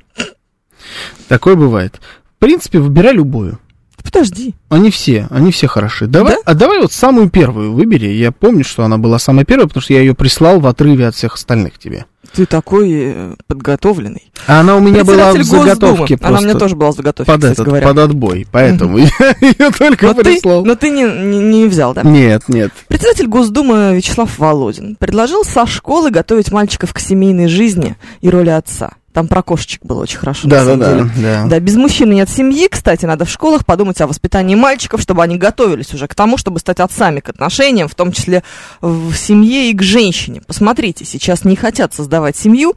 [1.28, 2.00] Такое бывает.
[2.36, 3.58] В принципе, выбирай любую.
[4.02, 4.54] Подожди.
[4.68, 6.06] Они все, они все хороши.
[6.06, 6.40] Давай, Да?
[6.44, 8.08] а давай вот самую первую выбери.
[8.08, 11.14] Я помню, что она была самая первая, потому что я ее прислал в отрыве от
[11.14, 12.06] всех остальных тебе.
[12.32, 14.30] Ты такой э, подготовленный.
[14.46, 16.18] А она у меня была в заготовке Госдумы.
[16.28, 17.88] Она у меня просто тоже была в заготовке, под этот, говоря.
[17.88, 19.08] под отбой, поэтому я
[19.40, 20.64] ее только но ты, прислал.
[20.64, 22.02] но ты не, не, не взял, да?
[22.02, 22.70] Нет, нет.
[22.88, 28.92] Председатель Госдумы Вячеслав Володин предложил со школы готовить мальчиков к семейной жизни и роли отца.
[29.12, 30.46] Там про кошечек было очень хорошо.
[30.46, 31.46] Да, да, да, да.
[31.46, 32.68] Да, без мужчины нет семьи.
[32.68, 36.60] Кстати, надо в школах подумать о воспитании мальчиков, чтобы они готовились уже к тому, чтобы
[36.60, 38.44] стать отцами к отношениям, в том числе
[38.80, 40.42] в семье и к женщине.
[40.46, 42.76] Посмотрите, сейчас не хотят создавать семью,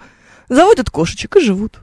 [0.50, 1.80] заводят кошечек и живут.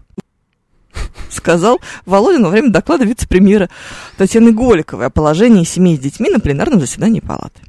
[1.31, 3.71] Сказал Володин во время доклада вице-премьера
[4.17, 7.61] Татьяны Голиковой о положении семей с детьми на пленарном заседании палаты.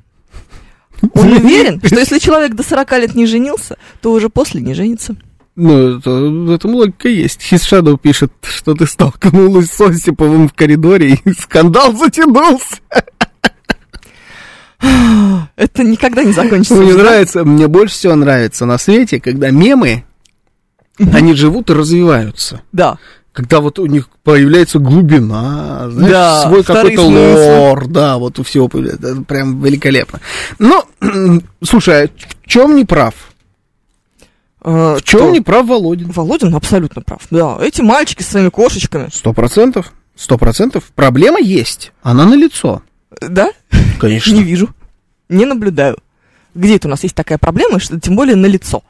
[1.14, 5.16] Он уверен, что если человек до 40 лет не женился, то уже после не женится.
[5.56, 7.42] Ну, это, в этом логика есть.
[7.52, 12.78] Shadow пишет, что ты столкнулась с Осиповым в коридоре, и скандал затянулся.
[15.56, 16.76] Это никогда не закончится.
[16.76, 17.04] Мне да?
[17.04, 20.06] нравится, мне больше всего нравится на свете, когда мемы,
[20.98, 22.62] они живут и развиваются.
[22.72, 22.98] Да.
[23.34, 28.68] Когда вот у них появляется глубина, знаешь, Да, свой какой-то лор, да, вот у всего
[28.68, 30.20] появляется, это прям великолепно.
[30.60, 30.84] Ну,
[31.64, 33.14] слушай, а в чем не прав?
[34.64, 35.32] Э, В чем кто?
[35.32, 36.12] не прав Володин?
[36.12, 37.22] Володин абсолютно прав.
[37.32, 39.10] Да, эти мальчики с своими кошечками.
[39.12, 40.86] Сто процентов, сто процентов.
[40.96, 42.82] Проблема есть, она на лицо.
[43.22, 43.50] Да?
[44.00, 44.34] Конечно.
[44.34, 44.70] Не вижу.
[45.30, 45.98] Не наблюдаю.
[46.54, 48.84] Где это у нас есть такая проблема, что тем более на лицо?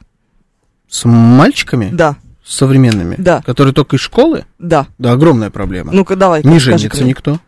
[0.88, 1.90] С мальчиками?
[1.92, 3.14] Да, Современными?
[3.18, 3.40] Да.
[3.42, 4.44] Которые только из школы?
[4.58, 4.86] да.
[4.98, 5.92] Да, огромная проблема.
[5.92, 6.42] Ну-ка, давай.
[6.44, 7.38] не женится никто.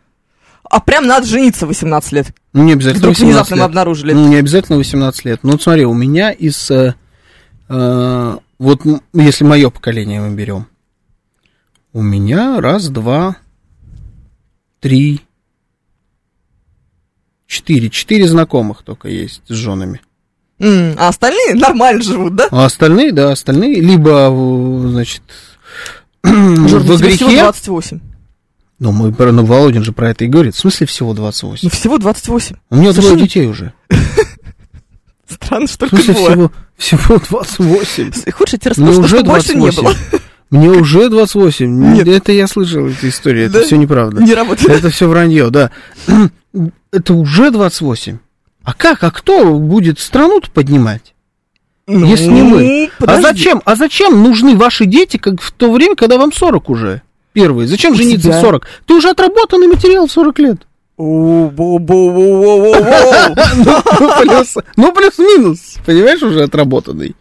[0.67, 2.27] А прям надо жениться в 18 лет.
[2.53, 3.65] Ну, не обязательно Вдруг 18 внезапно мы лет.
[3.69, 4.13] обнаружили.
[4.13, 5.39] Ну, не обязательно 18 лет.
[5.43, 6.71] Ну, вот смотри, у меня из...
[6.71, 6.95] э,
[7.69, 8.81] э, вот
[9.13, 10.67] если мое поколение мы берем,
[11.93, 13.37] у меня раз, два,
[14.79, 15.21] три,
[17.47, 17.89] четыре.
[17.89, 20.01] Четыре знакомых только есть с женами.
[20.59, 22.47] А остальные нормально живут, да?
[22.51, 24.29] А остальные, да, остальные либо,
[24.89, 25.23] значит,
[26.23, 27.25] Жор, во грехе.
[27.25, 27.99] 28.
[28.79, 30.55] Ну, мы, ну, Володин же про это и говорит.
[30.55, 31.61] В смысле всего 28?
[31.63, 32.55] Ну, всего 28.
[32.69, 33.73] У меня двое Совершенно детей уже.
[35.29, 36.13] Странно, что только двое.
[36.13, 38.31] всего, всего 28?
[38.31, 39.83] Хочешь, я тебе расскажу, уже что больше не 28.
[39.83, 39.95] было.
[40.51, 41.93] Мне уже 28.
[41.93, 42.07] Нет.
[42.07, 43.45] Это я слышал эту историю.
[43.47, 43.65] Это Да?
[43.65, 44.21] все неправда.
[44.21, 44.69] Не работает.
[44.69, 45.71] Это все вранье, да.
[46.91, 48.17] Это уже 28.
[48.63, 49.03] А как?
[49.03, 51.13] А кто будет страну-то поднимать?
[51.87, 52.89] Ну, Если не мы.
[52.97, 53.21] А подожди.
[53.23, 53.61] зачем?
[53.65, 57.01] А зачем нужны ваши дети как в то время, когда вам 40 уже?
[57.33, 57.67] Первые.
[57.67, 58.65] Зачем жениться в 40?
[58.87, 60.67] Ты уже отработанный материал в 40 лет.
[63.99, 65.75] Ну, плюс- Ну, плюс-минус.
[65.85, 67.15] Понимаешь, уже отработанный.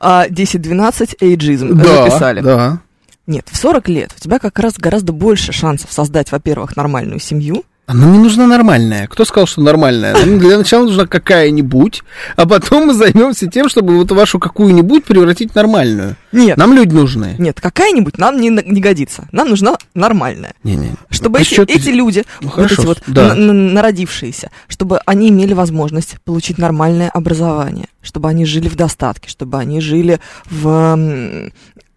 [0.00, 2.40] А 10-12 эйджизм Да, записали.
[2.40, 2.80] да.
[3.26, 7.64] Нет, в 40 лет у тебя как раз гораздо больше шансов создать, во-первых, нормальную семью.
[7.90, 9.08] Она мне нужна нормальная.
[9.08, 10.14] Кто сказал, что нормальная?
[10.24, 12.02] Ну, Для начала нужна какая-нибудь,
[12.36, 16.14] а потом мы займемся тем, чтобы вот вашу какую-нибудь превратить в нормальную.
[16.30, 17.34] Нет, Нам люди нужны.
[17.38, 19.26] нет, какая-нибудь нам не, не годится.
[19.32, 20.54] Нам нужна нормальная.
[20.62, 20.92] Не-не.
[21.10, 23.34] Чтобы А эти, ты- эти люди, Ну, вот хорошо, эти вот да.
[23.34, 29.28] н- н- народившиеся, чтобы они имели возможность получить нормальное образование, чтобы они жили в достатке,
[29.28, 30.96] чтобы они жили в,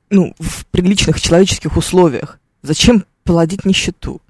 [0.10, 2.40] ну, в приличных человеческих условиях.
[2.64, 4.22] Зачем плодить нищету?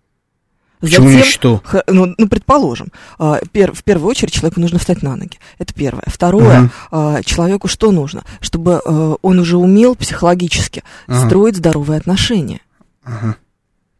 [0.83, 1.61] Почему ничто?
[1.63, 5.37] Х- Ну, ну, предположим, а, пер- в первую очередь человеку нужно встать на ноги.
[5.57, 6.03] Это первое.
[6.07, 6.71] Второе, Мгм.
[6.91, 8.23] а, человеку что нужно?
[8.41, 11.25] Чтобы э, он уже умел психологически Ага.
[11.27, 12.59] строить здоровые отношения.
[13.05, 13.37] Ага.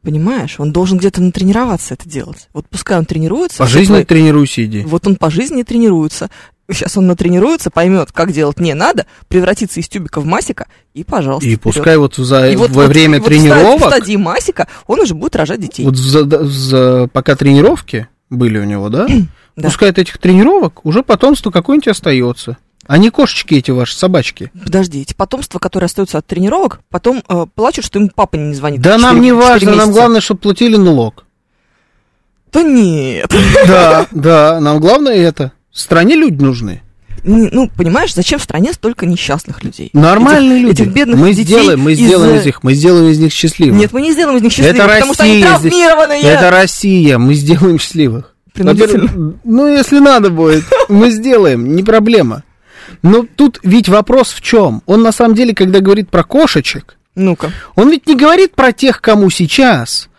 [0.03, 0.55] Понимаешь?
[0.59, 2.49] Он должен где-то натренироваться это делать.
[2.53, 3.57] Вот пускай он тренируется.
[3.57, 4.81] По все жизни твои- тренируйся, иди.
[4.83, 6.29] Вот он по жизни тренируется.
[6.69, 11.47] Сейчас он натренируется, поймет, как делать не надо, превратится из тюбика в масика, и, пожалуйста,
[11.47, 11.61] И вперед.
[11.75, 15.13] пускай вот за, И вот- во вот- время вот тренировок, В стадии масика он уже
[15.13, 15.85] будет рожать детей.
[15.85, 19.07] вот за- за- пока тренировки были у него, да?
[19.55, 19.67] Да.
[19.67, 22.57] Пускай от этих тренировок уже потомство какое-нибудь остается.
[22.85, 24.51] А не кошечки эти ваши, собачки.
[24.65, 28.81] Подожди, эти потомства, которые остаются от тренировок, потом э, плачут, что им папа не звонит.
[28.81, 29.93] Да нам четыре- не важно, нам месяца.
[29.93, 31.25] главное, чтобы платили налог.
[32.51, 33.31] Да нет.
[33.67, 35.53] Да, да, нам главное это.
[35.71, 36.81] В стране люди нужны.
[37.25, 39.89] Ну, понимаешь, зачем в стране столько несчастных людей?
[39.93, 40.81] Нормальные Этих- люди.
[40.81, 43.79] Этих бедных мы детей сделаем, мы из- сделаем из них, мы сделаем из них счастливых.
[43.79, 45.71] Нет, мы не сделаем из них счастливых, это потому что они Россия здесь.
[45.71, 46.21] травмированные.
[46.21, 48.35] Это Россия, мы сделаем счастливых.
[48.53, 49.35] Принудительно.
[49.45, 52.43] Ну, если надо будет, мы сделаем, не проблема.
[53.01, 54.81] Но тут ведь вопрос в чем?
[54.85, 57.51] Он на самом деле, когда говорит про кошечек, Ну-ка.
[57.75, 60.09] он ведь не говорит про тех, кому сейчас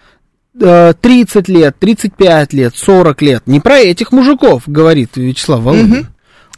[0.61, 3.43] э, 30 лет, 35 лет, 40 лет.
[3.47, 5.89] Не про этих мужиков, говорит Вячеслав Володин.
[5.89, 6.07] Мгм.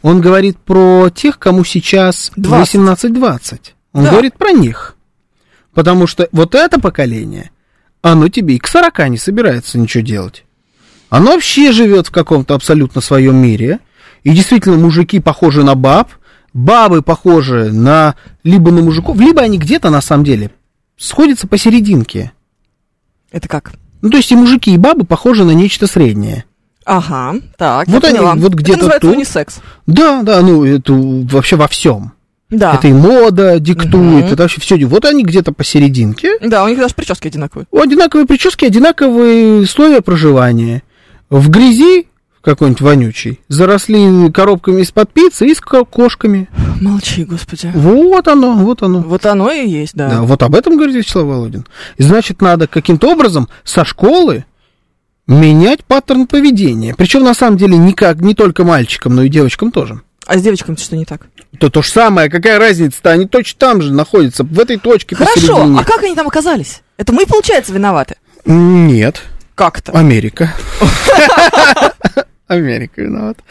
[0.03, 2.75] Он говорит про тех, кому сейчас 20.
[2.75, 3.59] 18-20.
[3.93, 4.11] Он Да.
[4.11, 4.95] говорит про них.
[5.73, 7.51] Потому что вот это поколение,
[8.01, 10.43] оно тебе и к 40 не собирается ничего делать.
[11.09, 13.79] Оно вообще живет в каком-то абсолютно своем мире.
[14.27, 16.09] И действительно, мужики похожи на баб,
[16.53, 20.51] бабы похожи на либо на мужиков, либо они где-то на самом деле
[20.97, 22.33] сходятся посерединке.
[23.31, 23.71] Это как?
[24.01, 26.43] Ну, то есть и мужики, и бабы похожи на нечто среднее.
[26.83, 28.35] Ага, так, Вот они поняла.
[28.35, 29.15] вот где-то Это называется тут.
[29.15, 29.59] унисекс.
[29.85, 32.11] Да, да, ну, это вообще во всем.
[32.49, 32.73] Да.
[32.75, 34.33] Это и мода диктует, Мгм.
[34.33, 34.75] это вообще все.
[34.87, 36.37] Вот они где-то посерединке.
[36.41, 37.65] Да, у них даже прически одинаковые.
[37.71, 40.83] У одинаковые прически, одинаковые условия проживания.
[41.29, 42.07] В грязи
[42.47, 46.47] какой-нибудь вонючий, заросли коробками из-под пиццы и с ко- кошками.
[46.79, 47.69] Молчи, господи.
[47.75, 48.99] Вот оно, вот оно.
[49.01, 50.09] Вот оно и есть, да.
[50.09, 51.65] Да, вот об этом говорит Вячеслав Володин.
[51.97, 54.45] И значит, надо каким-то образом со школы
[55.27, 56.95] менять паттерн поведения.
[56.97, 59.99] Причем, на самом деле, никак, не только мальчикам, но и девочкам тоже.
[60.25, 61.27] А с девочками что не так?
[61.59, 65.33] То то же самое, какая разница-то, они точно там же находятся, в этой точке Хорошо,
[65.35, 65.79] посередине.
[65.81, 66.81] а как они там оказались?
[66.95, 68.15] Это мы, получается, виноваты?
[68.45, 69.21] Нет.
[69.55, 70.53] Как то Америка.
[72.47, 73.41] Америка виновата.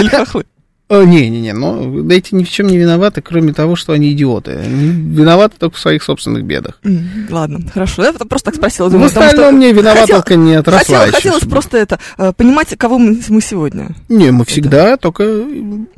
[0.00, 0.44] Или хохлы?
[0.90, 4.50] Не-не-не, но эти ни в чем не виноваты, кроме того, что они идиоты.
[4.62, 6.80] Они виноваты только в своих собственных бедах.
[6.84, 8.04] М, Ладно, хорошо.
[8.04, 8.88] Я просто так спросила.
[8.88, 12.32] В думаю, потому остальном что мне виноваталка не отросла еще, Хотелось чтобы- просто это, э,
[12.36, 13.88] понимать, кого мы мы сегодня.
[14.10, 15.24] Не, мы всегда только,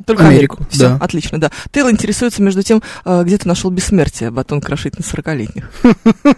[0.05, 0.59] Только Америку.
[0.59, 0.67] Америку.
[0.69, 0.97] Все, да.
[1.01, 1.51] отлично, да.
[1.73, 5.69] Тейл интересуется между тем, э, где ты нашел бессмертие, батон крошить на 40-летних.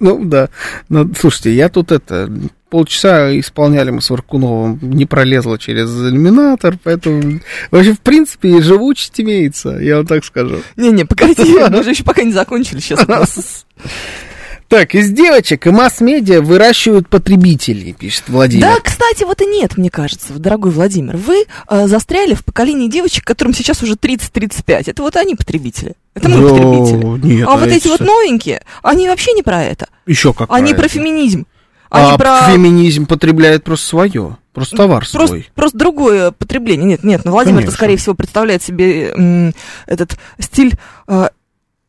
[0.00, 0.50] Ну да.
[0.90, 2.30] Ну, слушайте, я тут это
[2.68, 7.40] полчаса исполняли мы с Варкуновым, не пролезла через иллюминатор, поэтому
[7.70, 10.62] вообще, в принципе, живучесть имеется, я вам так скажу.
[10.76, 13.06] Не-не, погоди, мы же еще пока не закончили сейчас.
[14.68, 18.66] Так, из девочек и масс-медиа выращивают потребителей, пишет Владимир.
[18.66, 21.16] Да, кстати, вот и нет, мне кажется, дорогой Владимир.
[21.16, 24.90] Вы э, застряли в поколении девочек, которым сейчас уже 30-35.
[24.90, 25.94] Это вот они потребители.
[26.12, 27.34] Это мы Йоу, потребители.
[27.34, 29.88] нет, а а вот эти вот новенькие, они вообще не про это.
[30.04, 31.46] Еще как Они про про феминизм.
[31.90, 32.52] Они А про...
[32.52, 35.48] феминизм потребляет просто свое, просто товар Просто, свой.
[35.54, 36.86] просто другое потребление.
[36.86, 37.76] Нет, нет, ну Владимир-то, Конечно.
[37.76, 39.54] скорее всего, представляет себе м,
[39.86, 40.74] этот стиль
[41.06, 41.28] э,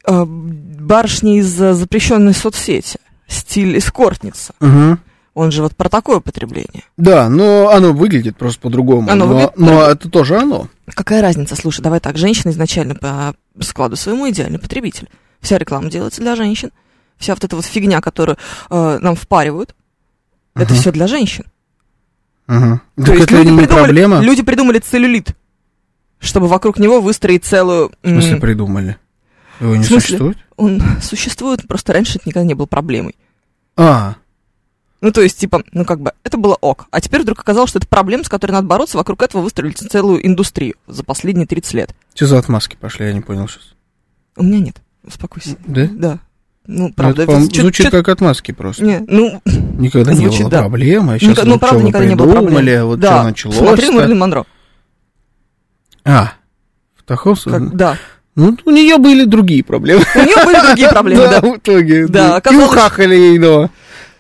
[0.06, 3.00] э, барышни из э, запрещенной соцсети.
[3.28, 4.54] Стиль эскортницы.
[4.60, 5.00] Мгм.
[5.36, 6.84] Он же вот про такое потребление.
[6.98, 9.10] Да, но оно выглядит просто по-другому.
[9.10, 10.68] Оно но, выглядит но это тоже оно.
[10.88, 11.56] Какая разница?
[11.56, 15.08] Слушай, давай так, женщина изначально по складу своему идеальный потребитель.
[15.42, 16.72] Вся реклама делается для женщин.
[17.18, 18.38] Вся вот эта вот фигня, которую
[18.70, 19.76] э, нам впаривают,
[20.62, 20.82] это Мгм.
[20.82, 21.46] все для женщин.
[22.48, 22.82] Мгм.
[22.96, 24.20] То Так есть это люди придумали, проблема.
[24.22, 25.36] люди придумали целлюлит,
[26.20, 27.92] чтобы вокруг него выстроить целую...
[28.04, 28.98] В смысле придумали?
[29.60, 30.38] Его не существует?
[30.58, 33.16] Он существует, просто раньше это никогда не было проблемой.
[33.78, 34.16] А,
[35.02, 36.88] Ну, то есть, типа, ну, как бы, это было ок.
[36.92, 40.26] А теперь вдруг оказалось, что это проблема, с которой надо бороться, вокруг этого выстроили целую
[40.26, 41.96] индустрию за последние 30 лет.
[42.16, 43.74] что за отмазки пошли, я не понял сейчас.
[44.36, 44.82] У меня нет.
[45.04, 45.56] Успокойся.
[45.66, 45.88] Да?
[45.92, 46.20] Да.
[46.72, 47.24] Ну, Ну, правда.
[47.24, 48.84] это, это звучит чё- как отмазки просто.
[48.84, 49.42] Не, ну,
[49.80, 50.60] Никогда не звучит, было да.
[50.60, 52.86] проблем, а сейчас Ника- ну, вот правда, никогда не было проблем.
[52.86, 53.08] вот да.
[53.16, 53.58] что началось.
[53.58, 54.46] Смотри, Мерлин Монро.
[56.06, 56.34] А,
[56.96, 57.98] в таком Как- да.
[58.36, 60.04] Ну, у нее были другие проблемы.
[60.16, 61.42] У нее были другие проблемы, да.
[61.42, 62.08] в итоге.
[62.08, 63.40] Да, И оказалось- ухахали ей.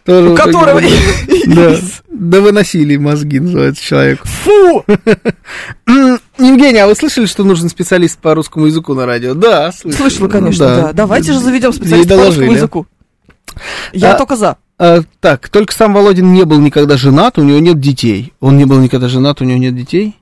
[0.05, 0.81] Тоже У которого...
[2.09, 4.21] да выносили мозги, называется человек.
[4.25, 4.83] Фу!
[6.39, 9.33] М, Евгений, а вы слышали, что нужен специалист по русскому языку на радио?
[9.33, 10.01] Да, слышал.
[10.01, 10.93] Слышала, конечно, да.
[10.93, 12.87] Давайте же заведем специалиста по русскому языку.
[13.93, 14.57] Я А- только за.
[14.77, 18.31] А, так, только сам Володин не был никогда женат, у него нет детей.
[18.39, 20.15] Он не был никогда женат, у него нет детей?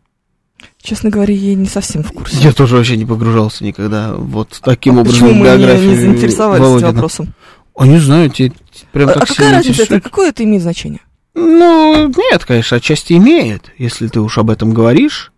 [0.81, 2.37] Честно говоря, я не совсем в курсе.
[2.39, 5.89] Я тоже вообще не погружался никогда вот таким А образом Почему в мы не, биографию
[5.91, 6.91] не заинтересовались этим Володина.
[6.93, 7.33] вопросом?
[7.75, 8.53] А не знаю, тебе
[8.91, 9.83] прям А, так а какая разница?
[9.83, 11.01] Это, какое это имеет значение?
[11.35, 13.65] Ну, нет, конечно, отчасти имеет.
[13.77, 15.31] Если ты уж об этом говоришь,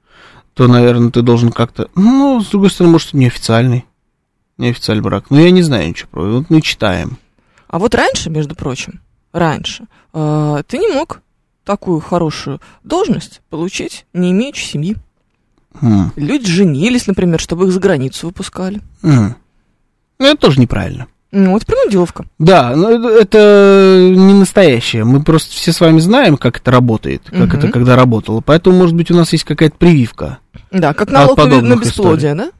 [0.59, 1.87] то, наверное, ты должен как-то...
[1.95, 3.85] Ну, с другой стороны, может, неофициальный.
[4.57, 5.27] Неофициальный брак.
[5.29, 7.17] Ну, я не знаю ничего про Вот мы читаем.
[7.69, 8.99] А вот раньше, между прочим,
[9.31, 11.21] раньше, э, ты не мог
[11.63, 14.97] такую хорошую должность получить, не имеючи семьи.
[15.79, 16.11] Хм.
[16.17, 18.81] Люди женились, например, чтобы их за границу выпускали.
[19.01, 19.37] М.
[20.19, 21.07] Ну, это тоже неправильно.
[21.31, 22.25] Ну, это принудиловка.
[22.39, 25.03] Да, но это, это не настоящее.
[25.03, 27.57] Мы просто все с вами знаем, как это работает, как Мгм.
[27.57, 28.41] это когда работало.
[28.41, 30.39] Поэтому, может быть, у нас есть какая-то прививка.
[30.71, 32.51] Да, как налог на, на бесплодие, да?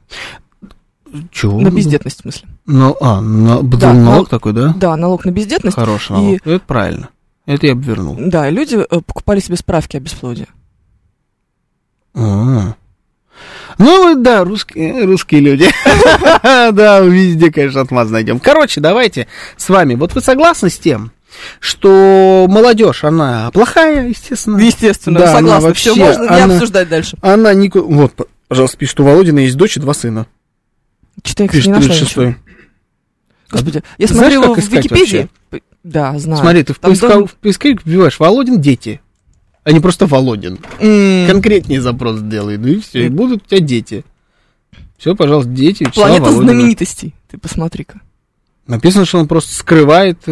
[1.32, 1.60] Чего?
[1.60, 2.48] На бездетность, в смысле.
[2.66, 4.74] Ну, а, на, Да, налог нал- такой, да?
[4.76, 5.74] Да, налог на бездетность.
[5.76, 6.40] Хороший И- налог.
[6.46, 7.08] Это правильно.
[7.46, 8.16] Это я бы вернул.
[8.18, 10.46] Да, и люди э, покупали себе справки о бесплодии.
[12.14, 12.74] А.
[13.78, 15.66] Ну, да, русские, русские люди.
[16.42, 18.38] Да, везде, конечно, отмаз найдем.
[18.38, 19.94] Короче, давайте с вами.
[19.94, 21.10] Вот вы согласны с тем,
[21.60, 24.58] что молодежь, она плохая, естественно?
[24.58, 25.68] Естественно, Да, согласна.
[25.68, 27.16] вообще- Все, можно не она- обсуждать дальше.
[27.22, 27.68] Она не...
[27.72, 28.14] Вот,
[28.48, 30.26] пожалуйста, пишет, у Володина есть дочь и два сына.
[31.24, 32.22] Что-то я, кстати, не нашла ничего.
[32.24, 32.36] 36-й.
[33.50, 35.28] Господи, я Ты знаешь, смотрела как в Википедии.
[35.50, 36.40] П- Да, знаю.
[36.40, 39.00] Смотри, ты в, поиска- должен- в поисковик вбиваешь Володин дети,
[39.64, 40.58] а не просто Володин.
[40.78, 44.04] М, Конкретнее запрос делай, ну и все, и будут у тебя дети.
[44.98, 45.84] Все, пожалуйста, дети.
[45.94, 46.44] Планета Володина.
[46.52, 47.14] знаменитостей.
[47.30, 48.00] Ты посмотри-ка.
[48.70, 50.30] Написано, что он просто скрывает э,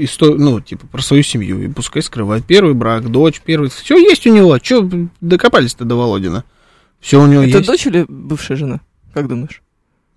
[0.00, 1.62] историю, ну, типа, про свою семью.
[1.62, 2.44] И пускай скрывает.
[2.44, 3.70] Первый брак, дочь, первый...
[3.70, 4.58] Все есть у него.
[4.58, 4.86] Че
[5.22, 6.44] докопались-то до Володина?
[7.00, 7.66] Все у него Это есть.
[7.68, 8.80] дочь или бывшая жена?
[9.14, 9.62] Как думаешь?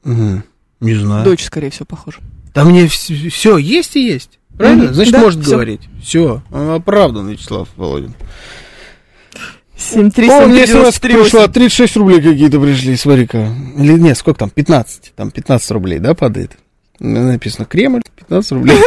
[0.04, 0.44] Мгм.
[0.82, 1.24] Не знаю.
[1.24, 2.18] Дочь, скорее всего, похожа.
[2.54, 4.38] Да мне все есть и есть.
[4.58, 4.84] Правильно?
[4.86, 4.94] Мгм.
[4.96, 5.52] Значит, Да, может всё.
[5.52, 5.82] говорить.
[6.04, 8.14] Все, оправдан Вячеслав Володин.
[9.78, 13.56] 7 3 О, 7 мне 3 смс 3 пришла, 36 рублей какие-то пришли, смотри-ка.
[13.78, 16.58] Или нет, сколько там, 15, там 15 рублей, да, падает?
[17.00, 18.78] Написано Кремль, 15 рублей.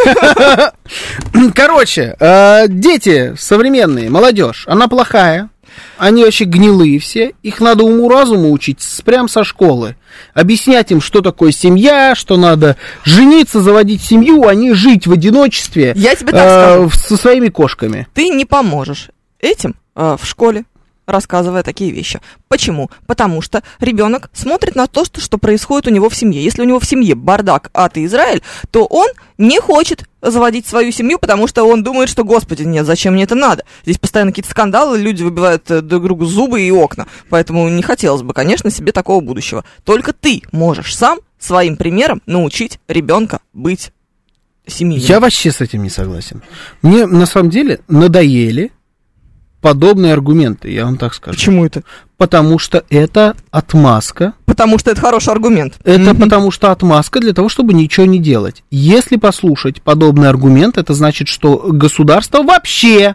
[1.54, 5.48] Короче, э, дети современные, молодежь, она плохая.
[5.96, 7.32] Они вообще гнилые все.
[7.42, 9.96] Их надо уму-разуму учить прям со школы.
[10.34, 15.92] Объяснять им, что такое семья, что надо жениться, заводить семью, а не жить в одиночестве
[15.96, 16.90] Я тебе так э, скажу.
[16.90, 18.06] со своими кошками.
[18.12, 19.08] Ты не поможешь
[19.40, 20.64] этим э, в школе,
[21.06, 22.20] рассказывая такие вещи.
[22.48, 22.90] Почему?
[23.06, 26.42] Потому что ребенок смотрит на то, что, что происходит у него в семье.
[26.42, 30.92] Если у него в семье бардак, ад и Израиль, то он не хочет заводить свою
[30.92, 33.64] семью, потому что он думает, что, господи, нет, зачем мне это надо?
[33.84, 37.06] Здесь постоянно какие-то скандалы, люди выбивают э, друг другу зубы и окна.
[37.28, 39.64] Поэтому не хотелось бы, конечно, себе такого будущего.
[39.84, 43.92] Только ты можешь сам своим примером научить ребенка быть
[44.66, 45.06] семейным.
[45.06, 46.42] Я вообще с этим не согласен.
[46.82, 48.70] Мне на самом деле надоели
[49.62, 51.36] подобные аргументы, я вам так скажу.
[51.36, 51.84] Почему это?
[52.18, 54.34] Потому что это отмазка.
[54.44, 55.74] Потому что это хороший аргумент.
[55.84, 58.62] Это потому что отмазка для того, чтобы ничего не делать.
[58.70, 63.14] Если послушать подобный аргумент, это значит, что государство вообще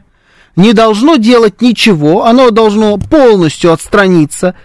[0.56, 4.56] не должно делать ничего, оно должно полностью отстраниться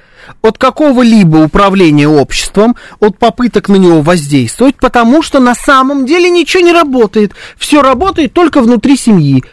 [0.41, 6.63] от какого-либо управления обществом, от попыток на него воздействовать, потому что на самом деле ничего
[6.63, 7.33] не работает.
[7.57, 9.45] Все работает только внутри семьи.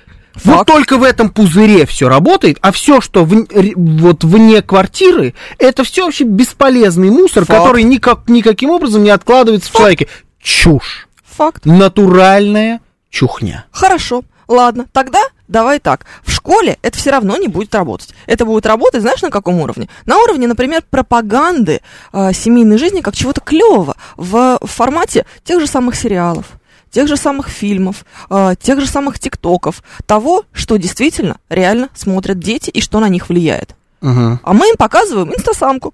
[0.44, 5.84] Вот только в этом пузыре все работает, а все, что в- вот вне квартиры, это
[5.84, 7.60] все вообще бесполезный мусор, Факт.
[7.60, 10.08] который никак, никаким образом не откладывается в человеке.
[10.42, 11.08] Чушь.
[11.38, 11.66] Факт.
[11.66, 13.66] Натуральная чухня.
[13.72, 16.06] Хорошо, ладно, тогда давай так.
[16.24, 18.14] В школе это все равно не будет работать.
[18.28, 19.90] Это будет работать, знаешь, на каком уровне?
[20.06, 21.82] На уровне, например, пропаганды
[22.14, 26.46] э, семейной жизни как чего-то клевого в формате тех же самых сериалов
[26.92, 32.70] тех же самых фильмов, э, тех же самых тиктоков, того, что действительно реально смотрят дети
[32.70, 33.76] и что на них влияет.
[34.02, 34.40] Мгм.
[34.44, 35.94] А мы им показываем инстасамку.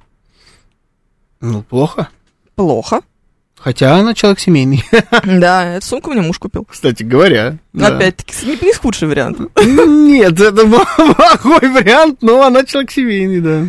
[1.42, 2.10] Ну, плохо.
[2.56, 3.02] Плохо.
[3.60, 4.84] Хотя она человек семейный.
[5.26, 6.66] Да, эту сумку мне муж купил.
[6.66, 7.58] Кстати говоря.
[7.74, 7.88] да.
[7.88, 9.40] Опять-таки, не, не худший вариант.
[9.58, 10.68] Нет, это
[11.16, 13.68] плохой вариант, но она человек семейный, да.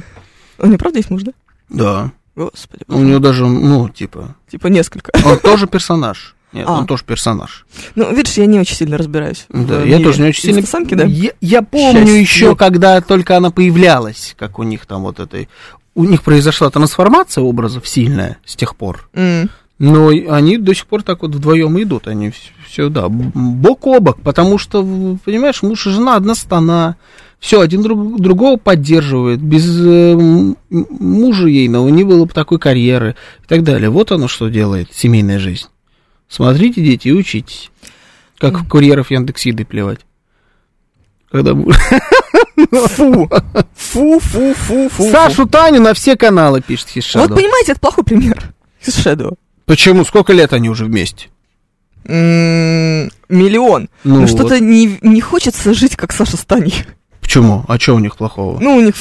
[0.58, 1.32] У него, правда, есть муж, да?
[1.68, 2.12] Да.
[2.34, 2.84] Господи.
[2.88, 4.36] У него даже, ну, типа...
[4.50, 5.12] Типа несколько.
[5.24, 6.35] Он тоже персонаж.
[6.52, 6.78] Нет, А.
[6.78, 7.66] он тоже персонаж.
[7.96, 9.46] Ну, видишь, я не очень сильно разбираюсь.
[9.48, 10.60] Да, я тоже не очень сильно...
[10.60, 11.04] инстасамки, да?
[11.04, 12.20] Я, я помню Счастье.
[12.20, 15.48] еще, когда только она появлялась, как у них там вот этой...
[15.94, 19.08] У них произошла трансформация образов сильная с тех пор.
[19.14, 19.50] М.
[19.78, 22.06] Но они до сих пор так вот вдвоем идут.
[22.06, 22.32] Они
[22.66, 24.20] все, да, бок о бок.
[24.22, 24.82] Потому что,
[25.24, 26.96] понимаешь, муж и жена одна стана.
[27.38, 29.40] Все, один друг, другого поддерживает.
[29.40, 30.16] Без э,
[30.70, 33.90] мужа ейного не было бы такой карьеры и так далее.
[33.90, 35.66] Вот оно что делает семейная жизнь.
[36.28, 37.70] Смотрите, дети, и учитесь.
[38.38, 40.00] Как в курьеров Яндексиды плевать.
[41.30, 41.76] Когда муж...
[42.72, 43.28] Фу.
[43.74, 45.10] Фу, фу, фу, фу.
[45.10, 47.28] Сашу Таню на все каналы пишет Хишаду.
[47.28, 48.54] Вот понимаете, это плохой пример.
[48.82, 49.36] Shadow.
[49.66, 50.04] Почему?
[50.04, 51.28] Сколько лет они уже вместе?
[52.04, 53.88] Миллион.
[54.04, 56.72] Ну Ну, что-то не, не хочется жить, как Саша Стани.
[57.36, 57.64] Почему?
[57.68, 58.58] А что у них плохого?
[58.60, 58.94] Ну, у них...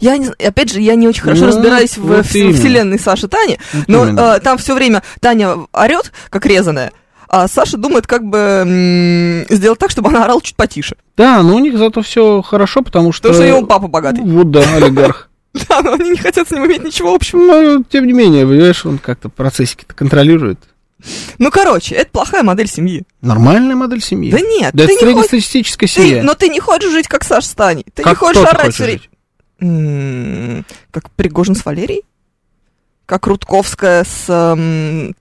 [0.00, 2.52] Я не, опять же, я не очень хорошо Ну, разбираюсь в, вот в именно.
[2.58, 4.20] вселенной Саши Тани, Вот но именно.
[4.36, 6.90] э, там все время Таня орет, как резаная,
[7.28, 10.96] а Саша думает, как бы сделать так, чтобы она орала чуть потише.
[11.16, 13.28] Да, но у них зато все хорошо, потому что...
[13.28, 14.20] Потому что его папа богатый.
[14.24, 15.30] Вот да, олигарх.
[15.68, 17.38] Да, но они не хотят с ним иметь ничего общего.
[17.38, 20.58] Ну, тем не менее, понимаешь, он как-то процессики-то контролирует.
[21.38, 23.04] Ну, короче, это плохая модель семьи.
[23.20, 24.30] Нормальная модель семьи.
[24.30, 26.22] Да нет, Да ты это не хочешь- среднестатистическая Ты- семья.
[26.22, 27.84] но ты не хочешь жить, как Саша Стани.
[27.94, 28.92] Ты Как не хочешь кто ты орать время.
[28.98, 30.64] жить?
[30.90, 32.02] Как Пригожин с Валерией?
[33.06, 34.24] Как Рудковская с...
[34.28, 35.14] эм,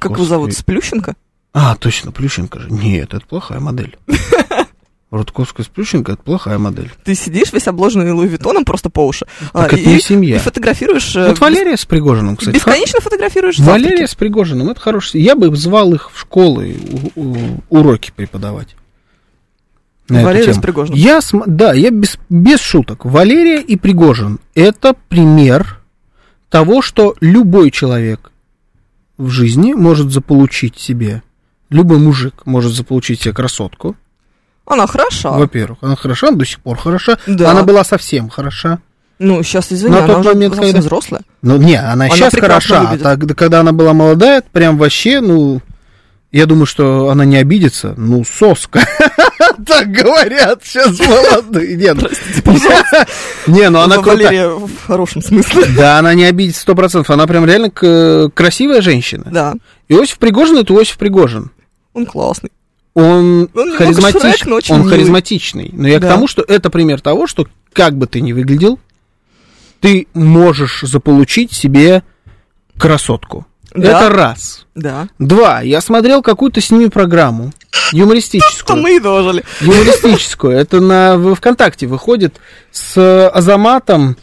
[0.00, 0.52] как его зовут?
[0.52, 1.14] С Плющенко?
[1.54, 2.70] А, точно, Плющенко же.
[2.70, 3.96] Нет, это плохая модель.
[5.10, 6.92] Рудковская с Плющенко, это плохая модель.
[7.02, 9.26] Ты сидишь весь обложенный Луи Виттоном просто по уши.
[9.54, 10.36] а, Так это и, не семья.
[10.36, 11.16] И фотографируешь...
[11.16, 12.54] э, Вот Валерия с Пригожиным, кстати.
[12.54, 14.10] Бесконечно фотографируешь Валерия завтраки.
[14.10, 15.22] с Пригожиным, это хороший.
[15.22, 16.76] Я бы звал их в школы
[17.16, 18.76] у- у- уроки преподавать.
[20.10, 20.98] Валерия с Пригожиным.
[20.98, 23.04] Я, см- да, я без, без шуток.
[23.06, 25.80] Валерия и Пригожин– это пример
[26.50, 28.30] того, что любой человек
[29.16, 31.22] в жизни может заполучить себе,
[31.70, 33.96] любой мужик может заполучить себе красотку.
[34.68, 35.30] Она хороша.
[35.30, 37.18] Во-первых, она хороша, она до сих пор хороша.
[37.26, 37.50] Да.
[37.50, 38.78] Она была совсем хороша.
[39.18, 41.22] Ну, сейчас, извини, На она тот уже момент, когда- взрослая.
[41.42, 42.80] Ну, не, она, Она сейчас хороша.
[42.80, 43.02] А выглядит.
[43.02, 45.60] так, когда она была молодая, прям вообще, ну,
[46.30, 47.94] Я думаю, что она не обидится.
[47.96, 48.80] Ну, соска.
[49.66, 51.74] Так говорят сейчас молодые.
[51.76, 52.08] Не, ну-
[53.46, 54.50] Не, ну она крутая.
[54.50, 55.64] В хорошем смысле.
[55.76, 57.10] Да, она не обидится сто процентов.
[57.10, 59.24] Она прям реально красивая женщина.
[59.30, 59.54] Да,
[59.88, 61.50] Иосиф Пригожин это Иосиф Пригожин.
[61.94, 62.50] он классный.
[62.94, 64.90] Он, Он немного харизматич- Шрек, но он милый.
[64.90, 65.70] харизматичный.
[65.72, 66.08] Но я Да.
[66.08, 68.78] к тому, что это пример того, что как бы ты ни выглядел,
[69.80, 72.02] ты можешь заполучить себе
[72.76, 73.46] красотку.
[73.74, 74.00] Да.
[74.06, 74.66] Это раз.
[74.74, 75.08] Да.
[75.18, 75.60] Два.
[75.60, 77.52] Я смотрел какую-то с ними программу.
[77.92, 78.80] Юмористическую.
[78.82, 79.44] мы и дожили.
[79.60, 80.52] Юмористическую.
[80.58, 82.40] Это на ВКонтакте выходит
[82.72, 84.16] с Азаматом,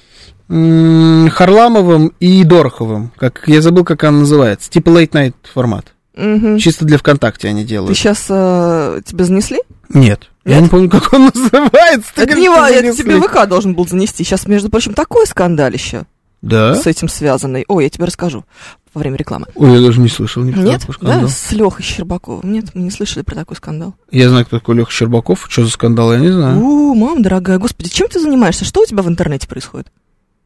[0.50, 3.12] Харламовым и Дороховым.
[3.18, 4.70] Как, я забыл, как она называется.
[4.70, 5.94] Типа late night формат.
[6.16, 6.58] Мгм.
[6.60, 7.98] Чисто для ВКонтакте они Ты делают.
[7.98, 9.60] сейчас тебя занесли?
[9.90, 10.30] Нет.
[10.46, 10.64] Я Нет?
[10.64, 12.12] не помню, как он называется.
[12.16, 14.24] Ты Это не говоришь, важно, что это тебе ВК должен был занести.
[14.24, 16.04] Сейчас, между прочим, такое скандалище
[16.42, 16.76] Да?
[16.76, 17.66] с этим связанный.
[17.68, 18.46] Ой, я тебе расскажу
[18.94, 19.48] во время рекламы.
[19.56, 20.82] Ой, я даже не слышал ни про Нет?
[20.82, 22.50] такой Да, с Лехой Щербаковым.
[22.52, 23.96] Нет, мы не слышали про такой скандал.
[24.12, 25.46] Я знаю, кто такой Леха Щербаков.
[25.50, 26.60] Что за скандал, я не знаю.
[26.64, 28.64] У, мам дорогая, господи, чем ты занимаешься?
[28.64, 29.88] Что у тебя в интернете происходит?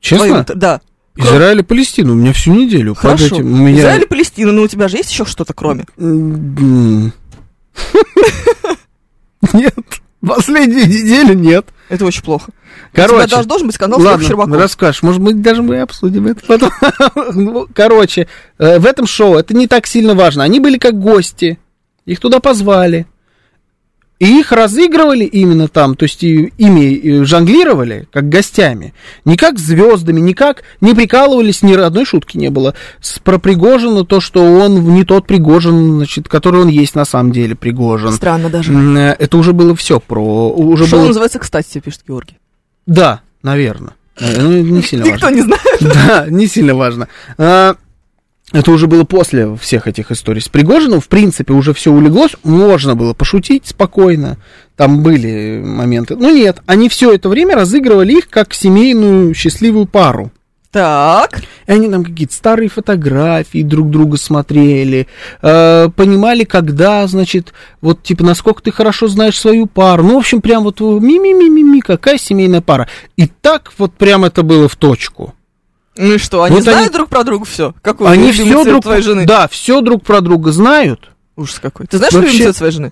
[0.01, 0.43] Честно?
[0.45, 0.82] Твоем- Да.
[1.16, 2.93] Израиль и Палестина у меня всю неделю.
[2.93, 3.26] под Хорошо.
[3.36, 3.51] этим.
[3.53, 5.86] У меня- Израиль и Палестина, но у тебя же есть еще что-то кроме?
[5.97, 7.12] М.
[9.53, 9.76] Нет.
[10.26, 11.66] Последнюю неделю нет.
[11.88, 12.51] Это очень плохо.
[12.93, 14.60] Короче, у тебя даже должен быть Лехой ладно, Щербаковым.
[14.60, 15.01] расскажешь.
[15.01, 16.72] Может быть, даже мы обсудим это потом.
[17.36, 20.43] Ну, Короче, э, в этом шоу это не так сильно важно.
[20.43, 21.57] Они были как гости.
[22.05, 23.07] Их туда позвали.
[24.20, 28.93] И их разыгрывали именно там, то есть ими жонглировали, как гостями.
[29.24, 32.76] Не как звездами, не как, не прикалывались, ни одной шутки не было.
[33.24, 37.55] Про Пригожина то, что он не тот Пригожин, значит, который он есть на самом деле,
[37.55, 38.11] Пригожин.
[38.11, 38.74] Странно даже.
[38.74, 40.49] Э, Это уже было все про...
[40.51, 41.07] Уже Шоу было...
[41.07, 42.38] называется «Кстати», пишет Георгий.
[42.86, 43.93] Да, наверное.
[44.20, 45.36] Ну, не сильно Никто важно.
[45.36, 45.63] не знает.
[45.80, 47.07] Да, не сильно важно.
[48.52, 51.02] Это уже было после всех этих историй с Пригожиным.
[51.02, 52.36] В принципе, уже все улеглось.
[52.43, 54.38] Можно было пошутить спокойно.
[54.76, 56.16] Там были моменты.
[56.16, 60.32] Но нет, они все это время разыгрывали их как семейную счастливую пару.
[60.72, 61.41] Так.
[61.68, 65.08] И они там какие-то старые фотографии друг друга смотрели,
[65.41, 70.04] э, понимали, когда, значит, вот, типа, насколько ты хорошо знаешь свою пару.
[70.04, 72.88] Ну, в общем, прям вот ми-ми-ми-ми-ми, какая семейная пара.
[73.16, 75.34] И так вот прям это было в точку.
[76.00, 77.74] Ну и что, они Вот знают они- друг про друга все?
[77.82, 79.26] Какой Они все друг, твоей жены?
[79.26, 81.10] да, все друг про друга знают.
[81.36, 81.88] Ужас какой.
[81.88, 82.91] Ты знаешь Вообще- любимый цвет своей жены?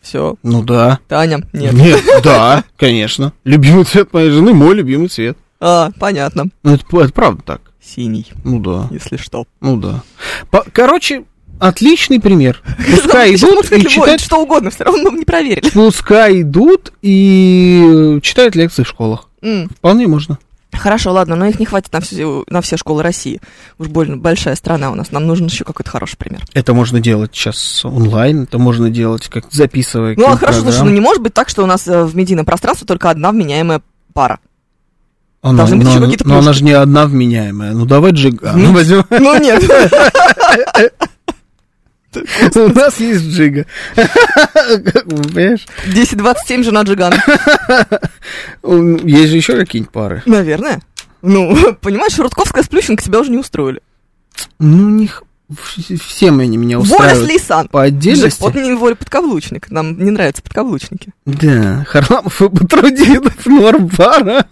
[0.00, 0.36] Все.
[0.42, 0.98] Ну да.
[1.08, 1.72] Таня, нет.
[1.74, 3.32] Нет, да, конечно.
[3.44, 5.36] Любимый цвет моей жены, мой любимый цвет.
[5.60, 6.46] А, понятно.
[6.62, 7.60] Ну, это, это правда так.
[7.82, 8.88] Синий, Ну да.
[8.90, 9.44] если что.
[9.60, 10.02] Ну да.
[10.50, 11.24] По- короче,
[11.58, 12.62] отличный пример.
[12.94, 15.68] Пускай идут и читают, что угодно, все равно не проверили.
[15.70, 19.28] пускай идут и читают лекции в школах.
[19.76, 20.38] Вполне можно.
[20.80, 23.40] Хорошо, ладно, но их не хватит на, всю, на все школы России.
[23.78, 25.12] Уж больно большая страна у нас.
[25.12, 26.42] Нам нужен еще какой-то хороший пример.
[26.54, 30.90] Это можно делать сейчас онлайн, это можно делать, как записывая Ну, а хорошо, слушай, ну
[30.90, 33.82] не может быть так, что у нас э, в медийном пространстве только одна вменяемая
[34.14, 34.38] пара.
[35.42, 36.58] Она- должны быть но, еще какие-то но она плюшки.
[36.58, 37.72] же не одна вменяемая.
[37.72, 38.52] Ну, давай Джига.
[38.56, 39.04] Ну, возьмем.
[39.10, 39.62] Ну нет.
[42.14, 43.66] У нас есть Джига.
[43.94, 45.66] Понимаешь?
[45.86, 47.16] 10-27 жена Джигана.
[49.04, 50.22] Есть же еще какие-нибудь пары.
[50.26, 50.80] Наверное.
[51.22, 53.80] Ну, понимаешь, Рудковская с Плющенко тебя уже не устроили.
[54.58, 57.28] Ну, у них в- всем они меня устраивают.
[57.28, 57.68] Лейсан.
[57.68, 58.40] По отдельности.
[58.40, 59.70] Вот не воля подкаблучник.
[59.70, 61.12] Нам не нравятся подкаблучники.
[61.26, 64.46] Да, Харламов и Батрудинов, норм пара.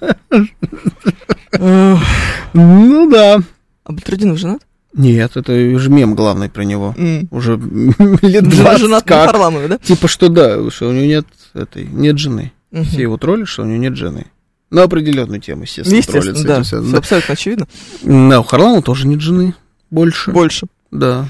[2.53, 3.39] Ну да.
[3.85, 4.63] А Батрудинов женат?
[4.99, 6.95] Нет, это уже мем главный про него.
[6.99, 7.29] М.
[7.31, 7.57] Уже
[8.23, 9.31] лет Жена 20 женат на как.
[9.31, 9.79] Харламове, да?
[9.79, 12.53] Типа что да, что у него нет этой, нет жены.
[12.73, 12.85] Мгм.
[12.85, 14.27] Все его тролли, что у него нет жены.
[14.71, 16.65] На определенную тему, естественно, Естественно, троллят с да.
[16.65, 16.91] связано.
[16.91, 17.69] Всё абсолютно очевидно.
[18.03, 19.55] Да, у Харламова тоже нет жены.
[19.91, 20.31] Больше.
[20.33, 20.67] Больше.
[20.91, 21.27] Да.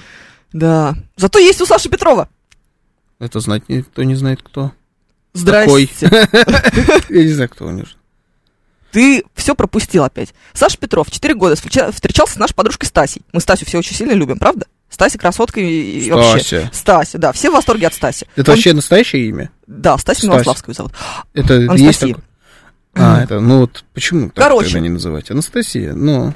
[0.53, 0.97] Да.
[1.17, 2.29] Зато есть у Саши Петрова.
[3.21, 4.73] Это знать никто не знает, кто.
[5.35, 6.09] Здрасте.
[7.11, 7.87] Я не знаю, кто у него.
[8.93, 10.35] Ты все пропустил опять.
[10.55, 13.23] Саша Петров, 4 года, встреча- встречался с нашей подружкой Стасей.
[13.33, 14.67] Мы Стасю все очень сильно любим, правда?
[14.89, 16.71] Стася красотка и, и вообще.
[16.73, 17.19] Стася.
[17.19, 18.27] Да, все в восторге от Стаси.
[18.37, 19.51] Это Он- вообще настоящее имя?
[19.67, 20.27] Да, Стася.
[20.27, 20.93] Милославскую зовут.
[21.35, 22.15] Это есть Анастасия.
[22.15, 22.25] такое?
[22.95, 24.67] А, это, ну вот почему так Короче.
[24.69, 25.31] тогда не называть?
[25.31, 26.35] Анастасия, ну.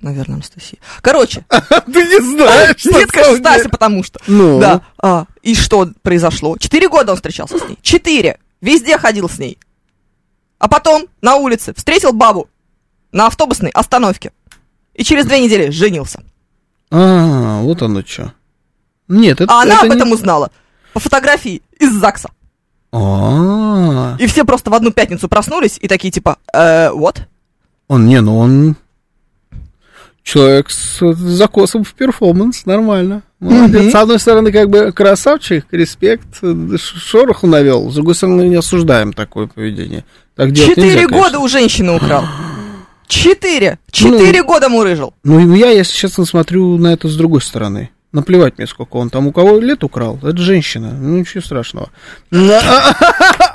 [0.00, 0.78] Наверное, Анастасия.
[1.00, 1.44] Короче.
[1.48, 3.36] Ты не знаешь, на Нет, конечно.
[3.38, 4.20] Стася, потому что.
[4.28, 4.60] Ну.
[4.60, 4.82] Да.
[5.02, 6.56] А, и что произошло?
[6.58, 7.78] Четыре года он встречался с ней.
[7.82, 8.38] Четыре.
[8.60, 9.58] Везде ходил с ней.
[10.58, 12.48] А потом на улице встретил бабу
[13.12, 14.32] на автобусной остановке.
[14.94, 16.22] И через две недели женился.
[16.90, 18.32] А, вот оно что.
[19.06, 20.50] Нет, это А она это об не- этом узнала.
[20.92, 22.30] По фотографии из ЗАГСа.
[22.92, 27.22] А, И все просто в одну пятницу проснулись и такие типа, э, вот.
[27.86, 28.76] он, не, ну он
[30.22, 33.22] человек с закосом в перформанс, нормально.
[33.40, 33.82] Молодец.
[33.82, 33.90] Мгм.
[33.90, 37.90] С одной стороны, как бы красавчик, респект, э, шороху навел.
[37.90, 40.04] С другой стороны, не осуждаем такое поведение.
[40.34, 41.16] Так Четыре нельзя, конечно.
[41.16, 42.24] года у женщины украл.
[43.06, 43.78] Четыре.
[43.90, 45.14] Четыре года мурыжил.
[45.22, 47.90] Ну, я, если честно, смотрю на это с другой стороны.
[48.10, 50.18] Наплевать мне, сколько он там у кого лет украл.
[50.22, 50.92] Это женщина.
[50.98, 51.90] Ну, ничего страшного.
[52.32, 52.94] А,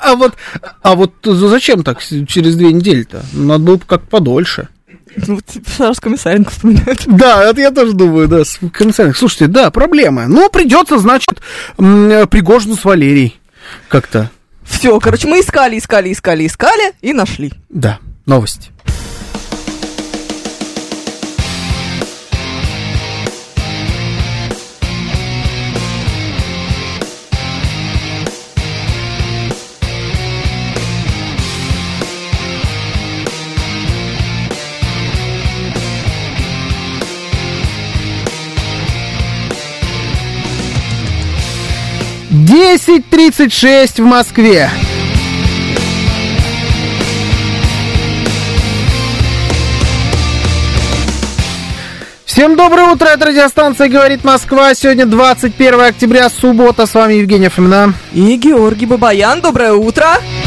[0.02, 0.34] а вот,
[0.82, 3.24] а вот зачем так через две недели-то?
[3.32, 4.68] Надо было бы как подольше.
[5.16, 5.40] Ну,
[5.76, 7.02] сразу комиссаренко вспоминают.
[7.06, 8.42] Да, это я тоже думаю, да,
[8.72, 9.18] комиссаренко.
[9.18, 10.26] Слушайте, да, проблема.
[10.26, 11.40] Ну, придется, значит,
[11.76, 13.38] Пригожину с Валерий
[13.88, 14.30] как-то.
[14.64, 17.52] Все, короче, мы искали, искали, искали, искали и нашли.
[17.68, 18.70] Да, новость.
[42.54, 44.70] 10.36 в Москве.
[52.24, 54.72] Всем доброе утро, это радиостанция «Говорит Москва».
[54.76, 56.86] Сегодня 21 октября, суббота.
[56.86, 57.92] С вами Евгений Фомина.
[58.12, 59.40] И Георгий Бабаян.
[59.40, 60.06] Доброе утро.
[60.12, 60.43] Доброе утро.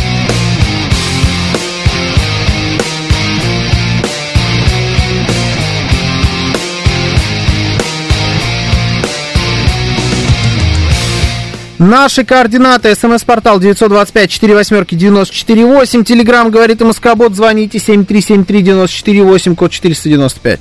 [11.79, 12.95] Наши координаты.
[12.95, 16.03] СМС-портал 925-48-94-8.
[16.03, 17.35] Телеграмм «Говорит МСК-бот».
[17.35, 20.59] Звоните 7373-94-8, код 495.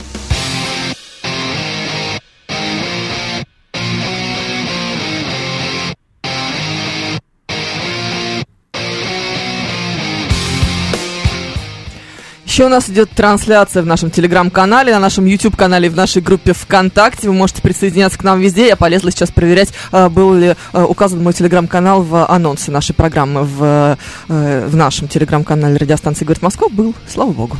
[12.56, 17.28] Еще у нас идет трансляция в нашем телеграм-канале, на нашем YouTube-канале, в нашей группе ВКонтакте.
[17.28, 18.68] Вы можете присоединяться к нам везде.
[18.68, 23.42] Я полезла сейчас проверять, а, был ли а, указан мой телеграм-канал в анонсе нашей программы
[23.42, 26.70] в, э, в нашем телеграм-канале радиостанции «Говорит Москва».
[26.70, 27.58] Был, слава богу.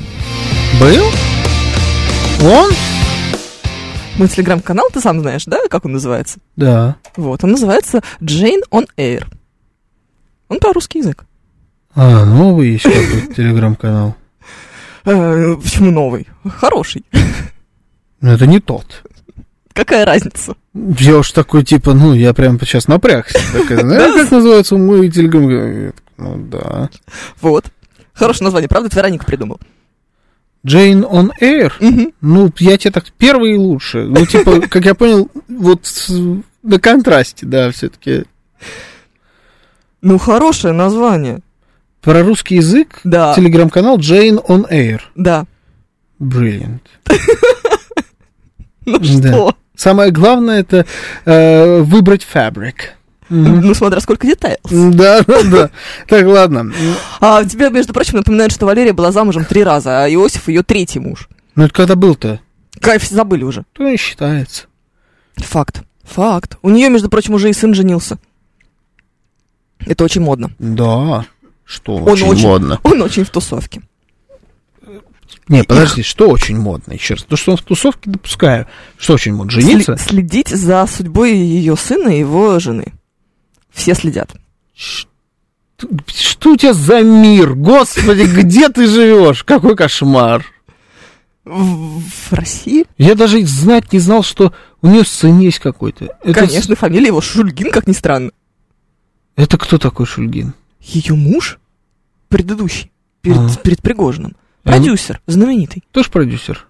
[0.80, 1.04] Был?
[2.42, 2.70] Он?
[4.16, 6.38] Мой телеграм-канал, ты сам знаешь, да, как он называется?
[6.56, 6.96] Да.
[7.18, 9.26] Вот, он называется Jane on Air.
[10.48, 11.26] Он про русский язык.
[11.94, 14.16] А, новый есть какой-то телеграм-канал.
[15.06, 16.26] Э, почему новый?
[16.58, 17.04] Хороший.
[18.20, 19.04] Но это не тот.
[19.72, 20.54] Какая разница?
[20.74, 23.38] Я уж такой, типа, ну, я прям сейчас напрягся.
[23.52, 25.92] Такая, знаешь, как называется мой телеграм?
[26.18, 26.90] Ну, да.
[27.40, 27.66] Вот.
[28.14, 28.88] Хорошее название, правда?
[28.88, 29.60] Ты Вероника придумал.
[30.66, 32.12] Jane on Air?
[32.20, 33.04] Ну, я тебе так...
[33.18, 34.04] Первый и лучше.
[34.04, 35.86] Ну, типа, как я понял, вот
[36.62, 38.24] на контрасте, да, все-таки.
[40.00, 41.40] Ну, хорошее название.
[42.06, 43.34] Про русский язык Да.
[43.34, 45.00] телеграм-канал Jane on Air.
[45.16, 45.44] Да.
[46.20, 46.80] Brilliant.
[48.88, 49.56] Ну что?
[49.74, 50.86] Самое главное это
[51.24, 52.94] э, выбрать фабрик.
[53.28, 54.58] Ну, смотря сколько деталей.
[54.70, 55.70] Да, да, да.
[56.06, 56.72] Так, ладно.
[57.20, 61.00] А тебе, между прочим, напоминает, что Валерия была замужем три раза, а Иосиф ее третий
[61.00, 61.28] муж.
[61.56, 62.38] Ну, это когда был-то?
[62.80, 63.64] Кайф, забыли уже.
[63.72, 64.66] То не считается.
[65.34, 65.82] Факт.
[66.04, 66.58] Факт.
[66.62, 68.18] У нее, между прочим, уже и сын женился.
[69.84, 70.52] Это очень модно.
[70.60, 71.26] Да.
[71.66, 72.80] Что Он очень, модно.
[72.84, 73.82] Он очень в тусовке.
[75.48, 76.92] Не, подожди, что очень модно?
[76.92, 77.24] Еще раз.
[77.24, 78.66] То, что он в тусовке допускаю.
[78.98, 79.50] Что очень модно?
[79.50, 79.92] Жениться?
[79.92, 82.92] Сли- следить за судьбой ее сына и его жены.
[83.72, 84.34] Все следят.
[84.74, 87.54] Что у тебя за мир?
[87.54, 89.44] Господи, где ты живешь?
[89.44, 90.44] Какой кошмар.
[91.44, 92.02] В,
[92.32, 92.86] России?
[92.98, 94.52] Я даже знать не знал, что
[94.82, 96.16] у нее сын есть какой-то.
[96.32, 98.32] Конечно, фамилия его Шульгин, как ни странно.
[99.36, 100.54] Это кто такой Шульгин?
[100.86, 101.58] Ее муж?
[102.28, 102.90] Предыдущий.
[103.20, 103.56] Перед, А.
[103.62, 104.36] перед Пригожиным.
[104.64, 105.84] А, Продюсер, знаменитый.
[105.92, 106.66] Тоже продюсер?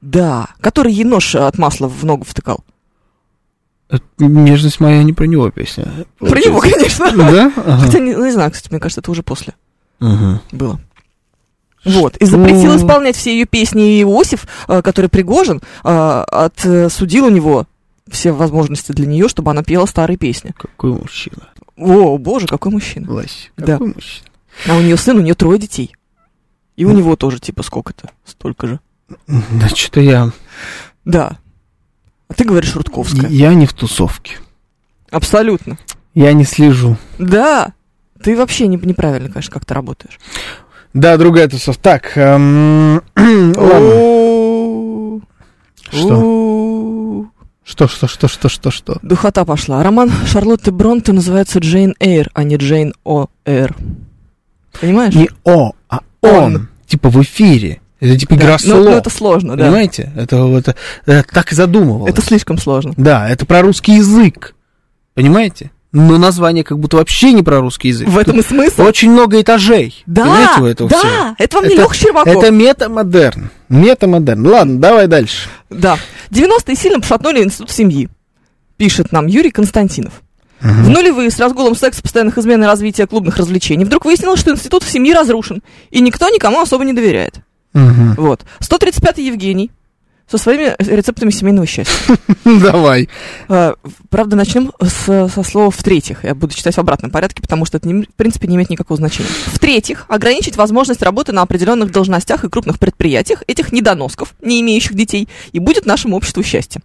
[0.00, 2.64] Да, который ей нож от масла в ногу втыкал.
[4.18, 6.06] «Нежность моя» не про него песня.
[6.18, 7.10] Про него, конечно.
[7.10, 7.52] Да?
[7.56, 7.76] Ага.
[7.78, 9.54] Хотя, не, не знаю, кстати, мне кажется, это уже после
[9.98, 10.40] Ага.
[10.52, 10.80] было.
[11.84, 12.16] Вот.
[12.18, 15.88] И запретил исполнять все ее песни и Иосиф, э, который Пригожин, э,
[16.28, 17.66] отсудил у него
[18.08, 20.52] все возможности для нее, чтобы она пела старые песни.
[20.56, 21.48] Какой мужчина.
[21.76, 23.06] О, боже, какой мужчина.
[23.06, 23.50] Влась.
[23.56, 23.74] Да.
[23.74, 24.28] Какой мужчина.
[24.66, 25.94] А у нее сын, у нее трое детей.
[26.76, 28.10] И у него тоже, типа, сколько-то?
[28.24, 28.80] Столько же.
[29.28, 30.30] Да что-то я...
[31.04, 31.38] Да.
[32.28, 33.28] А ты говоришь Рудковская.
[33.28, 34.38] Я не в тусовке.
[35.10, 35.78] Абсолютно.
[36.14, 36.96] Я не слежу.
[37.18, 37.72] Да.
[38.22, 40.18] Ты вообще не, неправильно, конечно, как-то работаешь.
[40.94, 41.82] Да, другая тусовка.
[41.82, 43.02] Так, эм,
[43.56, 45.20] ладно.
[45.90, 46.49] Что?
[47.70, 48.98] Что, что, что, что, что, что?
[49.02, 49.80] Духота пошла.
[49.84, 53.28] Роман Шарлотты Бронте называется Джейн Эйр, а не Джейн О.
[53.44, 53.76] Эйр.
[54.80, 55.14] Понимаешь?
[55.14, 56.68] Не О, а он.
[56.88, 57.80] Типа в эфире.
[58.00, 58.84] Это типа Да, игра ну, слов.
[58.86, 59.66] ну, это сложно, да.
[59.66, 60.12] Понимаете?
[60.16, 60.74] Это, это,
[61.06, 62.10] это так и задумывалось.
[62.10, 62.92] Это слишком сложно.
[62.96, 64.56] Да, это про русский язык.
[65.14, 65.70] Понимаете?
[65.92, 68.08] Но название как будто вообще не про русский язык.
[68.08, 68.82] В этом и смысл.
[68.82, 70.02] Очень много этажей.
[70.06, 71.34] Да, Понимаете, у этого да, всего?
[71.36, 72.36] это вам не Лёха Щербаков.
[72.36, 73.50] Это метамодерн.
[73.68, 74.46] Метамодерн.
[74.46, 75.48] Ладно, давай дальше.
[75.68, 75.98] Да.
[76.30, 78.08] 90-е сильно пошатнули институт семьи,
[78.76, 80.22] пишет нам Юрий Константинов.
[80.60, 84.84] В нулевые с разгулом секса, постоянных измен и развития клубных развлечений вдруг выяснилось, что институт
[84.84, 87.36] семьи разрушен, и никто никому особо не доверяет.
[87.72, 88.42] Вот.
[88.60, 89.70] 135-й Евгений
[90.30, 92.16] со своими рецептами семейного счастья.
[92.44, 93.08] Давай.
[93.48, 93.74] Э,
[94.10, 96.24] Правда, начнем с, со слова «в-третьих».
[96.24, 98.96] Я буду читать в обратном порядке, потому что это, не- в принципе, не имеет никакого
[98.96, 99.28] значения.
[99.46, 105.28] В-третьих, ограничить возможность работы на определенных должностях и крупных предприятиях этих недоносков, не имеющих детей,
[105.52, 106.80] и будет нашему обществу счастье.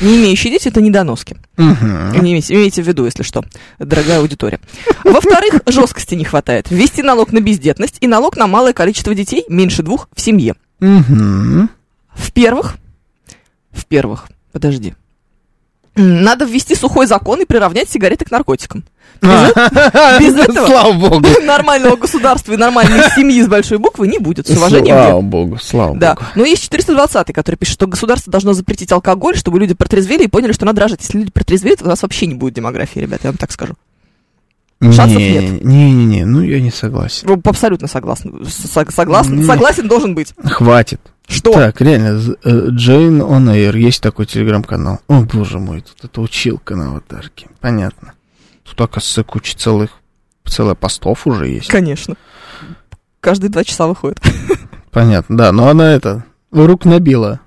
[0.00, 1.36] Не имеющие дети– это недоноски.
[1.58, 3.44] Не имейте, имейте в виду, если что,
[3.78, 4.58] дорогая аудитория.
[5.04, 6.70] Во-вторых, жесткости не хватает.
[6.70, 10.54] Ввести налог на бездетность и налог на малое количество детей, меньше двух, в семье.
[12.14, 12.22] Мгм.
[12.24, 12.74] В-первых,
[13.72, 14.94] в-первых, подожди.
[15.94, 18.82] М, Надо ввести сухой закон и приравнять сигареты к наркотикам.
[19.20, 21.26] Без, э- без этого Слава богу.
[21.44, 24.46] нормального государства и нормальной семьи с большой буквы не будет.
[24.48, 25.24] С уважением, Слава Глеб.
[25.30, 26.14] богу, слава Да.
[26.14, 26.26] богу.
[26.34, 30.52] Но есть 420 который пишет, что государство должно запретить алкоголь, чтобы люди протрезвели и поняли,
[30.52, 31.00] что надо рожать.
[31.02, 33.74] Если люди протрезвеют, у нас вообще не будет демографии, ребята, я вам так скажу.
[34.80, 35.62] Шансов нет.
[35.62, 37.40] Не-не-не, ну я не согласен.
[37.44, 38.44] Абсолютно согласен.
[38.90, 39.44] Согласен, Не.
[39.44, 40.32] согласен должен быть.
[40.42, 41.00] Хватит.
[41.32, 41.52] Что?
[41.52, 45.00] Так, реально, э, Jane on Air, есть такой телеграм-канал.
[45.08, 47.48] О, боже мой, тут это училка на аватарке.
[47.60, 48.12] Понятно.
[48.64, 49.90] Тут, оказывается, куча целых,
[50.44, 51.68] целая постов уже есть.
[51.68, 52.16] Конечно.
[53.20, 54.20] Каждые два часа выходит.
[54.90, 57.40] Понятно, да, но она это, рук набила.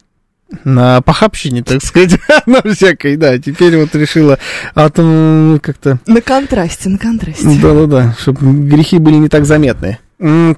[0.63, 3.37] На похабщине, так сказать, на всякой, да.
[3.39, 4.39] Теперь вот решила
[4.73, 5.99] атом как-то...
[6.05, 7.59] На контрасте, на контрасте.
[7.61, 9.99] Да-да-да, чтобы грехи были не так заметны.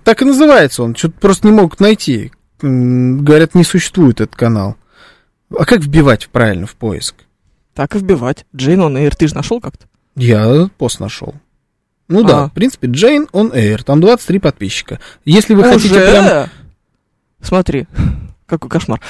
[0.03, 2.31] Так и называется он, что-то просто не могут найти.
[2.61, 4.75] Говорят, не существует этот канал.
[5.57, 7.15] А как вбивать правильно в поиск?
[7.73, 8.45] Так и вбивать.
[8.55, 9.85] Джейн он Эйр, ты же нашел как-то?
[10.15, 11.35] Я пост нашел.
[12.07, 12.47] Ну да, А.
[12.49, 14.99] в принципе, Jane on Air, там 23 подписчика.
[15.25, 15.71] Если вы Уже?
[15.73, 16.49] хотите прям...
[17.41, 17.85] Смотри,
[18.47, 19.01] какой кошмар.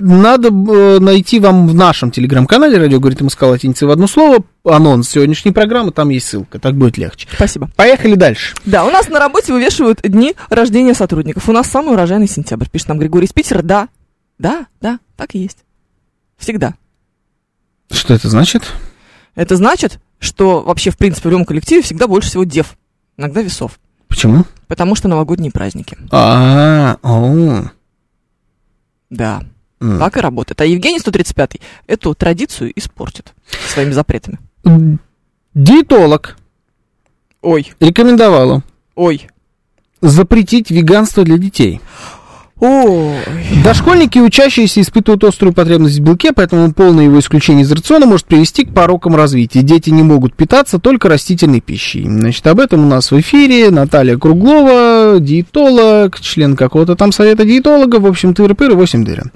[0.00, 5.10] Надо э, найти вам в нашем телеграм-канале «Радио говорит МСК латиницей» в одно слово, анонс
[5.10, 7.28] сегодняшней программы, там есть ссылка, так будет легче.
[7.32, 7.70] Спасибо.
[7.76, 8.56] Поехали дальше.
[8.64, 11.48] Да, у нас на работе вывешивают дни рождения сотрудников.
[11.48, 13.62] У нас самый урожайный сентябрь, пишет нам Григорий из Питера.
[13.62, 13.88] Да,
[14.38, 15.58] да, да, так и есть.
[16.38, 16.74] Всегда.
[17.90, 18.72] Что это значит?
[19.34, 22.76] Это значит, что вообще, в принципе, в любом коллективе всегда больше всего дев.
[23.18, 23.78] Иногда весов.
[24.08, 24.44] Почему?
[24.68, 25.96] Потому что новогодние праздники.
[26.10, 27.70] А, о,
[29.12, 29.42] Да.
[29.80, 29.98] М.
[29.98, 30.60] Так и работает.
[30.60, 33.34] А Евгений 135 эту традицию испортит
[33.68, 34.38] своими запретами.
[35.54, 36.36] диетолог
[37.42, 38.62] Ой, рекомендовала
[38.94, 39.28] ой.
[40.00, 41.80] запретить веганство для детей.
[42.64, 43.16] Ой.
[43.64, 48.26] Дошкольники и учащиеся испытывают острую потребность в белке, поэтому полное его исключение из рациона может
[48.26, 49.62] привести к порокам развития.
[49.62, 52.04] Дети не могут питаться только растительной пищей.
[52.04, 57.96] Значит, об этом у нас в эфире Наталья Круглова, диетолог, член какого-то там совета диетолога,
[57.96, 59.32] в общем, тыры-пыры, 8 дырин.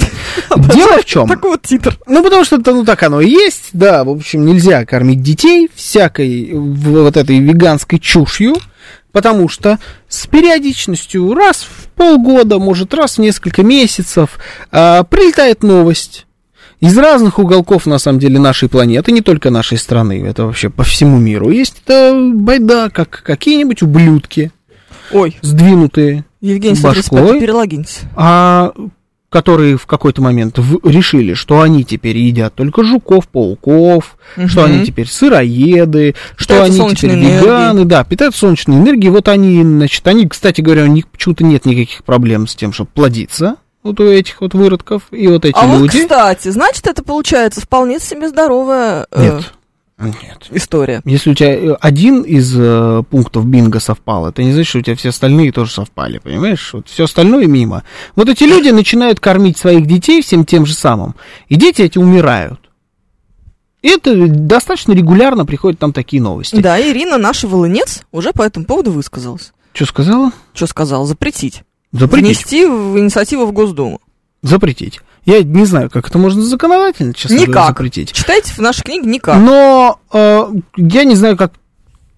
[0.72, 1.26] Дело в чем?
[1.26, 1.98] Такой вот титр.
[2.06, 6.52] Ну, потому что ну, так оно и есть, да, в общем, нельзя кормить детей всякой
[6.54, 8.54] вот этой веганской чушью,
[9.16, 9.78] потому что
[10.10, 14.38] с периодичностью раз в полгода, может, раз в несколько месяцев
[14.70, 16.26] а, прилетает новость
[16.80, 20.84] из разных уголков, на самом деле, нашей планеты, не только нашей страны, это вообще по
[20.84, 21.48] всему миру.
[21.48, 24.52] Есть это байда, как какие-нибудь ублюдки,
[25.10, 28.00] Ой, сдвинутые Евгений 135 башкой, перелогиньтесь.
[28.16, 28.74] а
[29.28, 34.48] которые в какой-то момент в- решили, что они теперь едят только жуков, пауков, Мгм.
[34.48, 37.40] что они теперь сыроеды, что Питаются они солнечной теперь энергией.
[37.42, 39.10] веганы, да, питаются солнечной энергией.
[39.10, 42.90] Вот они, значит, они, кстати говоря, у них почему-то нет никаких проблем с тем, чтобы
[42.94, 43.56] плодиться.
[43.82, 46.00] Вот у этих вот выродков и вот эти А вот, люди.
[46.00, 49.52] кстати, значит, это получается вполне себе здоровая э, Нет.
[49.98, 50.48] Нет.
[50.50, 51.00] история.
[51.06, 54.82] Если у тебя э, один из э, пунктов бинго совпал, это не значит, что у
[54.82, 56.74] тебя все остальные тоже совпали, понимаешь?
[56.74, 57.82] Вот все остальное мимо.
[58.14, 61.14] Вот эти люди начинают кормить своих детей всем тем же самым,
[61.48, 62.60] и дети эти умирают.
[63.80, 66.56] И это достаточно регулярно приходят там такие новости.
[66.56, 69.52] Да, Ирина, наша волынец, уже по этому поводу высказалась.
[69.72, 70.32] Что сказала?
[70.52, 71.06] Что сказала?
[71.06, 71.62] Запретить.
[71.92, 72.26] Запретить.
[72.26, 74.00] Внести в инициативу в Госдуму.
[74.42, 75.00] Запретить.
[75.26, 77.68] Я не знаю, как это можно законодательно, честно говоря, Никак.
[77.68, 78.12] запретить.
[78.12, 79.36] Читайте в нашей книге никак.
[79.36, 80.44] Но э,
[80.76, 81.52] я не знаю, как,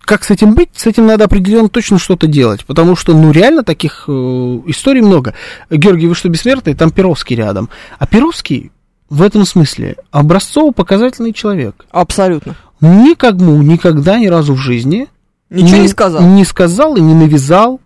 [0.00, 0.68] как с этим быть.
[0.74, 2.66] С этим надо определенно точно что-то делать.
[2.66, 5.32] Потому что, ну, реально таких э, историй много.
[5.70, 6.74] Георгий, вы что, бессмертный?
[6.74, 7.70] Там Перовский рядом.
[7.98, 8.72] А Перовский
[9.08, 11.86] в этом смысле образцово-показательный человек.
[11.90, 12.56] Абсолютно.
[12.82, 15.08] Никому никогда ни разу в жизни
[15.50, 16.22] Ничего не сказал.
[16.22, 17.80] Не сказал и не навязал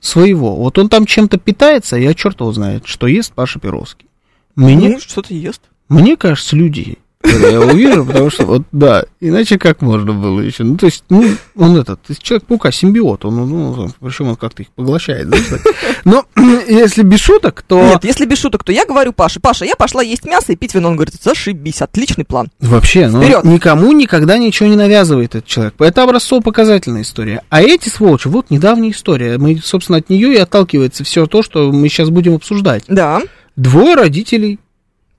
[0.00, 0.56] своего.
[0.56, 4.09] Вот он там чем-то питается, я черт его знает, что ест Паша Перовский.
[4.56, 5.62] Мне, Ну, что-то ест.
[5.88, 10.64] мне кажется, люди, я увижу, потому что вот, да, иначе как можно было еще?
[10.64, 11.22] Ну, то есть, ну,
[11.54, 15.62] он этот, Человек-паука, симбиот, он, ну, причем он как-то их поглощает, знаешь.
[16.04, 16.24] Но
[16.66, 17.78] если без шуток, то...
[17.78, 20.74] Нет, если без шуток, то я говорю Паше, Паша, я пошла есть мясо и пить
[20.74, 20.88] вино.
[20.88, 22.48] Он говорит, зашибись, отличный план.
[22.58, 23.44] Вообще, ну, Вперед.
[23.44, 25.74] никому никогда ничего не навязывает этот человек.
[25.78, 27.42] Это образцово-показательная история.
[27.50, 29.36] А эти сволочи, вот недавняя история.
[29.36, 32.84] Мы, собственно, от нее и отталкивается все то, что мы сейчас будем обсуждать.
[32.88, 33.20] Да,
[33.60, 34.58] Двое родителей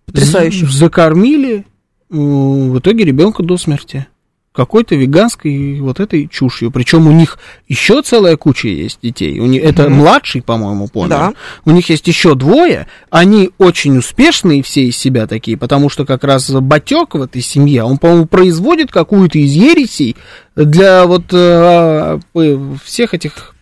[0.08, 0.66] Потрясающе.
[0.66, 1.66] закормили
[2.10, 4.08] м, в итоге ребенка до смерти.
[4.52, 6.72] Какой-то веганской вот этой чушью.
[6.72, 7.38] Причем у них
[7.70, 9.40] еще целая куча есть детей.
[9.40, 11.10] У них, это младший, по-моему, помер.
[11.10, 11.34] Да.
[11.66, 12.88] У них есть еще двое.
[13.12, 17.84] Они очень успешные все из себя такие, потому что как раз батек в этой семье,
[17.84, 20.18] он, по-моему, производит какую-то из ересей
[20.56, 23.56] для вот э, э, всех этих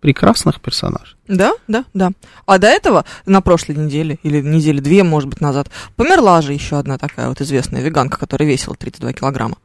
[0.00, 1.16] прекрасных персонажей.
[1.26, 2.10] да, да, да.
[2.46, 6.78] А до этого, на прошлой неделе, или недели две, может быть, назад, померла же еще
[6.78, 9.56] одна такая вот известная веганка, которая весила 32 килограмма.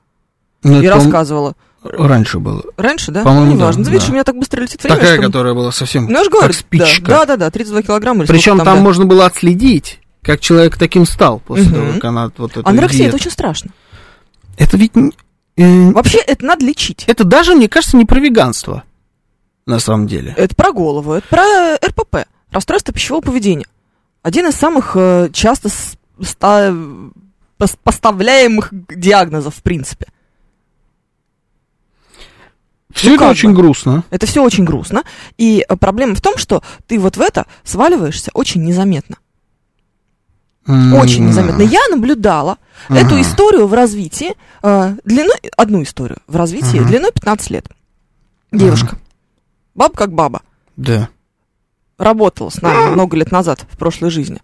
[0.63, 1.53] Ну, и рассказывала.
[1.83, 2.63] Раньше было.
[2.77, 3.23] Раньше, да?
[3.23, 3.83] По-моему, ну, да, неважно.
[3.83, 3.91] да.
[3.91, 6.29] Видишь, у меня так быстро летит время, Такая, что- которая была совсем Ну, я же
[6.29, 7.05] говорю, как спичка.
[7.05, 8.25] Да, да, да, 32 килограмма.
[8.25, 8.81] Причем сколько там, да.
[8.83, 11.73] можно было отследить, как человек таким стал после Мгм.
[11.73, 13.71] того, как она вот эту Анорексия, диету- это очень страшно.
[14.57, 14.95] Это ведь...
[14.95, 15.11] не-
[15.57, 17.03] э, Вообще, это надо лечить.
[17.07, 18.83] это даже, мне кажется, не про веганство,
[19.65, 20.33] на самом деле.
[20.37, 23.65] Это про голову, это про РПП, расстройство пищевого поведения.
[24.21, 25.69] Один из самых э, часто
[26.21, 26.73] ста-
[27.83, 30.07] поставляемых диагнозов, в принципе.
[32.93, 33.55] Все ну это очень бы.
[33.55, 34.03] грустно.
[34.11, 35.03] Это все очень грустно.
[35.37, 39.17] И э, проблема в том, что ты вот в это сваливаешься очень незаметно.
[40.67, 41.27] Очень М.
[41.29, 41.61] незаметно.
[41.63, 42.57] Я наблюдала
[42.87, 42.99] Ага.
[42.99, 46.87] эту историю в развитии, э, длиной, одну историю в развитии Ага.
[46.87, 47.65] длиной 15 лет.
[48.51, 48.97] Девушка.
[49.75, 50.41] Баба как баба.
[50.77, 51.09] Да.
[51.97, 54.39] Работала с нами много лет назад, в прошлой жизни.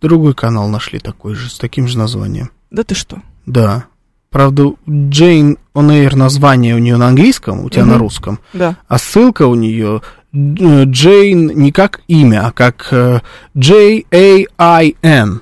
[0.00, 2.50] Другой канал нашли такой же, с таким же названием.
[2.70, 3.18] Да ты что?
[3.46, 3.84] Да.
[4.30, 7.90] Правда, Jane On Air название у нее на английском, у тебя Мгм.
[7.92, 8.38] на русском.
[8.52, 8.76] Да.
[8.86, 13.20] А ссылка у нее э, Джейн не как имя, а как э,
[13.54, 15.40] J-A-I-N.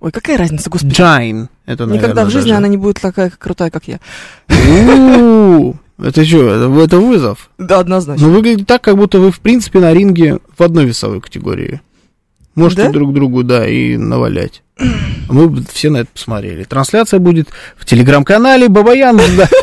[0.00, 0.92] Ой, какая разница, господи.
[0.94, 1.48] Джайн.
[1.64, 2.58] Это, Никогда наверное, в жизни даже.
[2.58, 3.98] она не будет такая крутая, как я.
[5.98, 7.50] Это что, это, вызов?
[7.58, 8.26] Да, однозначно.
[8.26, 11.80] Ну, выглядит так, как будто вы, в принципе, на ринге в одной весовой категории.
[12.54, 12.90] Можете Да?
[12.90, 14.62] друг другу, да, и навалять.
[15.28, 16.64] Мы бы все на это посмотрели.
[16.64, 19.18] Трансляция будет в телеграм-канале Бабаян.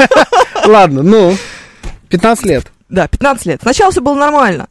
[0.66, 1.36] Ладно, ну,
[2.10, 2.72] 15 лет.
[2.90, 3.60] Да, 15 лет.
[3.62, 4.68] Сначала все было нормально.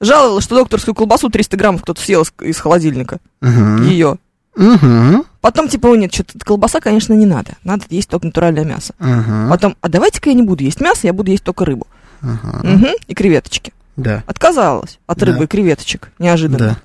[0.00, 3.18] Жаловалась, что докторскую колбасу 300 граммов кто-то съел из, холодильника.
[3.42, 4.18] Ее.
[4.58, 5.24] Мгм.
[5.40, 7.52] Потом, типа, нет, что-то колбаса, конечно, не надо.
[7.64, 8.92] Надо есть только натуральное мясо.
[8.98, 9.48] Мгм.
[9.50, 11.86] Потом, а давайте-ка я не буду есть мясо, я буду есть только рыбу.
[12.20, 12.60] Ага.
[12.66, 13.72] Мгм, И креветочки.
[13.96, 14.24] Да.
[14.26, 15.26] Отказалась от Да.
[15.26, 16.10] рыбы и креветочек.
[16.18, 16.58] Неожиданно.
[16.58, 16.76] Да.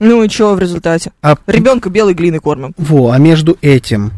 [0.00, 1.12] Ну и что в результате?
[1.22, 2.72] А Ребенка белой глиной кормим.
[2.76, 4.12] Во, а между этим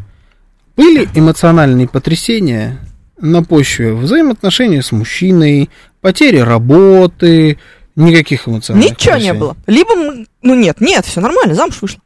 [0.75, 2.79] были эмоциональные потрясения
[3.19, 5.69] на почве взаимоотношений с мужчиной,
[6.01, 7.59] потери работы,
[7.95, 9.55] никаких эмоциональных Ничего не было.
[9.67, 11.99] Либо, мы- ну нет, нет, все нормально, замуж вышла.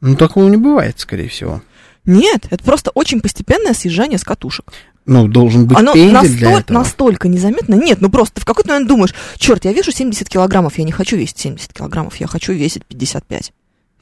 [0.00, 1.62] Ну, такого не бывает, скорее всего.
[2.06, 4.72] Нет, это просто очень постепенное съезжание с катушек.
[5.06, 6.78] Ну, должен быть Оно пендель настоль- для этого.
[6.78, 7.74] настолько незаметно.
[7.74, 10.92] Нет, ну просто ты в какой-то момент думаешь, черт, я вешу 70 килограммов, я не
[10.92, 13.52] хочу весить 70 килограммов, я хочу весить 55.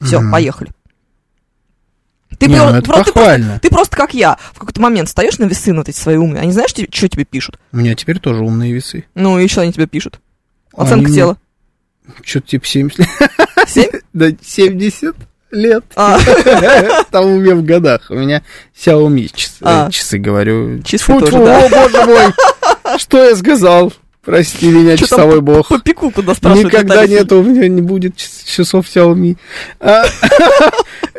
[0.01, 0.31] Все, Мгм.
[0.31, 0.71] поехали.
[2.37, 4.37] Ты, Не, про- ну про- ты просто, ты просто как я.
[4.53, 7.59] В какой-то момент встаешь на весы, вот эти свои умные, они знаешь, что тебе пишут?
[7.73, 9.05] У меня теперь тоже умные весы.
[9.15, 10.19] Ну и что они тебе пишут?
[10.73, 11.37] Оценка Они тела.
[12.23, 13.09] Что-то типа 70 лет.
[13.67, 13.89] 7?
[14.13, 15.15] Да, 70
[15.51, 15.83] лет.
[15.95, 16.17] А.
[17.11, 18.07] Там у меня в годах.
[18.09, 18.43] У меня
[18.77, 19.89] Xiaomi часы, А.
[19.91, 20.81] часы говорю.
[20.83, 21.65] Часы тоже, да.
[21.65, 22.97] О, боже мой.
[22.99, 23.93] Что я сказал?
[24.23, 25.69] Прости меня, часовой бог.
[25.69, 26.65] По пику спрашивают.
[26.65, 29.37] Никогда нету, у меня не будет час- часов Xiaomi.
[29.79, 30.03] А,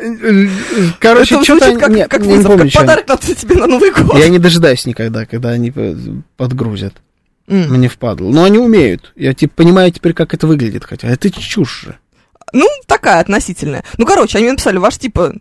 [0.99, 1.75] Короче, Это что-то...
[1.77, 4.17] как, нет, как не вызов, помню, как чё они- подарок надо тебе на Новый год.
[4.17, 5.73] Я не дожидаюсь никогда, когда они
[6.37, 6.93] подгрузят.
[7.47, 8.29] Мне впадло.
[8.31, 9.11] Но они умеют.
[9.15, 11.97] Я типа понимаю теперь, как это выглядит, хотя это чушь же.
[12.53, 13.83] Ну, такая относительная.
[13.97, 15.33] Ну, короче, они написали, ваш типа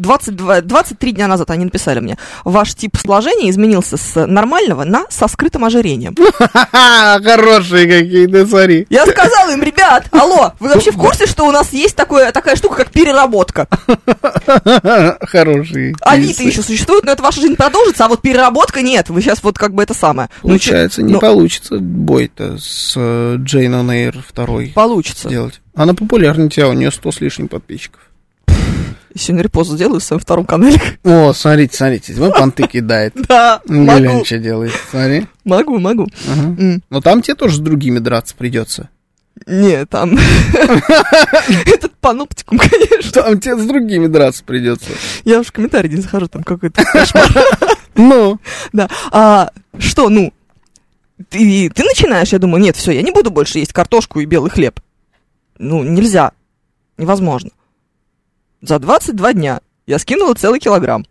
[0.00, 5.28] 22, 23 дня назад они написали мне, ваш тип сложения изменился с нормального на со
[5.28, 6.14] скрытым ожирением.
[6.72, 8.86] Хорошие какие-то, смотри.
[8.90, 12.56] Я сказала им, ребят, алло, вы вообще в курсе, что у нас есть такое, такая
[12.56, 13.68] штука, как переработка?
[15.22, 15.94] Хорошие.
[15.94, 16.42] Кейсы.
[16.42, 19.08] еще существуют, но это ваша жизнь продолжится, а вот переработка нет.
[19.10, 20.28] Вы сейчас вот как бы это самое.
[20.42, 25.28] Ну, Получается, не ну, получится бой-то с э, Джейн on Air второй Получится.
[25.28, 25.60] сделать.
[25.74, 28.00] Она популярна у тебя, у нее 100 с лишним подписчиков.
[29.14, 30.80] Сегодня репост сделаю в своем втором канале.
[31.04, 33.14] О, смотрите, смотрите, вы понты кидает.
[33.28, 34.24] Да, могу.
[34.24, 35.26] что делает, смотри.
[35.44, 36.08] Могу, могу.
[36.90, 38.88] Но там тебе тоже с другими драться придется.
[39.46, 40.18] Не, там...
[41.66, 43.22] Этот паноптикум, конечно.
[43.22, 44.90] Там тебе с другими драться придется.
[45.24, 47.28] Я уж в комментарии не захожу, там какой-то кошмар.
[47.96, 48.38] Ну,
[48.72, 48.88] Да.
[49.10, 50.32] А что, ну,
[51.28, 54.50] ты, ты начинаешь, я думаю, нет, все, я не буду больше есть картошку и белый
[54.50, 54.80] хлеб.
[55.58, 56.32] Ну, нельзя.
[56.96, 57.50] Невозможно.
[58.62, 61.04] За 22 дня я скинула целый килограмм.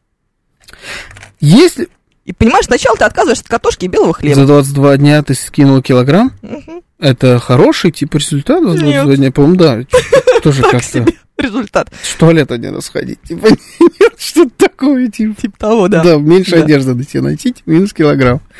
[1.40, 1.88] если
[2.26, 4.36] И понимаешь, сначала ты отказываешься от картошки и белого хлеба.
[4.36, 6.84] за 22 дня ты скинул килограмм, Мгм.
[7.00, 9.16] это хороший тип результата за 22 Нет.
[9.18, 9.32] дня?
[9.32, 9.80] По-моему, да.
[10.44, 11.06] Тоже как-то
[11.38, 11.90] результат.
[11.92, 13.20] в туалет один раз сходить.
[13.24, 13.48] Типа,
[14.00, 15.42] нет, что-то такое, типа.
[15.42, 16.04] Типа того, да.
[16.04, 16.64] Да, меньше Да.
[16.64, 18.42] одежды на тебе найти, типа, минус килограмм.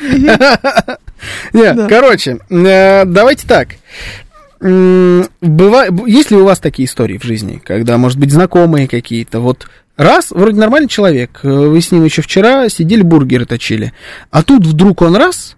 [1.52, 1.86] Не, Да.
[1.88, 3.68] короче, э, давайте так.
[4.60, 8.88] М, быва- б- Есть ли у вас такие истории в жизни, когда, может быть, знакомые
[8.88, 9.66] какие-то, вот
[9.96, 13.92] раз, вроде нормальный человек, э, вы с ним еще вчера сидели, бургеры точили,
[14.30, 15.56] а тут вдруг он раз,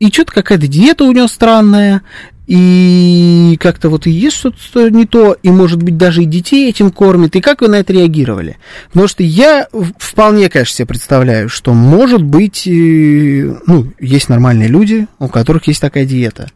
[0.00, 2.00] и что-то какая-то диета у него странная,
[2.46, 6.90] и как-то вот и ест что-то не то, и, может быть, даже и детей этим
[6.90, 8.56] кормит, и как вы на это реагировали?
[8.88, 9.68] Потому что я
[9.98, 15.80] вполне, конечно, себе представляю, что, может быть, э, ну, есть нормальные люди, у которых есть
[15.80, 16.50] такая диета.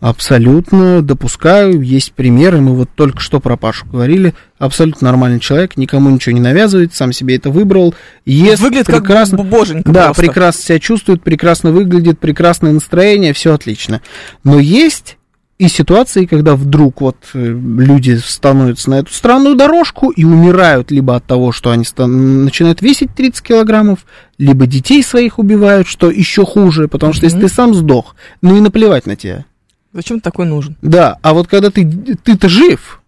[0.00, 6.08] Абсолютно допускаю, есть примеры, мы вот только что про Пашу говорили, абсолютно нормальный человек, никому
[6.08, 7.94] ничего не навязывает, сам себе это выбрал,
[8.24, 10.22] ест Выглядит прекрасно, как боженька да, просто.
[10.22, 14.00] прекрасно себя чувствует, прекрасно выглядит, прекрасное настроение, все отлично.
[14.42, 15.18] Но есть
[15.60, 21.16] и ситуации, когда вдруг вот э, люди становятся на эту странную дорожку и умирают либо
[21.16, 24.06] от того, что они стан- начинают весить 30 килограммов,
[24.38, 28.60] либо детей своих убивают, что еще хуже, потому что если ты сам сдох, ну и
[28.60, 29.44] наплевать на тебя.
[29.92, 30.76] Зачем ты такой нужен?
[30.82, 31.84] Да, а вот когда ты,
[32.22, 33.00] ты-то жив,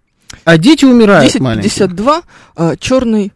[0.45, 1.71] а дети умирают маленькие.
[1.71, 3.33] 10.52, черный,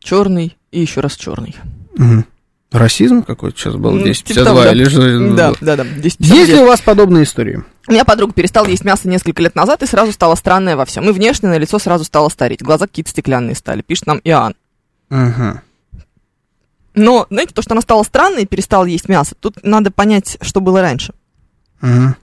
[0.00, 1.56] черный и еще раз черный.
[1.96, 2.24] Мгм.
[2.70, 4.70] Расизм какой-то сейчас был, Ну, 10.52 типа того, да.
[4.72, 5.34] или что?
[5.34, 6.14] Да, да, да, 10.59.
[6.20, 7.64] Есть ли у вас подобные истории?
[7.88, 11.08] У меня подруга перестала есть мясо несколько лет назад и сразу стала странная во всем.
[11.08, 12.62] И внешне на лицо сразу стало стареть.
[12.62, 14.54] Глаза какие-то стеклянные стали, пишет нам Иоанн.
[15.08, 15.62] Ага.
[16.94, 20.60] Но, знаете, то, что она стала странной и перестала есть мясо, тут надо понять, что
[20.60, 21.12] было раньше.
[21.80, 22.16] Ага.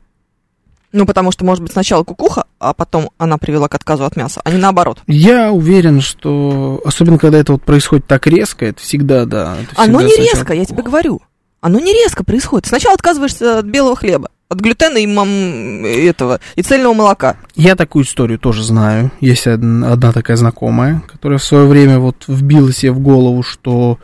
[0.98, 4.41] Ну, потому что, может быть, сначала кукуха, а потом она привела к отказу от мяса,
[4.44, 4.98] а не наоборот.
[5.06, 9.57] Я уверен, что особенно когда это вот происходит так резко, это всегда, да.
[9.61, 11.22] это Оно всегда не сначала- резко, я тебе говорю.
[11.61, 12.65] Оно не резко происходит.
[12.65, 15.86] Сначала отказываешься от белого хлеба, от глютена и мам...
[15.86, 17.36] этого, и цельного молока.
[17.56, 19.11] Я такую историю тоже знаю.
[19.22, 23.99] Есть од- одна такая знакомая, которая в свое время вот вбила себе в голову, что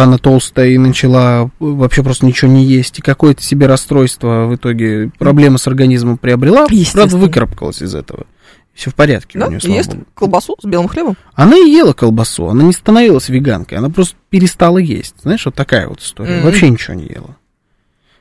[0.00, 5.10] она толстая и начала вообще просто ничего не есть, и какое-то себе расстройство в итоге,
[5.18, 8.26] проблемы с организмом приобрела, правда, выкарабкалась из этого.
[8.74, 9.46] Все в порядке Да?
[9.46, 10.06] у нее, И слава ест богу.
[10.14, 11.16] колбасу с белым хлебом.
[11.34, 15.14] Она и ела колбасу, она не становилась веганкой, она просто перестала есть.
[15.22, 16.36] Знаешь, вот такая вот история.
[16.36, 16.44] Мгм.
[16.46, 17.36] Вообще ничего не ела.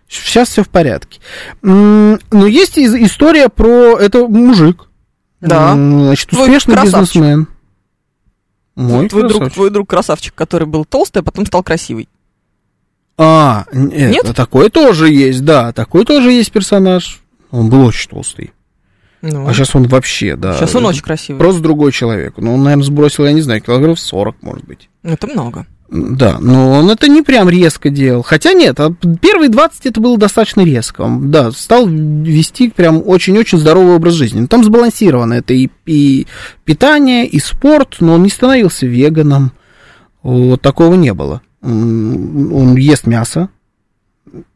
[0.10, 1.22] Сейчас все в порядке.
[1.62, 2.18] Но
[2.48, 3.98] есть история про...
[3.98, 4.88] Это мужик.
[5.40, 5.72] Да.
[5.74, 7.48] Значит, успешный бизнесмен.
[8.76, 12.08] Мой твой, друг, твой друг красавчик, который был толстый, а потом стал красивый.
[13.18, 14.36] А, нет, Нет?
[14.36, 17.22] такой тоже есть, да, такой тоже есть персонаж.
[17.52, 18.52] Он был очень толстый.
[19.22, 20.58] Ну, А сейчас он вообще, да.
[20.58, 21.40] Сейчас он очень красивый.
[21.40, 22.36] Просто другой человек.
[22.38, 24.90] Ну, он, наверное, сбросил, я не знаю, килограмм 40, может быть.
[25.04, 25.68] Это много.
[25.92, 28.24] Да, но он это не прям резко делал.
[28.24, 31.02] Хотя нет, а первые 20 это было достаточно резко.
[31.02, 34.40] Он, да, стал вести прям очень-очень здоровый образ жизни.
[34.40, 35.34] Ну, там сбалансировано.
[35.34, 36.28] Это и, и
[36.64, 39.52] питание, и спорт, но он не становился веганом.
[40.24, 41.42] Вот такого не было.
[41.62, 43.50] Он, он ест мясо.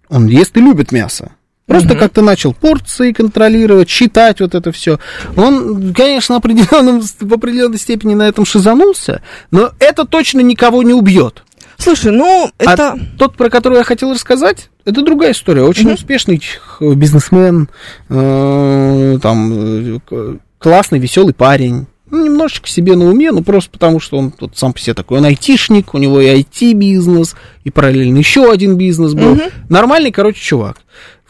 [0.08, 1.34] Он ест и любит мясо.
[1.68, 2.00] Просто Мгм.
[2.00, 5.00] как-то начал порции контролировать, считать вот это все.
[5.36, 11.44] Он, конечно, определенном, в определенной степени на этом шизанулся, но это точно никого не убьет.
[11.78, 12.92] Слушай, ну, это...
[12.94, 15.64] А тот, про который я хотел рассказать, это другая история.
[15.64, 15.96] Очень Мгм.
[15.96, 16.42] успешный
[16.80, 17.68] бизнесмен,
[18.10, 21.88] э, там, э, классный, веселый парень.
[22.12, 25.18] Ну, немножечко себе на уме, ну, просто потому, что он тут сам по себе такой,
[25.18, 29.34] он айтишник, у него и IT-бизнес, и параллельно еще один бизнес был.
[29.36, 29.50] Мгм.
[29.70, 30.78] Нормальный, короче, чувак.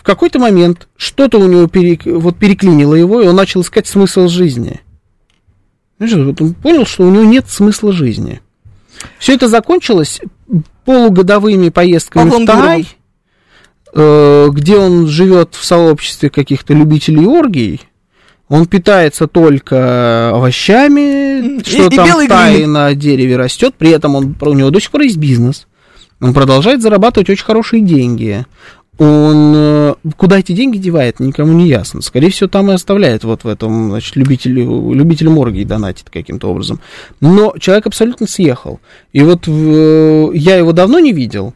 [0.06, 4.27] В какой-то момент что-то у него перек- вот переклинило его, и он начал искать смысл
[4.27, 4.82] жизни.
[5.98, 8.40] Вот он понял, что у него нет смысла жизни.
[9.18, 10.22] Все это закончилось
[10.86, 12.88] полугодовыми поездками Павлом в Тай,
[13.95, 17.82] э, где он живет в сообществе каких-то любителей оргий.
[18.48, 22.68] Он питается только овощами, И- что и там глиной.
[22.68, 23.73] на дереве растет.
[23.76, 25.65] При этом он, у него до сих пор есть бизнес.
[26.22, 28.45] Он продолжает зарабатывать очень хорошие деньги.
[28.97, 32.01] Он э, куда эти деньги девает, никому не ясно.
[32.01, 36.80] Скорее всего, там и оставляет вот в этом, значит, любителю, любителю морги донатит каким-то образом.
[37.19, 38.80] Но человек абсолютно съехал.
[39.11, 41.53] И вот э, я его давно не видел.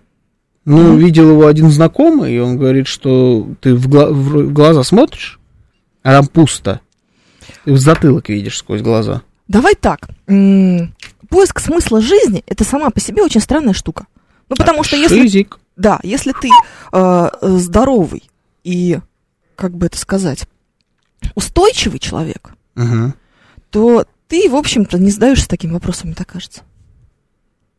[0.66, 1.00] Ну, mm-hmm.
[1.00, 5.40] видел его один знакомый, и он говорит, что ты в, гла- в глаза смотришь,
[6.04, 6.82] а там пусто.
[7.64, 9.22] Ты в затылок видишь сквозь глаза.
[9.48, 10.10] Давай так.
[10.28, 10.94] М-
[11.30, 14.06] поиск смысла жизни это сама по себе очень странная штука.
[14.50, 15.22] Ну, потому а что если...
[15.22, 15.60] Шизик.
[15.80, 16.50] Да, если ты
[16.92, 18.30] э, здоровый
[18.66, 19.00] и,
[19.56, 20.46] как бы это сказать,
[21.36, 23.14] устойчивый человек, угу.
[23.70, 26.64] то ты, в общем-то, не задаешься такими вопросами, так кажется.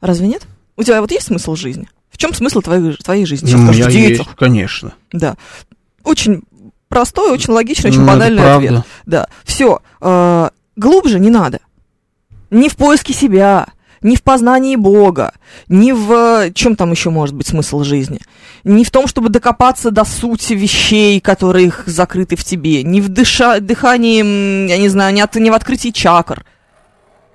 [0.01, 0.47] Разве нет?
[0.79, 1.91] У тебя вот есть смысл жизни?
[2.09, 3.49] В чем смысл твоей, твоей жизни?
[3.49, 4.27] Сейчас скажешь, в детях.
[4.27, 4.95] Есть, конечно.
[5.13, 5.37] Да.
[6.03, 6.43] Очень
[6.89, 8.83] простой, очень логичный, очень ну, банальный ответ.
[9.05, 9.29] Да.
[9.45, 9.81] Все.
[10.01, 11.61] Э, глубже не надо.
[12.49, 13.69] Не в поиске себя,
[14.03, 15.35] не в познании Бога,
[15.69, 18.21] не в э, чем там еще может быть смысл жизни,
[18.65, 23.61] не в том, чтобы докопаться до сути вещей, которые закрыты в тебе, не в дыша,
[23.61, 26.45] дыхании, я не знаю, не, от, не в открытии чакр.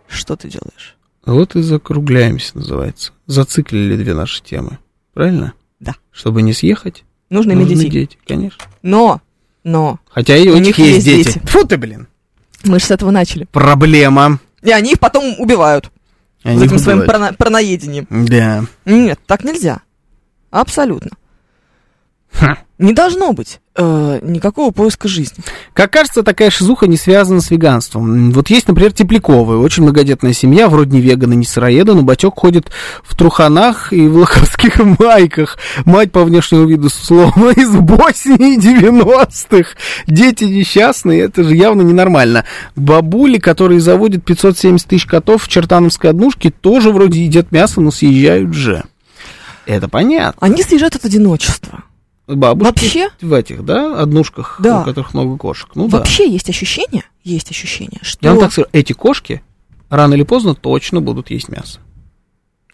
[0.07, 0.95] Что ты делаешь?
[1.25, 3.11] Вот и закругляемся, называется.
[3.25, 4.77] Зациклили две наши темы.
[5.13, 5.53] Правильно?
[5.79, 5.95] Да.
[6.11, 7.89] Чтобы не съехать, нужно, иметь детей.
[7.89, 8.63] дети, конечно.
[8.83, 9.21] Но,
[9.63, 9.99] но...
[10.09, 11.39] Хотя и у, у них есть, есть дети.
[11.39, 11.47] дети.
[11.47, 12.07] Фу ты, блин.
[12.63, 13.47] Мы же с этого начали.
[13.51, 14.39] Проблема.
[14.61, 15.91] И они их потом убивают.
[16.45, 18.05] Я в этом своем парано- параноедении.
[18.09, 18.63] Да.
[18.85, 19.81] Нет, так нельзя.
[20.51, 21.11] Абсолютно.
[22.37, 22.57] Ха.
[22.77, 25.41] Не должно быть э, никакого поиска жизни.
[25.73, 28.31] Как кажется, такая шизуха не связана с веганством.
[28.31, 32.69] Вот есть, например, Тепляковые, очень многодетная семья, вроде не веганы, не сыроеда, но батек ходит
[33.01, 35.57] в труханах и в лоховских майках.
[35.85, 39.69] Мать по внешнему виду словно из Боснии 90-х.
[40.05, 42.43] Дети несчастные, это же явно ненормально.
[42.75, 48.53] Бабули, которые заводят 570 тысяч котов в чертановской однушке, тоже вроде едят мясо, но съезжают
[48.53, 48.83] же.
[49.65, 50.45] Это понятно.
[50.45, 51.83] Они съезжают от одиночества.
[52.27, 53.09] Бабушки Вообще?
[53.21, 54.81] в этих, да, однушках, да.
[54.81, 55.69] у которых много кошек.
[55.75, 56.31] Ну, Вообще да.
[56.31, 58.25] есть ощущение, есть ощущение, что...
[58.25, 59.43] Я вам так скажу, эти кошки
[59.89, 61.79] рано или поздно точно будут есть мясо.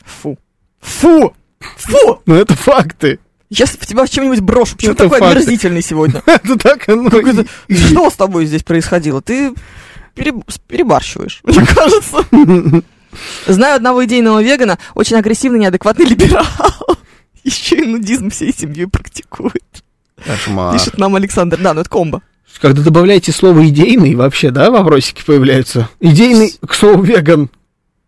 [0.05, 0.37] Фу.
[0.79, 1.33] Фу!
[1.59, 2.21] Фу!
[2.25, 3.19] Ну, это факты.
[3.49, 4.77] Сейчас в тебя чем-нибудь брошу.
[4.77, 5.35] Почему ты такой факты.
[5.35, 6.23] омерзительный сегодня?
[6.25, 9.21] Это так оно Что с тобой здесь происходило?
[9.21, 9.53] Ты
[10.15, 12.25] перебарщиваешь, мне кажется.
[13.47, 16.45] Знаю одного идейного вегана, очень агрессивный, неадекватный либерал.
[17.43, 19.83] Еще и нудизм всей семьей практикует.
[20.23, 20.73] Кошмар.
[20.73, 21.59] Пишет нам Александр.
[21.61, 22.21] Да, ну это комбо.
[22.59, 25.89] Когда добавляете слово идейный, вообще, да, вопросики появляются?
[25.99, 27.49] Идейный к слову веган.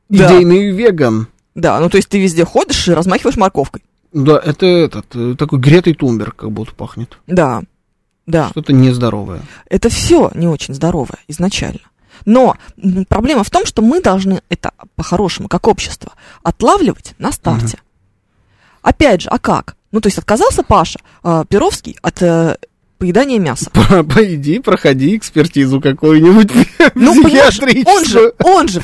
[0.10, 0.28] Да.
[0.28, 1.28] Идейный веган.
[1.56, 3.84] Да, ну то есть ты везде ходишь и размахиваешь морковкой.
[4.12, 7.18] Да, это этот, э, такой Гретый Тумберг как будто пахнет.
[7.26, 7.64] Да,
[8.28, 8.50] да.
[8.50, 9.42] Что-то нездоровое.
[9.70, 11.80] Это все не очень здоровое изначально.
[12.26, 12.56] Но
[13.10, 17.78] проблема в том, что мы должны это по-хорошему, как общество, отлавливать на старте.
[17.78, 17.84] Угу.
[18.84, 19.76] Опять же, а как?
[19.92, 22.58] Ну, то есть отказался Паша э, Перовский от э,
[23.00, 23.72] поедания мяса.
[24.14, 26.52] Пойди, проходи экспертизу какую-нибудь
[26.96, 28.84] ну, он же, он же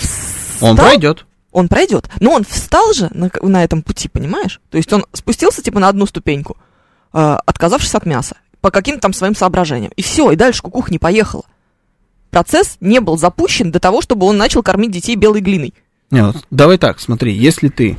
[0.61, 1.25] Он пройдет.
[1.51, 2.09] Он пройдет.
[2.19, 4.61] Но он встал же на, на этом пути, понимаешь?
[4.69, 6.57] То есть он спустился типа на одну ступеньку,
[7.13, 9.91] э, отказавшись от мяса, по каким-то там своим соображениям.
[9.95, 11.43] И все, и дальше кукуха не поехала.
[12.29, 15.73] Процесс не был запущен до того, чтобы он начал кормить детей белой глиной.
[16.11, 17.97] Нет, давай так, смотри, если ты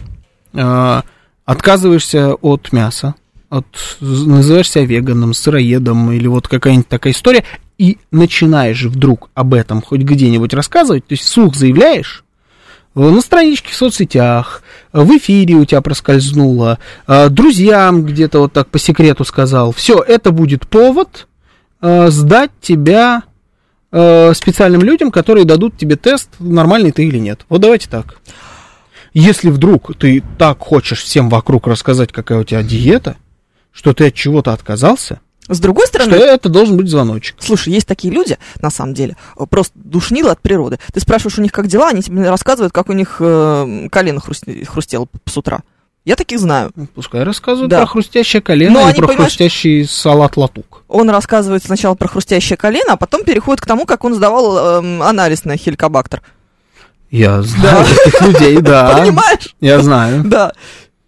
[0.53, 1.03] э,
[1.51, 3.17] отказываешься от мяса,
[3.49, 3.67] от,
[4.01, 7.43] называешь себя веганом, сыроедом или вот какая-нибудь такая история,
[7.77, 12.23] и начинаешь вдруг об этом хоть где-нибудь рассказывать, то есть слух заявляешь,
[12.95, 14.63] на страничке в соцсетях,
[14.93, 16.79] в эфире у тебя проскользнуло,
[17.09, 21.27] а, друзьям где-то вот так по секрету сказал, все, это будет повод
[21.81, 23.25] сдать тебя
[23.91, 27.41] специальным людям, которые дадут тебе тест, нормальный ты или нет.
[27.49, 28.19] Вот давайте так.
[29.13, 33.17] Если вдруг ты так хочешь всем вокруг рассказать, какая у тебя диета,
[33.73, 36.15] что ты от чего-то отказался, с другой стороны...
[36.15, 37.37] Что это должен быть звоночек.
[37.41, 39.17] Слушай, есть такие люди, на самом деле,
[39.49, 40.79] просто душнило от природы.
[40.93, 45.09] Ты спрашиваешь у них, как дела, они тебе рассказывают, как у них э, колено хрустело
[45.27, 45.63] с утра.
[46.05, 46.71] Я таких знаю.
[46.77, 47.81] Ну, пускай рассказывают да.
[47.81, 50.83] про хрустящее колено Но и про понимаешь, хрустящий салат латук.
[50.89, 55.03] Он рассказывает сначала про хрустящее колено, а потом переходит к тому, как он сдавал э,
[55.03, 56.23] анализ на хеликобактер.
[57.11, 58.05] Я знаю да.
[58.05, 58.97] таких людей, да.
[58.97, 59.55] Понимаешь?
[59.61, 60.23] Я знаю.
[60.25, 60.53] Да.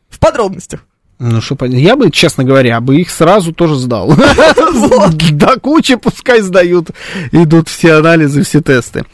[0.08, 0.80] В подробностях.
[1.18, 4.12] Ну, что Я бы, честно говоря, бы их сразу тоже сдал.
[5.32, 6.90] До кучи пускай сдают.
[7.30, 9.04] Идут все анализы, все тесты.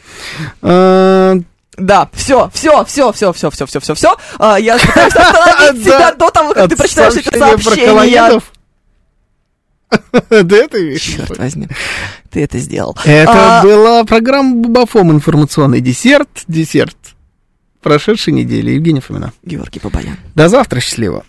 [0.63, 1.35] А,
[1.77, 4.17] да, все, все, все, все, все, все, все, все, все.
[4.57, 8.41] Я пытаюсь остановить тебя до того, как ты прочитаешь это сообщение.
[10.29, 11.67] Да это Черт возьми,
[12.29, 12.95] ты это сделал.
[13.03, 13.63] Это а...
[13.63, 16.95] была программа Бабафом информационный десерт, десерт
[17.81, 18.71] прошедшей недели.
[18.71, 19.33] Евгений Фомина.
[19.43, 20.17] Георгий Бабаян.
[20.35, 21.23] До завтра, счастливо.